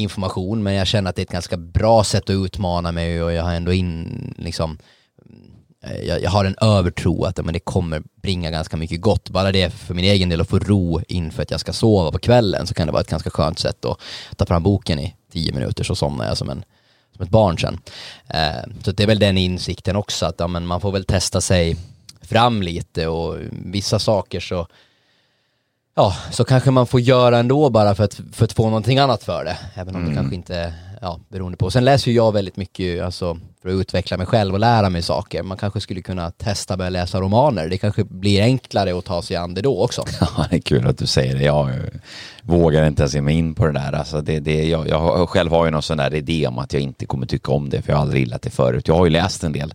information, 0.00 0.62
men 0.62 0.74
jag 0.74 0.86
känner 0.86 1.10
att 1.10 1.16
det 1.16 1.22
är 1.22 1.26
ett 1.26 1.32
ganska 1.32 1.56
bra 1.56 2.04
sätt 2.04 2.22
att 2.22 2.30
utmana 2.30 2.92
mig 2.92 3.22
och 3.22 3.32
jag 3.32 3.42
har 3.42 3.54
ändå 3.54 3.72
in, 3.72 4.34
liksom, 4.38 4.78
eh, 5.84 6.00
jag, 6.00 6.22
jag 6.22 6.30
har 6.30 6.44
en 6.44 6.56
övertro 6.60 7.24
att 7.24 7.44
men 7.44 7.54
det 7.54 7.60
kommer 7.60 8.02
bringa 8.22 8.50
ganska 8.50 8.76
mycket 8.76 9.00
gott. 9.00 9.30
Bara 9.30 9.52
det 9.52 9.70
för 9.70 9.94
min 9.94 10.04
egen 10.04 10.28
del 10.28 10.40
att 10.40 10.48
få 10.48 10.58
ro 10.58 11.00
inför 11.08 11.42
att 11.42 11.50
jag 11.50 11.60
ska 11.60 11.72
sova 11.72 12.12
på 12.12 12.18
kvällen 12.18 12.66
så 12.66 12.74
kan 12.74 12.86
det 12.86 12.92
vara 12.92 13.02
ett 13.02 13.10
ganska 13.10 13.30
skönt 13.30 13.58
sätt 13.58 13.84
att 13.84 13.98
ta 14.36 14.46
fram 14.46 14.62
boken 14.62 14.98
i 14.98 15.14
tio 15.32 15.52
minuter 15.52 15.84
så 15.84 15.94
somnar 15.94 16.26
jag 16.26 16.36
som 16.36 16.50
en 16.50 16.64
som 17.20 17.24
ett 17.24 17.30
barn 17.30 17.58
sen. 17.58 17.78
Eh, 18.28 18.70
så 18.84 18.92
det 18.92 19.02
är 19.02 19.06
väl 19.06 19.18
den 19.18 19.38
insikten 19.38 19.96
också 19.96 20.26
att 20.26 20.34
ja, 20.38 20.46
men 20.46 20.66
man 20.66 20.80
får 20.80 20.92
väl 20.92 21.04
testa 21.04 21.40
sig 21.40 21.76
fram 22.22 22.62
lite 22.62 23.06
och 23.06 23.36
vissa 23.50 23.98
saker 23.98 24.40
så 24.40 24.66
ja, 25.94 26.16
så 26.32 26.44
kanske 26.44 26.70
man 26.70 26.86
får 26.86 27.00
göra 27.00 27.38
ändå 27.38 27.70
bara 27.70 27.94
för 27.94 28.04
att, 28.04 28.20
för 28.32 28.44
att 28.44 28.52
få 28.52 28.64
någonting 28.64 28.98
annat 28.98 29.22
för 29.24 29.44
det. 29.44 29.58
Även 29.74 29.94
om 29.94 30.00
Mm. 30.00 30.10
det 30.14 30.20
kanske 30.20 30.34
inte, 30.34 30.74
ja, 31.00 31.20
beroende 31.28 31.56
på. 31.58 31.70
Sen 31.70 31.84
läser 31.84 32.10
ju 32.10 32.16
jag 32.16 32.32
väldigt 32.32 32.56
mycket, 32.56 33.02
alltså 33.02 33.38
för 33.62 33.68
att 33.68 33.74
utveckla 33.80 34.16
mig 34.16 34.26
själv 34.26 34.54
och 34.54 34.60
lära 34.60 34.90
mig 34.90 35.02
saker. 35.02 35.42
Man 35.42 35.56
kanske 35.56 35.80
skulle 35.80 36.02
kunna 36.02 36.30
testa 36.30 36.76
börja 36.76 36.90
läsa 36.90 37.20
romaner. 37.20 37.68
Det 37.68 37.78
kanske 37.78 38.04
blir 38.04 38.42
enklare 38.42 38.98
att 38.98 39.04
ta 39.04 39.22
sig 39.22 39.36
an 39.36 39.54
det 39.54 39.62
då 39.62 39.84
också. 39.84 40.04
Ja, 40.20 40.46
det 40.50 40.56
är 40.56 40.60
kul 40.60 40.86
att 40.86 40.98
du 40.98 41.06
säger 41.06 41.34
det. 41.34 41.44
Jag 41.44 41.70
vågar 42.42 42.86
inte 42.86 43.02
ens 43.02 43.14
ge 43.14 43.20
mig 43.20 43.34
in 43.34 43.54
på 43.54 43.66
det 43.66 43.72
där. 43.72 43.92
Alltså 43.92 44.20
det, 44.20 44.40
det, 44.40 44.68
jag, 44.68 44.88
jag 44.88 45.28
själv 45.28 45.50
har 45.50 45.64
ju 45.64 45.70
någon 45.70 45.82
sån 45.82 45.96
där 45.96 46.14
idé 46.14 46.46
om 46.46 46.58
att 46.58 46.72
jag 46.72 46.82
inte 46.82 47.06
kommer 47.06 47.26
tycka 47.26 47.52
om 47.52 47.68
det, 47.68 47.82
för 47.82 47.92
jag 47.92 47.96
har 47.96 48.02
aldrig 48.02 48.20
gillat 48.20 48.42
det 48.42 48.50
förut. 48.50 48.88
Jag 48.88 48.94
har 48.94 49.04
ju 49.04 49.10
läst 49.10 49.44
en 49.44 49.52
del. 49.52 49.74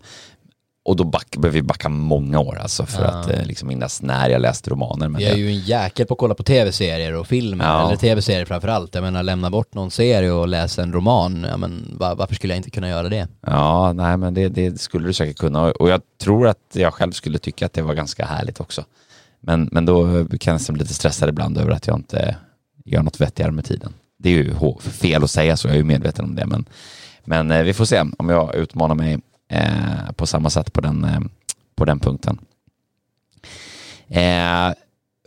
Och 0.86 0.96
då 0.96 1.04
back, 1.04 1.36
behöver 1.36 1.58
vi 1.58 1.62
backa 1.62 1.88
många 1.88 2.40
år 2.40 2.58
alltså 2.58 2.86
för 2.86 3.02
Ja. 3.02 3.08
att 3.08 3.30
eh, 3.30 3.44
liksom 3.44 3.68
minnas 3.68 4.02
när 4.02 4.28
jag 4.30 4.40
läste 4.42 4.70
romaner. 4.70 5.08
Men 5.08 5.22
Jag 5.22 5.30
är 5.32 5.36
ju 5.36 5.48
en 5.48 5.58
jäkel 5.60 6.06
på 6.06 6.14
att 6.14 6.18
kolla 6.20 6.34
på 6.34 6.42
tv-serier 6.42 7.14
och 7.14 7.26
filmer, 7.26 7.64
Ja. 7.64 7.86
eller 7.86 7.96
tv-serier 7.96 8.44
framförallt. 8.44 8.94
Jag 8.94 9.02
menar 9.02 9.22
lämna 9.22 9.50
bort 9.50 9.74
någon 9.74 9.90
serie 9.90 10.30
och 10.32 10.48
läsa 10.48 10.82
en 10.82 10.92
roman, 10.92 11.46
ja, 11.50 11.56
men 11.56 11.96
va- 11.98 12.14
varför 12.14 12.34
skulle 12.34 12.52
jag 12.52 12.58
inte 12.58 12.70
kunna 12.70 12.88
göra 12.88 13.08
det? 13.08 13.28
ja, 13.46 13.92
nej 13.92 14.16
men 14.16 14.34
det, 14.34 14.48
det 14.48 14.80
skulle 14.80 15.06
du 15.06 15.12
säkert 15.12 15.36
kunna. 15.38 15.62
Och 15.62 15.88
jag 15.88 16.00
tror 16.22 16.48
att 16.48 16.58
jag 16.72 16.94
själv 16.94 17.12
skulle 17.12 17.38
tycka 17.38 17.66
att 17.66 17.72
det 17.72 17.82
var 17.82 17.94
ganska 17.94 18.26
härligt 18.26 18.60
också. 18.60 18.84
Men, 19.40 19.68
men 19.72 19.86
då 19.86 20.24
kan 20.40 20.58
jag 20.66 20.74
bli 20.74 20.82
lite 20.82 20.94
stressad 20.94 21.28
ibland 21.28 21.58
över 21.58 21.70
att 21.70 21.86
jag 21.86 21.96
inte 21.98 22.36
gör 22.84 23.02
något 23.02 23.20
vettigare 23.20 23.52
med 23.52 23.64
tiden. 23.64 23.92
Det 24.18 24.28
är 24.28 24.32
ju 24.32 24.54
fel 24.80 25.24
att 25.24 25.30
säga 25.30 25.56
så, 25.56 25.68
jag 25.68 25.74
är 25.74 25.78
ju 25.78 25.84
medveten 25.84 26.24
om 26.24 26.34
det. 26.34 26.46
Men, 26.46 26.64
men 27.24 27.50
eh, 27.50 27.62
vi 27.62 27.74
får 27.74 27.84
se 27.84 28.04
om 28.18 28.28
jag 28.28 28.54
utmanar 28.54 28.94
mig 28.94 29.18
eh, 29.48 30.12
på 30.16 30.26
samma 30.26 30.50
sätt 30.50 30.72
på 30.72 30.80
den, 30.80 31.04
eh, 31.04 31.20
på 31.74 31.84
den 31.84 32.00
punkten. 32.00 32.38
Eh, 34.08 34.74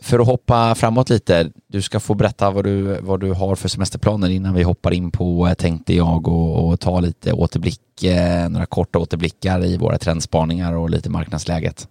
för 0.02 0.18
att 0.18 0.26
hoppa 0.26 0.74
framåt 0.74 1.10
lite, 1.10 1.50
du 1.66 1.82
ska 1.82 2.00
få 2.00 2.14
berätta 2.14 2.50
vad 2.50 2.64
du, 2.64 3.00
vad 3.00 3.20
du 3.20 3.32
har 3.32 3.56
för 3.56 3.68
semesterplaner 3.68 4.30
innan 4.30 4.54
vi 4.54 4.62
hoppar 4.62 4.92
in 4.92 5.10
på, 5.10 5.46
eh, 5.46 5.54
tänkte 5.54 5.94
jag, 5.94 6.28
och, 6.28 6.68
och 6.68 6.80
ta 6.80 7.00
lite 7.00 7.32
återblick, 7.32 8.02
eh, 8.02 8.48
några 8.48 8.66
korta 8.66 8.98
återblickar 8.98 9.64
i 9.64 9.76
våra 9.76 9.98
trendspaningar 9.98 10.76
och 10.76 10.90
lite 10.90 11.10
marknadsläget. 11.10 11.88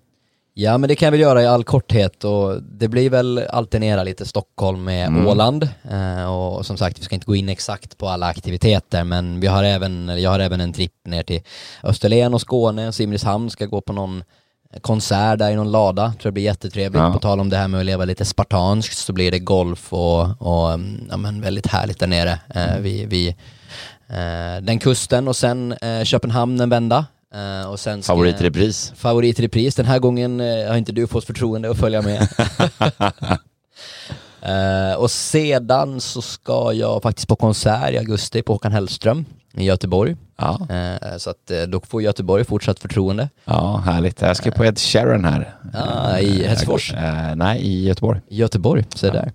Ja 0.62 0.78
men 0.78 0.88
det 0.88 0.96
kan 0.96 1.06
jag 1.06 1.12
väl 1.12 1.20
göra 1.20 1.44
i 1.44 1.48
all 1.48 1.64
korthet 1.64 2.24
och 2.24 2.64
det 2.64 2.88
blir 2.88 3.10
väl 3.10 3.38
alternera 3.50 4.04
lite 4.04 4.26
Stockholm 4.26 4.84
med 4.84 5.08
Mm. 5.08 5.28
Åland 5.28 5.70
eh, 5.92 6.34
och 6.34 6.66
som 6.66 6.78
sagt 6.78 7.00
vi 7.00 7.04
ska 7.04 7.16
inte 7.16 7.26
gå 7.26 7.36
in 7.36 7.50
exakt 7.50 7.98
på 7.98 8.10
alla 8.10 8.26
aktiviteter 8.26 9.04
men 9.04 9.40
vi 9.40 9.48
har 9.48 9.64
även, 9.64 10.22
jag 10.22 10.30
har 10.30 10.40
även 10.40 10.62
en 10.62 10.74
tripp 10.74 10.94
ner 11.06 11.24
till 11.24 11.42
Österlen 11.84 12.34
och 12.34 12.42
Skåne, 12.42 12.92
Simrishamn 12.92 13.50
ska 13.50 13.66
gå 13.66 13.82
på 13.82 13.94
någon 13.94 14.24
konsert 14.82 15.40
där 15.40 15.52
i 15.52 15.56
någon 15.56 15.72
lada, 15.72 16.14
tror 16.20 16.30
det 16.30 16.34
blir 16.34 16.44
jättetrevligt. 16.44 17.02
Ja. 17.02 17.14
På 17.14 17.20
tal 17.20 17.40
om 17.40 17.50
det 17.50 17.58
här 17.58 17.68
med 17.68 17.80
att 17.80 17.86
leva 17.86 18.06
lite 18.06 18.26
spartanskt 18.26 18.98
så 18.98 19.14
blir 19.14 19.32
det 19.32 19.40
golf 19.40 19.94
och, 19.94 20.42
och 20.42 20.74
mm, 20.74 21.08
ja, 21.10 21.18
men 21.18 21.42
väldigt 21.42 21.68
härligt 21.68 22.00
där 22.00 22.08
nere 22.08 22.40
eh, 22.56 22.78
vid, 22.80 23.10
vid 23.10 23.30
eh, 24.10 24.62
den 24.62 24.80
kusten 24.80 25.28
och 25.28 25.36
sen 25.36 25.72
eh, 25.72 26.04
Köpenhamn 26.04 26.62
en 26.62 26.70
vända. 26.70 27.06
Eh, 27.36 27.70
och 27.70 27.80
sen 27.80 28.02
Favorit 28.02 28.42
repris? 28.42 28.94
favorit 28.96 29.40
repris. 29.40 29.76
Den 29.76 29.86
här 29.86 30.00
gången 30.00 30.40
eh, 30.40 30.68
har 30.70 30.78
inte 30.78 30.92
du 30.92 31.08
fått 31.08 31.26
förtroende 31.26 31.72
att 31.72 31.78
följa 31.78 32.02
med. 32.02 32.28
Eh, 34.42 34.94
och 35.00 35.12
sedan 35.12 36.02
så 36.02 36.22
ska 36.22 36.74
jag 36.74 37.02
faktiskt 37.04 37.28
på 37.28 37.36
konsert 37.36 37.92
i 37.94 37.98
augusti 37.98 38.42
på 38.42 38.54
Håkan 38.54 38.72
Hellström 38.72 39.26
i 39.54 39.64
Göteborg. 39.66 40.16
Ja, 40.38 40.68
Eh, 40.70 41.18
så 41.18 41.30
att 41.30 41.52
eh, 41.52 41.62
då 41.62 41.82
får 41.88 42.02
Göteborg 42.02 42.44
fortsatt 42.46 42.80
förtroende. 42.80 43.30
ja 43.46 43.78
härligt. 43.86 44.22
Jag 44.22 44.38
ska 44.38 44.52
på 44.52 44.66
Ed 44.66 44.80
Sheeran 44.80 45.26
här. 45.26 45.56
Ja, 45.74 46.20
i 46.20 46.46
eh, 46.46 47.36
nej, 47.36 47.62
i 47.62 47.86
Göteborg. 47.88 48.22
Göteborg, 48.30 48.86
så 48.96 49.06
Ja. 49.06 49.12
där. 49.14 49.32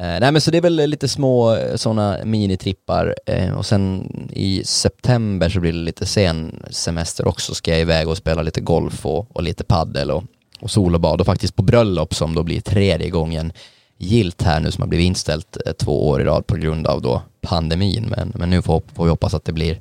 Eh, 0.00 0.20
nej 0.20 0.32
men 0.32 0.40
så 0.40 0.50
det 0.50 0.58
är 0.58 0.62
väl 0.62 0.76
lite 0.90 1.08
små 1.08 1.54
eh, 1.54 1.76
sådana 1.76 2.18
minitrippar 2.24 3.14
eh, 3.26 3.52
och 3.52 3.66
sen 3.66 4.12
i 4.32 4.62
september 4.64 5.48
så 5.48 5.60
blir 5.60 5.72
det 5.72 5.78
lite 5.78 6.06
sen 6.06 6.62
semester 6.70 7.28
också. 7.28 7.54
Ska 7.54 7.70
jag 7.70 7.80
iväg 7.80 8.08
och 8.08 8.16
spela 8.16 8.42
lite 8.42 8.60
golf 8.60 9.06
och, 9.06 9.36
och 9.36 9.42
lite 9.42 9.64
paddel 9.64 10.10
och, 10.10 10.24
och 10.60 10.70
sol 10.70 10.94
och 10.94 11.00
bad 11.00 11.20
och 11.20 11.26
faktiskt 11.26 11.56
på 11.56 11.62
bröllop 11.62 12.14
som 12.14 12.34
då 12.34 12.42
blir 12.42 12.60
tredje 12.60 13.10
gången 13.10 13.52
gilt 13.98 14.42
här 14.42 14.60
nu 14.60 14.70
som 14.70 14.82
har 14.82 14.88
blivit 14.88 15.06
inställt 15.06 15.56
eh, 15.66 15.72
två 15.72 16.08
år 16.08 16.20
i 16.20 16.24
rad 16.24 16.46
på 16.46 16.56
grund 16.56 16.86
av 16.86 17.02
då 17.02 17.22
pandemin. 17.40 18.14
Men, 18.16 18.32
men 18.34 18.50
nu 18.50 18.62
får, 18.62 18.82
får 18.94 19.04
vi 19.04 19.10
hoppas 19.10 19.34
att 19.34 19.44
det 19.44 19.52
blir 19.52 19.80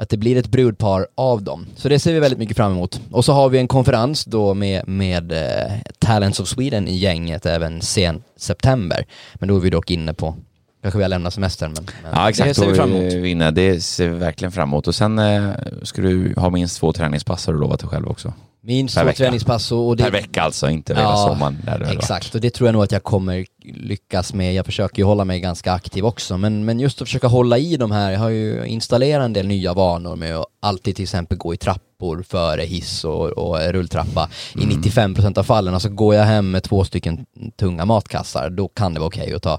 att 0.00 0.08
det 0.08 0.16
blir 0.16 0.36
ett 0.36 0.48
brudpar 0.48 1.06
av 1.14 1.42
dem. 1.42 1.66
Så 1.76 1.88
det 1.88 1.98
ser 1.98 2.12
vi 2.14 2.20
väldigt 2.20 2.38
mycket 2.38 2.56
fram 2.56 2.72
emot. 2.72 3.00
Och 3.10 3.24
så 3.24 3.32
har 3.32 3.48
vi 3.48 3.58
en 3.58 3.68
konferens 3.68 4.24
då 4.24 4.54
med, 4.54 4.88
med 4.88 5.32
eh, 5.32 5.72
Talents 5.98 6.40
of 6.40 6.48
Sweden 6.48 6.88
i 6.88 6.96
gänget 6.96 7.46
även 7.46 7.80
sen 7.80 8.22
september. 8.36 9.06
Men 9.34 9.48
då 9.48 9.56
är 9.56 9.60
vi 9.60 9.70
dock 9.70 9.90
inne 9.90 10.14
på, 10.14 10.34
kanske 10.82 10.98
vi 10.98 11.04
har 11.04 11.08
lämnat 11.08 11.34
semestern 11.34 11.72
men, 11.72 11.86
men 12.02 12.12
Ja, 12.14 12.28
exakt. 12.28 12.48
det 12.48 12.54
ser 12.54 12.66
vi 12.68 12.74
fram 12.74 12.90
emot. 12.92 13.12
vi 13.12 13.28
inne. 13.30 13.50
Det 13.50 13.80
ser 13.80 14.08
vi 14.08 14.18
verkligen 14.18 14.52
fram 14.52 14.68
emot. 14.68 14.88
Och 14.88 14.94
sen 14.94 15.18
eh, 15.18 15.50
ska 15.82 16.02
du 16.02 16.34
ha 16.36 16.50
minst 16.50 16.78
två 16.80 16.92
träningspass 16.92 17.46
har 17.46 17.54
du 17.54 17.60
lovat 17.60 17.80
dig 17.80 17.88
själv 17.88 18.08
också. 18.08 18.32
Minst 18.62 18.98
två 18.98 19.12
träningspass 19.12 19.72
och, 19.72 19.96
det, 19.96 20.02
Per 20.02 20.10
vecka 20.10 20.42
alltså, 20.42 20.70
inte 20.70 20.94
hela 20.94 21.04
Ja, 21.04 21.26
sommaren. 21.28 21.58
Exakt, 21.90 22.34
och 22.34 22.40
det 22.40 22.50
tror 22.50 22.68
jag 22.68 22.72
nog 22.72 22.82
att 22.82 22.92
jag 22.92 23.02
kommer 23.02 23.46
lyckas 23.64 24.34
med. 24.34 24.54
Jag 24.54 24.66
försöker 24.66 24.98
ju 24.98 25.04
hålla 25.04 25.24
mig 25.24 25.40
ganska 25.40 25.72
aktiv 25.72 26.04
också, 26.04 26.38
men, 26.38 26.64
men 26.64 26.80
just 26.80 27.02
att 27.02 27.08
försöka 27.08 27.26
hålla 27.26 27.58
i 27.58 27.76
de 27.76 27.90
här, 27.90 28.12
jag 28.12 28.18
har 28.18 28.28
ju 28.28 28.66
installerat 28.66 29.24
en 29.24 29.32
del 29.32 29.46
nya 29.46 29.74
vanor 29.74 30.16
med 30.16 30.36
att 30.36 30.46
alltid 30.60 30.96
till 30.96 31.02
exempel 31.02 31.38
gå 31.38 31.54
i 31.54 31.56
trappor 31.56 31.89
före 32.28 32.62
hiss 32.62 33.04
och, 33.04 33.28
och 33.28 33.58
rulltrappa. 33.72 34.28
I 34.54 34.58
95% 34.58 35.38
av 35.38 35.42
fallen, 35.42 35.74
alltså 35.74 35.88
går 35.88 36.14
jag 36.14 36.24
hem 36.24 36.50
med 36.50 36.62
två 36.62 36.84
stycken 36.84 37.26
tunga 37.56 37.84
matkassar, 37.84 38.50
då 38.50 38.68
kan 38.68 38.94
det 38.94 39.00
vara 39.00 39.08
okej 39.08 39.34
att 39.34 39.42
ta, 39.42 39.58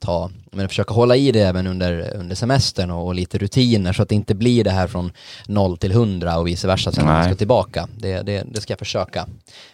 ta, 0.00 0.30
men 0.52 0.68
försöka 0.68 0.94
hålla 0.94 1.16
i 1.16 1.32
det 1.32 1.40
även 1.40 1.66
under, 1.66 2.16
under 2.16 2.36
semestern 2.36 2.90
och, 2.90 3.06
och 3.06 3.14
lite 3.14 3.38
rutiner 3.38 3.92
så 3.92 4.02
att 4.02 4.08
det 4.08 4.14
inte 4.14 4.34
blir 4.34 4.64
det 4.64 4.70
här 4.70 4.86
från 4.86 5.12
0 5.46 5.78
till 5.78 5.92
100 5.92 6.38
och 6.38 6.46
vice 6.46 6.66
versa 6.66 6.92
sen 6.92 7.04
när 7.04 7.12
man 7.12 7.24
ska 7.24 7.34
tillbaka. 7.34 7.88
Det, 7.98 8.22
det, 8.22 8.44
det 8.52 8.60
ska 8.60 8.72
jag 8.72 8.78
försöka. 8.78 9.26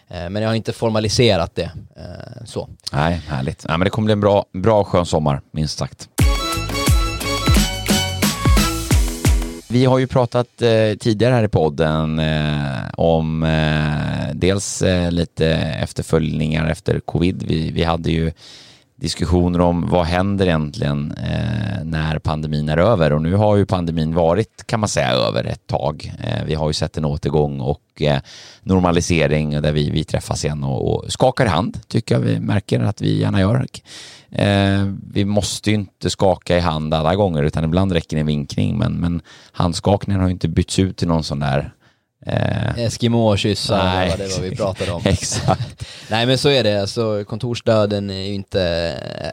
Eh, 0.07 0.29
Men 0.29 0.41
jag 0.41 0.49
har 0.49 0.55
inte 0.55 0.73
formaliserat 0.73 1.55
det 1.55 1.71
eh, 1.95 2.45
så. 2.45 2.69
Nej, 2.91 3.21
härligt. 3.27 3.65
Nej, 3.67 3.77
men 3.77 3.85
det 3.85 3.89
kommer 3.89 4.05
bli 4.05 4.13
en 4.13 4.21
bra, 4.21 4.45
bra 4.53 4.83
skön 4.83 5.05
sommar, 5.05 5.41
minst 5.51 5.77
sagt. 5.77 6.09
Vi 9.77 9.85
har 9.85 9.99
ju 9.99 10.07
pratat 10.07 10.61
eh, 10.61 10.97
tidigare 10.99 11.33
här 11.33 11.43
i 11.43 11.47
podden 11.47 12.19
eh, 12.19 12.89
om 12.93 13.43
eh, 13.43 14.33
dels 14.33 14.81
eh, 14.81 15.11
lite 15.11 15.47
efterföljningar 15.55 16.69
efter 16.69 16.99
covid. 16.99 17.43
Vi, 17.47 17.71
vi 17.71 17.83
hade 17.83 18.11
ju 18.11 18.31
diskussioner 18.97 19.61
om 19.61 19.89
vad 19.89 20.05
händer 20.05 20.45
egentligen 20.45 21.11
eh, 21.11 21.83
när 21.83 22.19
pandemin 22.19 22.69
är 22.69 22.77
över 22.77 23.13
och 23.13 23.21
nu 23.21 23.35
har 23.35 23.55
ju 23.55 23.65
pandemin 23.65 24.13
varit 24.13 24.63
kan 24.67 24.79
man 24.79 24.89
säga 24.89 25.11
över 25.11 25.43
ett 25.43 25.67
tag. 25.67 26.13
Eh, 26.23 26.45
vi 26.45 26.53
har 26.53 26.67
ju 26.67 26.73
sett 26.73 26.97
en 26.97 27.05
återgång 27.05 27.59
och 27.59 28.01
eh, 28.01 28.19
normalisering 28.63 29.61
där 29.61 29.71
vi, 29.71 29.89
vi 29.89 30.03
träffas 30.03 30.45
igen 30.45 30.63
och, 30.63 30.93
och 30.93 31.11
skakar 31.11 31.45
hand 31.45 31.79
tycker 31.87 32.15
jag 32.15 32.21
vi 32.21 32.39
märker 32.39 32.79
att 32.79 33.01
vi 33.01 33.19
gärna 33.19 33.39
gör. 33.39 33.65
Eh, 34.31 34.93
vi 35.11 35.25
måste 35.25 35.69
ju 35.69 35.75
inte 35.75 36.09
skaka 36.09 36.57
i 36.57 36.59
hand 36.59 36.93
alla 36.93 37.15
gånger 37.15 37.43
utan 37.43 37.63
ibland 37.63 37.91
räcker 37.91 38.17
en 38.17 38.25
vinkning 38.25 38.77
men, 38.77 38.93
men 38.93 39.21
handskakningen 39.51 40.21
har 40.21 40.27
ju 40.27 40.33
inte 40.33 40.47
bytts 40.47 40.79
ut 40.79 40.97
till 40.97 41.07
någon 41.07 41.23
sån 41.23 41.39
där 41.39 41.73
eh, 42.27 42.79
Eskimo-kyssar, 42.79 43.83
Nej. 43.83 44.13
det 44.17 44.23
var 44.27 44.31
vad 44.41 44.49
vi 44.49 44.55
pratade 44.55 44.91
om. 44.91 45.01
Exakt. 45.05 45.85
Nej 46.09 46.25
men 46.25 46.37
så 46.37 46.49
är 46.49 46.63
det, 46.63 46.81
alltså, 46.81 47.23
kontorsdöden 47.27 48.09
är 48.09 48.21
ju 48.21 48.33
inte 48.33 48.61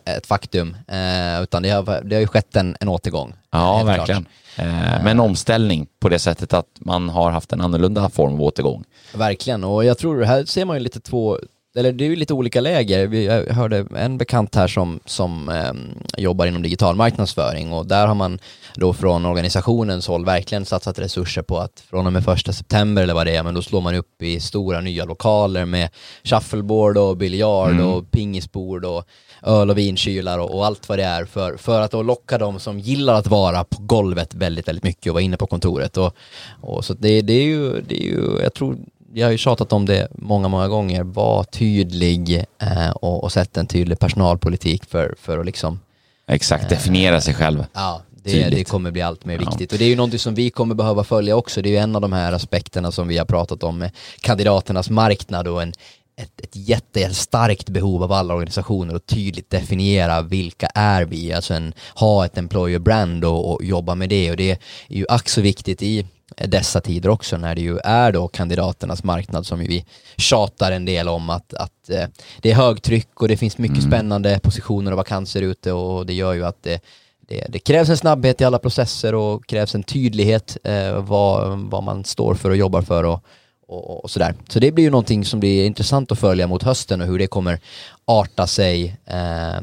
ett 0.04 0.26
faktum, 0.26 0.76
eh, 0.88 1.42
utan 1.42 1.62
det 1.62 1.70
har, 1.70 2.02
det 2.04 2.16
har 2.16 2.20
ju 2.20 2.26
skett 2.26 2.56
en, 2.56 2.76
en 2.80 2.88
återgång. 2.88 3.34
Ja, 3.50 3.76
Helt 3.76 3.88
verkligen. 3.88 4.26
Eh, 4.56 5.02
med 5.02 5.06
en 5.06 5.20
omställning 5.20 5.86
på 6.00 6.08
det 6.08 6.18
sättet 6.18 6.52
att 6.52 6.66
man 6.78 7.08
har 7.08 7.30
haft 7.30 7.52
en 7.52 7.60
annorlunda 7.60 8.10
form 8.10 8.34
av 8.34 8.42
återgång. 8.42 8.84
Verkligen, 9.14 9.64
och 9.64 9.84
jag 9.84 9.98
tror 9.98 10.22
här 10.22 10.44
ser 10.44 10.64
man 10.64 10.76
ju 10.76 10.82
lite 10.82 11.00
två, 11.00 11.38
eller 11.78 11.92
det 11.92 12.04
är 12.04 12.08
ju 12.08 12.16
lite 12.16 12.34
olika 12.34 12.60
läger. 12.60 13.06
Vi 13.06 13.28
hörde 13.50 13.86
en 13.96 14.18
bekant 14.18 14.54
här 14.54 14.68
som, 14.68 15.00
som 15.04 15.48
ehm, 15.48 15.98
jobbar 16.16 16.46
inom 16.46 16.62
digital 16.62 16.96
marknadsföring 16.96 17.72
och 17.72 17.86
där 17.86 18.06
har 18.06 18.14
man 18.14 18.38
då 18.74 18.92
från 18.92 19.26
organisationens 19.26 20.06
håll 20.06 20.24
verkligen 20.24 20.64
satsat 20.64 20.98
resurser 20.98 21.42
på 21.42 21.58
att 21.58 21.80
från 21.90 22.06
och 22.06 22.12
med 22.12 22.24
första 22.24 22.52
september 22.52 23.02
eller 23.02 23.14
vad 23.14 23.26
det 23.26 23.36
är, 23.36 23.42
men 23.42 23.54
då 23.54 23.62
slår 23.62 23.80
man 23.80 23.94
upp 23.94 24.22
i 24.22 24.40
stora 24.40 24.80
nya 24.80 25.04
lokaler 25.04 25.64
med 25.64 25.90
shuffleboard 26.24 26.98
och 26.98 27.16
biljard 27.16 27.70
Mm. 27.70 27.86
och 27.86 28.10
pingisbord 28.10 28.84
och 28.84 29.04
öl 29.42 29.70
och 29.70 29.78
vinkylar 29.78 30.38
och, 30.38 30.54
och 30.54 30.66
allt 30.66 30.88
vad 30.88 30.98
det 30.98 31.04
är 31.04 31.24
för, 31.24 31.56
för 31.56 31.80
att 31.80 31.90
då 31.90 32.02
locka 32.02 32.38
dem 32.38 32.60
som 32.60 32.80
gillar 32.80 33.14
att 33.14 33.26
vara 33.26 33.64
på 33.64 33.82
golvet 33.82 34.34
väldigt, 34.34 34.68
väldigt 34.68 34.84
mycket 34.84 35.10
och 35.10 35.14
vara 35.14 35.22
inne 35.22 35.36
på 35.36 35.46
kontoret. 35.46 35.96
Och, 35.96 36.16
och 36.60 36.84
så 36.84 36.94
det, 36.94 37.20
det, 37.20 37.32
är 37.32 37.44
ju, 37.44 37.80
det 37.80 38.02
är 38.02 38.06
ju, 38.06 38.38
jag 38.42 38.54
tror, 38.54 38.76
jag 39.14 39.26
har 39.26 39.32
ju 39.32 39.38
tjatat 39.38 39.72
om 39.72 39.86
det 39.86 40.08
många, 40.12 40.48
många 40.48 40.68
gånger, 40.68 41.02
var 41.02 41.44
tydlig 41.44 42.44
eh, 42.58 42.90
och, 42.90 43.24
och 43.24 43.32
sätt 43.32 43.56
en 43.56 43.66
tydlig 43.66 43.98
personalpolitik 43.98 44.84
för, 44.84 45.14
för 45.20 45.38
att 45.38 45.46
liksom 45.46 45.80
Exakt, 46.26 46.68
definiera 46.68 47.20
sig 47.20 47.34
själv. 47.34 47.64
Ja, 47.72 48.02
det, 48.24 48.48
det 48.48 48.64
kommer 48.64 48.90
bli 48.90 49.02
allt 49.02 49.24
mer 49.24 49.34
Ja. 49.34 49.40
viktigt. 49.50 49.72
Och 49.72 49.78
det 49.78 49.84
är 49.84 49.88
ju 49.88 49.96
någonting 49.96 50.18
som 50.18 50.34
vi 50.34 50.50
kommer 50.50 50.74
behöva 50.74 51.04
följa 51.04 51.36
också. 51.36 51.62
Det 51.62 51.68
är 51.68 51.70
ju 51.70 51.76
en 51.76 51.94
av 51.96 52.00
de 52.02 52.12
här 52.12 52.32
aspekterna 52.32 52.92
som 52.92 53.08
vi 53.08 53.18
har 53.18 53.24
pratat 53.24 53.62
om 53.62 53.78
med 53.78 53.90
kandidaternas 54.20 54.90
marknad 54.90 55.48
och 55.48 55.62
en 55.62 55.72
ett, 56.16 56.40
ett 56.40 56.56
jättestarkt 56.56 57.68
behov 57.68 58.02
av 58.02 58.12
alla 58.12 58.34
organisationer 58.34 58.94
att 58.94 59.06
tydligt 59.06 59.50
definiera 59.50 60.22
vilka 60.22 60.66
är 60.66 61.04
vi, 61.04 61.32
alltså 61.32 61.54
en, 61.54 61.72
ha 61.94 62.24
ett 62.24 62.38
employer 62.38 62.78
brand 62.78 63.24
och, 63.24 63.52
och 63.52 63.64
jobba 63.64 63.94
med 63.94 64.08
det 64.08 64.30
och 64.30 64.36
det 64.36 64.50
är 64.50 64.58
ju 64.88 65.06
ack 65.08 65.28
så 65.28 65.40
viktigt 65.40 65.82
i 65.82 66.06
dessa 66.36 66.80
tider 66.80 67.08
också 67.08 67.36
när 67.36 67.54
det 67.54 67.60
ju 67.60 67.78
är 67.78 68.12
då 68.12 68.28
kandidaternas 68.28 69.04
marknad 69.04 69.46
som 69.46 69.58
vi 69.58 69.84
tjatar 70.16 70.72
en 70.72 70.84
del 70.84 71.08
om 71.08 71.30
att, 71.30 71.54
att 71.54 71.90
eh, 71.90 72.06
det 72.40 72.50
är 72.50 72.54
högtryck 72.54 73.22
och 73.22 73.28
det 73.28 73.36
finns 73.36 73.58
mycket 73.58 73.78
mm. 73.78 73.90
spännande 73.90 74.40
positioner 74.42 74.90
och 74.90 74.96
vakanser 74.96 75.42
ute 75.42 75.72
och 75.72 76.06
det 76.06 76.12
gör 76.12 76.32
ju 76.32 76.44
att 76.44 76.62
det, 76.62 76.80
det, 77.20 77.46
det 77.48 77.58
krävs 77.58 77.88
en 77.88 77.96
snabbhet 77.96 78.40
i 78.40 78.44
alla 78.44 78.58
processer 78.58 79.14
och 79.14 79.46
krävs 79.46 79.74
en 79.74 79.82
tydlighet 79.82 80.56
eh, 80.64 81.02
vad, 81.02 81.58
vad 81.58 81.82
man 81.82 82.04
står 82.04 82.34
för 82.34 82.50
och 82.50 82.56
jobbar 82.56 82.82
för 82.82 83.04
och, 83.04 83.24
och, 83.68 84.04
och, 84.04 84.10
sådär. 84.10 84.34
Så 84.48 84.58
det 84.58 84.72
blir 84.72 84.84
ju 84.84 84.90
någonting 84.90 85.24
som 85.24 85.40
blir 85.40 85.66
intressant 85.66 86.12
att 86.12 86.18
följa 86.18 86.46
mot 86.46 86.62
hösten 86.62 87.00
och 87.00 87.06
hur 87.06 87.18
det 87.18 87.26
kommer 87.26 87.60
arta 88.04 88.46
sig 88.46 88.96
eh, 89.06 89.60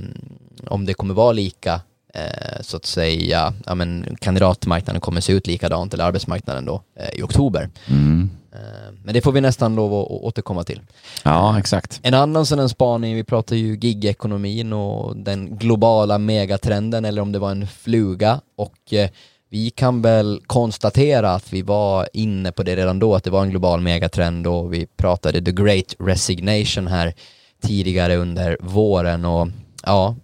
om 0.68 0.86
det 0.86 0.94
kommer 0.94 1.14
vara 1.14 1.32
lika 1.32 1.82
eh, 2.14 2.62
så 2.62 2.78
att 2.78 2.86
säga, 2.86 3.54
ja, 3.66 3.76
men 3.76 4.18
kandidatmarknaden 4.20 5.02
kommer 5.02 5.22
se 5.22 5.34
ut 5.34 5.48
likadant, 5.48 5.94
eller 5.94 6.04
arbetsmarknaden 6.04 6.66
då, 6.66 6.84
eh, 7.00 7.20
i 7.20 7.22
oktober. 7.24 7.70
Mm. 7.88 8.30
Eh, 8.54 8.94
men 9.04 9.14
det 9.14 9.22
får 9.22 9.32
vi 9.32 9.42
nästan 9.42 9.76
lov 9.76 9.94
att 9.94 10.08
återkomma 10.08 10.64
till. 10.64 10.82
Ja, 11.24 11.60
exakt. 11.60 12.00
En 12.04 12.14
annan 12.14 12.46
sån 12.46 12.60
en 12.60 12.70
spaning, 12.70 13.16
vi 13.16 13.24
pratar 13.24 13.56
ju 13.56 13.76
gigekonomin 13.76 14.74
och 14.74 15.18
den 15.18 15.58
globala 15.58 16.18
megatrenden, 16.18 17.06
eller 17.06 17.22
om 17.22 17.32
det 17.32 17.40
var 17.40 17.52
en 17.52 17.68
fluga. 17.68 18.42
Och 18.56 18.94
eh, 18.94 19.10
vi 19.50 19.70
kan 19.70 20.02
väl 20.02 20.42
konstatera 20.48 21.32
att 21.32 21.54
vi 21.54 21.62
var 21.62 22.10
inne 22.14 22.52
på 22.52 22.64
det 22.64 22.76
redan 22.76 23.00
då, 23.00 23.16
att 23.16 23.24
det 23.24 23.30
var 23.30 23.42
en 23.42 23.50
global 23.50 23.82
megatrend 23.82 24.48
och 24.48 24.74
vi 24.74 24.86
pratade 24.86 25.42
the 25.42 25.52
great 25.52 25.96
resignation 26.00 26.88
här 26.88 27.14
tidigare 27.62 28.16
under 28.16 28.58
våren 28.62 29.26
och 29.26 29.48
ja, 29.86 30.16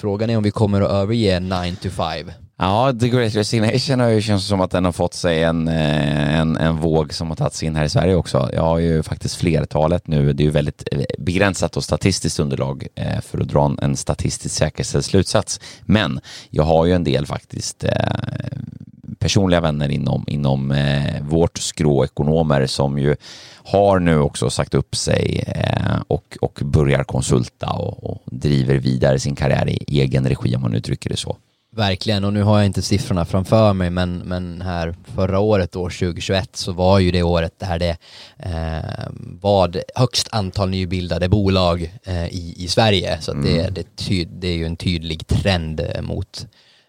Frågan 0.00 0.30
är 0.30 0.36
om 0.36 0.42
vi 0.42 0.50
kommer 0.50 0.80
att 0.80 0.90
överge 0.90 1.40
9 1.40 1.76
to 1.82 1.88
5. 1.90 2.30
Ja, 2.58 2.92
The 3.00 3.08
Great 3.08 3.34
Resignation 3.34 4.00
har 4.00 4.08
ju 4.08 4.22
känts 4.22 4.46
som 4.46 4.60
att 4.60 4.70
den 4.70 4.84
har 4.84 4.92
fått 4.92 5.14
sig 5.14 5.42
en, 5.42 5.68
eh, 5.68 6.38
en, 6.40 6.56
en 6.56 6.76
våg 6.76 7.14
som 7.14 7.28
har 7.28 7.36
tagits 7.36 7.62
in 7.62 7.76
här 7.76 7.84
i 7.84 7.88
Sverige 7.88 8.14
också. 8.14 8.50
Jag 8.52 8.62
har 8.62 8.78
ju 8.78 9.02
faktiskt 9.02 9.36
flertalet 9.36 10.06
nu, 10.06 10.32
det 10.32 10.42
är 10.42 10.44
ju 10.44 10.50
väldigt 10.50 10.88
eh, 10.92 11.00
begränsat 11.18 11.76
och 11.76 11.84
statistiskt 11.84 12.40
underlag 12.40 12.86
eh, 12.94 13.20
för 13.20 13.40
att 13.40 13.48
dra 13.48 13.76
en 13.82 13.96
statistiskt 13.96 14.56
säkerställd 14.56 15.04
slutsats. 15.04 15.60
Men 15.82 16.20
jag 16.50 16.64
har 16.64 16.86
ju 16.86 16.92
en 16.92 17.04
del 17.04 17.26
faktiskt 17.26 17.84
personliga 19.20 19.60
vänner 19.60 19.88
inom, 19.88 20.24
inom 20.26 20.74
vårt 21.20 21.58
skrå 21.58 22.04
ekonomer 22.04 22.66
som 22.66 22.98
ju 22.98 23.16
har 23.64 23.98
nu 23.98 24.18
också 24.18 24.50
sagt 24.50 24.74
upp 24.74 24.96
sig 24.96 25.44
eh, 25.46 26.00
och, 26.08 26.36
och 26.40 26.60
börjar 26.64 27.04
konsulta 27.04 27.70
och, 27.70 28.10
och, 28.10 28.22
driver 28.26 28.74
vidare 28.74 29.18
sin 29.18 29.36
karriär 29.36 29.68
i 29.68 30.00
egen 30.00 30.28
regi 30.28 30.56
om 30.56 30.62
man 30.62 30.74
uttrycker 30.74 31.10
det 31.10 31.16
så. 31.16 31.36
Verkligen, 31.72 32.24
och 32.24 32.32
nu 32.32 32.42
har 32.42 32.58
jag 32.58 32.66
inte 32.66 32.82
siffrorna 32.82 33.24
framför 33.24 33.72
mig, 33.72 33.90
men, 33.90 34.18
men 34.18 34.62
här 34.62 34.94
förra 35.14 35.38
året, 35.38 35.76
år 35.76 35.90
2021, 35.90 36.56
så 36.56 36.72
var 36.72 36.98
ju 36.98 37.10
det 37.10 37.22
året 37.22 37.58
där 37.58 37.78
det 37.78 37.96
eh, 38.38 39.10
var 39.40 39.82
högst 39.94 40.28
antal 40.32 40.70
nybildade 40.70 41.28
bolag 41.28 41.92
eh, 42.04 42.26
i, 42.26 42.54
i 42.56 42.68
Sverige. 42.68 43.20
Så 43.20 43.32
mm. 43.32 43.44
det, 43.44 43.70
det, 43.70 43.96
ty, 43.96 44.24
det 44.24 44.48
är 44.48 44.56
ju 44.56 44.66
en 44.66 44.76
tydlig 44.76 45.26
trend 45.26 45.82
mot 46.00 46.46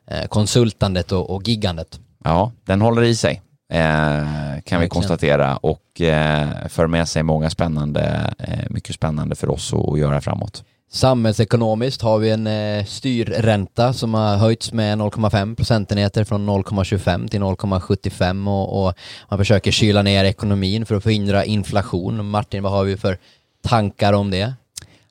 eh, 0.07 0.27
konsultandet 0.27 1.11
och, 1.11 1.29
och 1.29 1.47
giggandet. 1.47 1.99
Ja, 2.23 2.51
den 2.65 2.81
håller 2.81 3.03
i 3.03 3.15
sig. 3.15 3.41
Eh, 3.73 4.61
kan 4.65 4.81
vi 4.81 4.89
konstatera 4.89 5.57
och 5.57 6.01
eh, 6.01 6.67
för 6.69 6.87
med 6.87 7.07
sig 7.07 7.23
många 7.23 7.49
spännande, 7.49 8.33
eh, 8.39 8.65
mycket 8.69 8.95
spännande 8.95 9.35
för 9.35 9.49
oss 9.49 9.73
att, 9.73 9.89
att 9.89 9.99
göra 9.99 10.21
framåt. 10.21 10.63
Samhällsekonomiskt 10.93 12.01
har 12.01 12.17
vi 12.17 12.29
en 12.29 12.47
eh, 12.47 12.85
styrränta 12.85 13.93
som 13.93 14.13
har 14.13 14.37
höjts 14.37 14.73
med 14.73 14.97
0,5 14.97 15.55
procentenheter 15.55 16.23
från 16.23 16.49
0,25 16.49 17.27
till 17.27 17.41
0,75 17.41 18.49
och, 18.49 18.85
och, 18.85 18.93
man 19.29 19.39
försöker 19.39 19.71
kyla 19.71 20.01
ner 20.01 20.25
ekonomin 20.25 20.85
för 20.85 20.95
att 20.95 21.03
förhindra 21.03 21.45
inflation. 21.45 22.29
Martin, 22.29 22.63
vad 22.63 22.71
har 22.71 22.83
vi 22.83 22.97
för 22.97 23.17
tankar 23.63 24.13
om 24.13 24.31
det? 24.31 24.53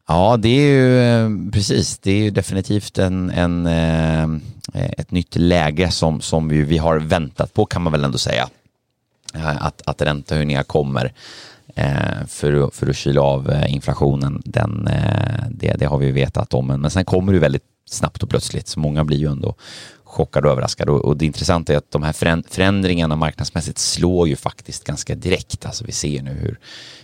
Ja, 0.09 0.37
det 0.37 0.49
är 0.49 0.61
ju 0.61 1.03
eh, 1.03 1.31
precis. 1.53 1.99
Det 1.99 2.11
är 2.11 2.23
ju 2.23 2.31
definitivt 2.31 2.99
en, 2.99 3.31
en, 3.31 3.67
eh, 3.67 4.41
Eh, 4.75 4.91
ett 4.99 5.11
nytt 5.11 5.37
läge 5.37 5.91
som, 5.91 6.21
som 6.21 6.49
vi, 6.49 6.63
vi 6.63 6.79
har 6.79 6.97
väntat 6.97 7.55
på 7.55 7.67
kan 7.67 7.83
man 7.83 7.93
väl 7.93 8.05
ändå 8.05 8.19
säga. 8.19 8.49
Eh, 9.35 9.67
att, 9.67 9.83
att 9.87 10.03
räntehöjningar 10.03 10.63
kommer 10.63 11.13
eh, 11.75 12.27
för, 12.27 12.67
att, 12.67 12.75
för 12.75 12.87
att 12.91 12.97
kyla 12.97 13.23
av 13.23 13.55
inflationen. 13.69 14.43
Den, 14.45 14.89
det, 15.51 15.75
det 15.79 15.87
har 15.87 15.99
vi 15.99 16.11
vetat 16.11 16.55
om. 16.55 16.67
Men 16.67 16.91
sen 16.91 17.05
kommer 17.05 17.33
det 17.33 17.39
väldigt 17.39 17.65
snabbt 17.89 18.23
och 18.23 18.31
plötsligt. 18.31 18.69
Så 18.69 18.81
många 18.81 19.05
blir 19.05 19.19
ju 19.19 19.27
ändå 19.27 19.55
chockade 20.05 20.47
och 20.47 20.53
överraskade. 20.53 20.93
Och, 20.93 21.17
det 21.17 21.27
intressanta 21.27 21.73
är 21.73 21.77
att 21.77 21.91
de 21.91 22.03
här 22.03 22.43
förändringarna 22.49 23.17
marknadsmässigt 23.17 23.79
slår 23.79 24.29
ju 24.29 24.37
faktiskt 24.37 24.85
ganska 24.85 25.15
direkt. 25.15 25.67
Alltså 25.67 25.85
vi 25.85 25.93
ser 25.93 26.23
nu 26.23 26.31
hur 26.31 26.59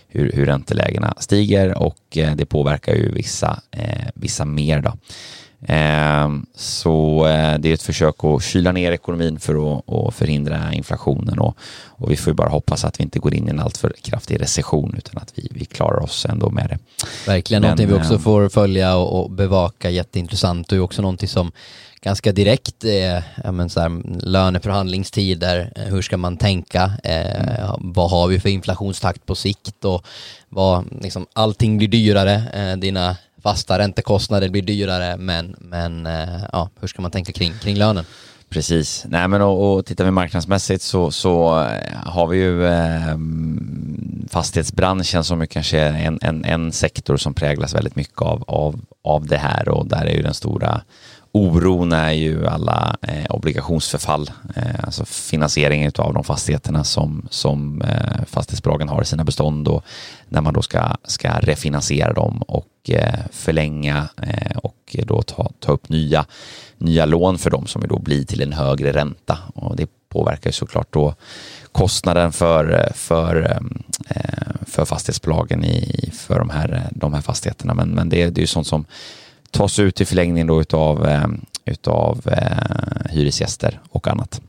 hur, 0.07 0.31
hur 0.31 0.45
räntelägena 0.45 1.13
stiger 1.19 1.77
och 1.77 1.97
det 2.09 2.45
påverkar 2.45 2.93
ju 2.93 3.11
vissa, 3.11 3.61
eh, 3.71 4.07
vissa 4.15 4.45
mer. 4.45 4.81
Då. 4.81 4.93
Eh, 5.61 6.29
så 6.55 7.25
eh, 7.27 7.59
det 7.59 7.69
är 7.69 7.73
ett 7.73 7.81
försök 7.81 8.23
att 8.23 8.43
kyla 8.43 8.71
ner 8.71 8.91
ekonomin 8.91 9.39
för 9.39 9.77
att, 9.77 10.15
förhindra 10.15 10.73
inflationen 10.73 11.39
och, 11.39 11.57
vi 12.09 12.17
får 12.17 12.31
ju 12.31 12.35
bara 12.35 12.49
hoppas 12.49 12.85
att 12.85 12.99
vi 12.99 13.03
inte 13.03 13.19
går 13.19 13.33
in 13.33 13.47
i 13.47 13.49
en 13.49 13.59
alltför 13.59 13.93
kraftig 14.01 14.41
recession 14.41 14.95
utan 14.97 15.21
att 15.21 15.33
vi, 15.35 15.65
klarar 15.65 16.03
oss 16.03 16.25
ändå 16.25 16.49
med 16.49 16.69
det. 16.69 16.79
Verkligen, 17.31 17.61
Men, 17.61 17.67
någonting 17.67 17.87
vi 17.87 17.93
också 17.93 18.19
får 18.19 18.49
följa 18.49 18.95
och, 18.95 19.31
bevaka 19.31 19.89
jätteintressant 19.89 20.71
och 20.71 20.79
också 20.79 21.01
någonting 21.01 21.29
som 21.29 21.51
ganska 22.01 22.31
direkt 22.31 22.83
eh, 22.83 23.23
ja, 23.43 23.51
men 23.51 23.69
så 23.69 23.79
här, 23.79 24.01
löneförhandlingstider, 24.21 25.71
eh, 25.75 25.83
hur 25.83 26.01
ska 26.01 26.17
man 26.17 26.37
tänka, 26.37 26.91
eh, 27.03 27.41
mm. 27.41 27.93
vad 27.93 28.09
har 28.09 28.27
vi 28.27 28.39
för 28.39 28.49
inflationstakt 28.49 29.25
på 29.25 29.35
sikt 29.35 29.85
och 29.85 30.05
vad, 30.49 30.85
liksom, 31.01 31.25
allting 31.33 31.77
blir 31.77 31.87
dyrare, 31.87 32.43
eh, 32.53 32.77
dina 32.77 33.15
fasta 33.47 33.79
räntekostnader 33.79 34.49
blir 34.49 34.61
dyrare, 34.61 35.17
men, 35.17 35.55
men 35.59 36.05
eh, 36.05 36.43
ja, 36.51 36.69
hur 36.79 36.87
ska 36.87 37.01
man 37.01 37.11
tänka 37.11 37.31
kring, 37.31 37.53
kring 37.61 37.75
lönen? 37.77 38.05
Precis. 38.49 39.05
Nej, 39.07 39.27
men 39.27 39.41
och, 39.41 39.77
och 39.77 39.85
tittar 39.85 40.05
vi 40.05 40.11
marknadsmässigt 40.11 40.81
så, 40.81 41.11
så 41.11 41.59
eh, 41.59 41.97
har 42.05 42.27
vi 42.27 42.37
ju 42.37 42.65
eh, 42.65 43.17
fastighetsbranschen 44.29 45.23
som 45.23 45.41
är 45.41 45.45
kanske 45.45 45.79
en, 45.79 46.19
en, 46.21 46.45
en 46.45 46.71
sektor 46.71 47.17
som 47.17 47.33
präglas 47.33 47.73
väldigt 47.73 47.95
mycket 47.95 48.21
av, 48.21 48.43
av, 48.47 48.81
av 49.03 49.25
det 49.25 49.37
här 49.37 49.69
och 49.69 49.87
där 49.87 50.05
är 50.05 50.15
ju 50.15 50.21
den 50.21 50.33
stora 50.33 50.81
oron 51.37 51.93
är 51.93 52.11
ju 52.11 52.47
alla 52.47 52.95
eh, 53.01 53.25
obligationsförfall, 53.29 54.31
eh, 54.55 54.83
alltså 54.83 55.05
finansieringen 55.05 55.91
av 55.97 56.13
de 56.13 56.23
fastigheterna 56.23 56.83
som, 56.83 57.27
som 57.29 57.81
eh, 57.81 58.25
fastighetsbolagen 58.27 58.89
har 58.89 59.01
i 59.01 59.05
sina 59.05 59.23
bestånd 59.23 59.67
och 59.67 59.83
när 60.29 60.41
man 60.41 60.53
då 60.53 60.61
ska, 60.61 60.95
ska 61.03 61.29
refinansiera 61.29 62.13
dem 62.13 62.41
och 62.41 62.89
eh, 62.89 63.19
förlänga 63.31 64.07
eh, 64.21 64.57
och 64.57 64.95
då 65.03 65.21
ta, 65.21 65.51
ta 65.59 65.71
upp 65.71 65.89
nya, 65.89 66.25
nya 66.77 67.05
lån 67.05 67.37
för 67.37 67.49
dem 67.49 67.67
som 67.67 67.87
då 67.87 67.99
blir 67.99 68.23
till 68.23 68.41
en 68.41 68.53
högre 68.53 68.91
ränta 68.93 69.37
och 69.55 69.75
det 69.75 69.89
påverkar 70.09 70.49
ju 70.49 70.53
såklart 70.53 70.93
då 70.93 71.15
kostnaden 71.71 72.31
för, 72.31 72.91
för, 72.95 73.57
eh, 74.09 74.65
för 74.67 74.85
fastighetsbolagen 74.85 75.65
i, 75.65 76.11
för 76.13 76.39
de 76.39 76.49
här, 76.49 76.89
de 76.91 77.13
här 77.13 77.21
fastigheterna. 77.21 77.73
Men, 77.73 77.89
men 77.89 78.09
det, 78.09 78.29
det 78.29 78.39
är 78.39 78.43
ju 78.43 78.47
sånt 78.47 78.67
som 78.67 78.85
tas 79.51 79.79
ut 79.79 80.01
i 80.01 80.05
förlängningen 80.05 80.47
då 80.47 80.61
utav, 80.61 81.07
eh, 81.07 81.27
utav 81.65 82.21
eh, 82.25 83.11
hyresgäster 83.11 83.79
och 83.89 84.07
annat. 84.07 84.41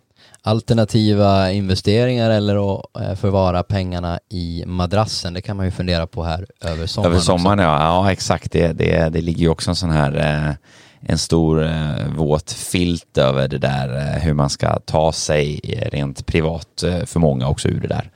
Alternativa 0.43 1.53
investeringar 1.53 2.31
eller 2.31 2.75
att 2.75 2.85
eh, 3.01 3.15
förvara 3.15 3.63
pengarna 3.63 4.19
i 4.29 4.65
madrassen, 4.67 5.35
det 5.35 5.41
kan 5.41 5.57
man 5.57 5.67
ju 5.67 5.73
fundera 5.73 6.07
på 6.07 6.25
här 6.25 6.47
över 6.61 6.87
sommaren. 6.87 7.13
Över 7.13 7.23
sommaren, 7.23 7.59
ja. 7.59 7.79
ja. 7.79 8.13
exakt. 8.13 8.53
Det, 8.53 8.73
det, 8.73 9.09
det 9.09 9.21
ligger 9.21 9.41
ju 9.41 9.49
också 9.49 9.71
en 9.71 9.77
sån 9.77 9.91
här 9.91 10.57
en 11.01 11.19
stor 11.19 11.69
våt 12.17 12.53
filt 12.53 13.19
över 13.19 13.49
det 13.49 13.59
där 13.59 14.19
hur 14.21 14.35
man 14.35 14.51
ska 14.51 14.79
ta 14.79 15.13
sig 15.13 15.61
rent 15.93 16.27
privat 16.27 16.85
för 17.07 17.21
många 17.21 17.49
också 17.49 17.69
ur 17.69 17.81
det 17.81 17.89
där. 17.89 18.11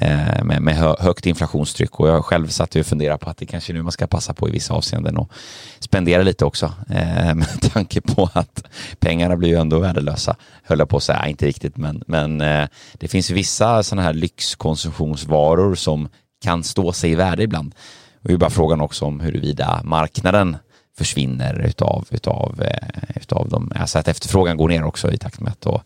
Eh, 0.00 0.44
med, 0.44 0.62
med 0.62 0.76
högt 0.76 1.26
inflationstryck 1.26 2.00
och 2.00 2.08
jag 2.08 2.24
själv 2.24 2.48
satt 2.48 2.76
och 2.76 2.86
funderade 2.86 3.18
på 3.18 3.30
att 3.30 3.36
det 3.36 3.46
kanske 3.46 3.72
är 3.72 3.74
nu 3.74 3.82
man 3.82 3.92
ska 3.92 4.06
passa 4.06 4.34
på 4.34 4.48
i 4.48 4.52
vissa 4.52 4.74
avseenden 4.74 5.16
och 5.16 5.32
spendera 5.78 6.22
lite 6.22 6.44
också 6.44 6.72
eh, 6.90 7.34
med 7.34 7.72
tanke 7.72 8.00
på 8.00 8.30
att 8.32 8.64
pengarna 8.98 9.36
blir 9.36 9.48
ju 9.48 9.56
ändå 9.56 9.78
värdelösa 9.78 10.36
höll 10.64 10.78
jag 10.78 10.88
på 10.88 10.96
att 10.96 11.02
säga, 11.02 11.28
inte 11.28 11.46
riktigt 11.46 11.76
men, 11.76 12.02
men 12.06 12.40
eh, 12.40 12.68
det 12.92 13.08
finns 13.08 13.30
vissa 13.30 13.82
sådana 13.82 14.02
här 14.02 14.12
lyxkonsumtionsvaror 14.12 15.74
som 15.74 16.08
kan 16.44 16.64
stå 16.64 16.92
sig 16.92 17.10
i 17.10 17.14
värde 17.14 17.42
ibland. 17.42 17.74
Och 18.22 18.28
det 18.28 18.34
är 18.34 18.38
bara 18.38 18.50
frågan 18.50 18.80
också 18.80 19.04
om 19.04 19.20
huruvida 19.20 19.80
marknaden 19.84 20.56
försvinner 20.98 21.60
utav, 21.66 22.06
utav, 22.10 22.62
eh, 22.62 23.16
utav 23.16 23.48
dem. 23.48 23.72
Alltså 23.76 23.98
att 23.98 24.08
efterfrågan 24.08 24.56
går 24.56 24.68
ner 24.68 24.84
också 24.84 25.12
i 25.12 25.18
takt 25.18 25.40
med 25.40 25.52
att 25.52 25.60
då 25.60 25.82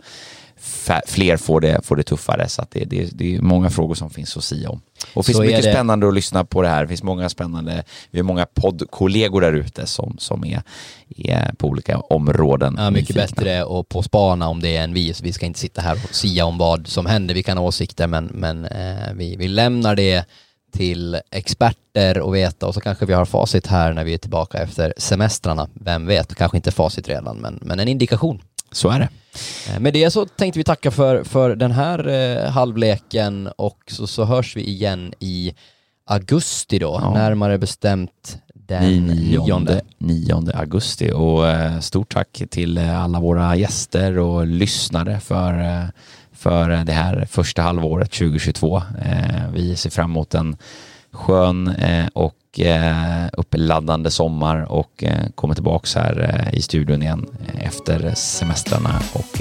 fler 1.07 1.37
får 1.37 1.61
det, 1.61 1.87
får 1.87 1.97
det 1.97 2.03
tuffare. 2.03 2.49
Så 2.49 2.67
det, 2.71 2.85
det, 2.85 3.11
det 3.13 3.37
är 3.37 3.41
många 3.41 3.71
frågor 3.71 3.95
som 3.95 4.11
finns 4.11 4.37
att 4.37 4.45
sia 4.45 4.71
om. 4.71 4.81
Och 5.15 5.23
det 5.23 5.27
finns 5.27 5.39
mycket 5.39 5.63
det. 5.63 5.73
spännande 5.73 6.09
att 6.09 6.15
lyssna 6.15 6.45
på 6.45 6.63
det 6.63 6.69
här. 6.69 6.83
Det 6.83 6.89
finns 6.89 7.03
många 7.03 7.29
spännande, 7.29 7.85
vi 8.11 8.19
har 8.19 8.25
många 8.25 8.47
poddkollegor 8.47 9.41
där 9.41 9.53
ute 9.53 9.87
som, 9.87 10.17
som 10.19 10.45
är, 10.45 10.63
är 11.17 11.53
på 11.53 11.67
olika 11.69 11.99
områden. 11.99 12.75
Ja, 12.79 12.91
mycket 12.91 13.17
nyfikna. 13.17 13.43
bättre 13.43 13.65
och 13.65 13.89
på 13.89 14.03
spana 14.03 14.49
om 14.49 14.61
det 14.61 14.77
är 14.77 14.85
än 14.85 14.95
vi, 14.95 15.15
så 15.15 15.25
vi 15.25 15.33
ska 15.33 15.47
inte 15.47 15.59
sitta 15.61 15.83
här 15.83 15.95
och 16.05 16.15
sia 16.15 16.45
om 16.45 16.59
vad 16.59 16.87
som 16.87 17.07
händer. 17.07 17.35
Vi 17.35 17.43
kan 17.43 17.59
ha 17.59 17.65
åsikter, 17.65 18.07
men, 18.07 18.25
men 18.25 18.65
eh, 18.65 19.13
vi, 19.15 19.37
vi 19.37 19.49
lämnar 19.49 19.97
det 19.97 20.25
till 20.73 21.21
experter 21.31 22.21
och 22.21 22.35
veta 22.35 22.67
och 22.67 22.75
så 22.75 22.81
kanske 22.81 23.07
vi 23.07 23.13
har 23.13 23.25
facit 23.25 23.67
här 23.67 23.93
när 23.93 24.05
vi 24.05 24.15
är 24.15 24.19
tillbaka 24.19 24.59
efter 24.59 24.95
semestrarna. 24.97 25.69
Vem 25.75 26.07
vet, 26.07 26.35
kanske 26.35 26.57
inte 26.57 26.71
facit 26.71 27.09
redan, 27.09 27.37
men, 27.37 27.59
men 27.63 27.81
en 27.81 27.89
indikation. 27.89 28.43
Så 28.73 28.89
är 28.89 28.99
det. 28.99 29.09
Eh, 29.73 29.81
Med 29.81 29.93
det 29.95 30.11
så 30.11 30.27
tänkte 30.27 30.59
vi 30.59 30.64
tacka 30.64 30.91
för, 30.91 31.25
för 31.25 31.57
den 31.57 31.71
här 31.73 32.09
eh, 32.09 32.51
halvleken 32.51 33.49
och 33.57 33.79
så, 33.87 34.07
så 34.07 34.25
hörs 34.25 34.57
vi 34.57 34.69
igen 34.69 35.12
i 35.19 35.55
augusti 36.07 36.79
då, 36.79 36.99
Ja. 37.03 37.14
närmare 37.14 37.59
bestämt 37.59 38.39
den 38.55 39.07
9, 39.07 39.41
nionde. 39.45 39.81
9 39.99 40.43
augusti 40.55 41.12
och 41.14 41.49
eh, 41.49 41.81
stort 41.81 42.12
tack 42.14 42.43
till 42.51 42.79
eh, 42.79 43.03
alla 43.05 43.21
våra 43.21 43.57
gäster 43.57 44.19
och 44.19 44.47
lyssnare 44.47 45.21
för, 45.21 45.61
eh, 45.64 45.85
för 46.33 46.69
det 46.69 46.93
här 46.93 47.27
första 47.31 47.62
halvåret 47.62 48.11
2022. 48.12 48.77
Eh, 49.05 49.51
Vi 49.53 49.77
ser 49.77 49.91
fram 49.91 50.11
emot 50.11 50.35
en 50.35 50.57
skön 51.12 51.69
eh, 51.69 52.07
och 52.59 52.65
eh, 52.65 53.29
uppladdande 53.33 54.11
sommar 54.11 54.73
och 54.73 55.05
eh, 55.05 55.31
kommer 55.35 55.55
tillbaks 55.55 55.95
här 55.95 56.47
eh, 56.49 56.59
i 56.59 56.63
studion 56.63 57.03
igen 57.03 57.27
efter 57.61 58.15
semestrarna 58.15 59.03
och 59.13 59.41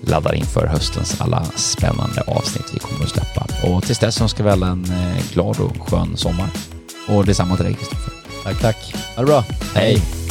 laddar 0.00 0.34
inför 0.34 0.66
höstens 0.66 1.20
alla 1.20 1.44
spännande 1.44 2.20
avsnitt 2.26 2.70
vi 2.74 2.78
kommer 2.78 3.04
att 3.04 3.10
släppa. 3.10 3.46
Och 3.68 3.82
tills 3.82 3.98
dess 3.98 4.20
önskar 4.20 4.44
vi 4.44 4.50
alla 4.50 4.66
en 4.66 4.86
glad 5.32 5.60
och 5.60 5.90
skön 5.90 6.16
sommar. 6.16 6.48
Och 7.08 7.26
detsamma 7.26 7.56
till 7.56 7.64
dig 7.64 7.74
Kristoffer. 7.74 8.12
Tack, 8.44 8.60
tack. 8.60 8.94
Ha 9.16 9.22
det 9.22 9.26
bra. 9.26 9.44
Hej. 9.74 10.27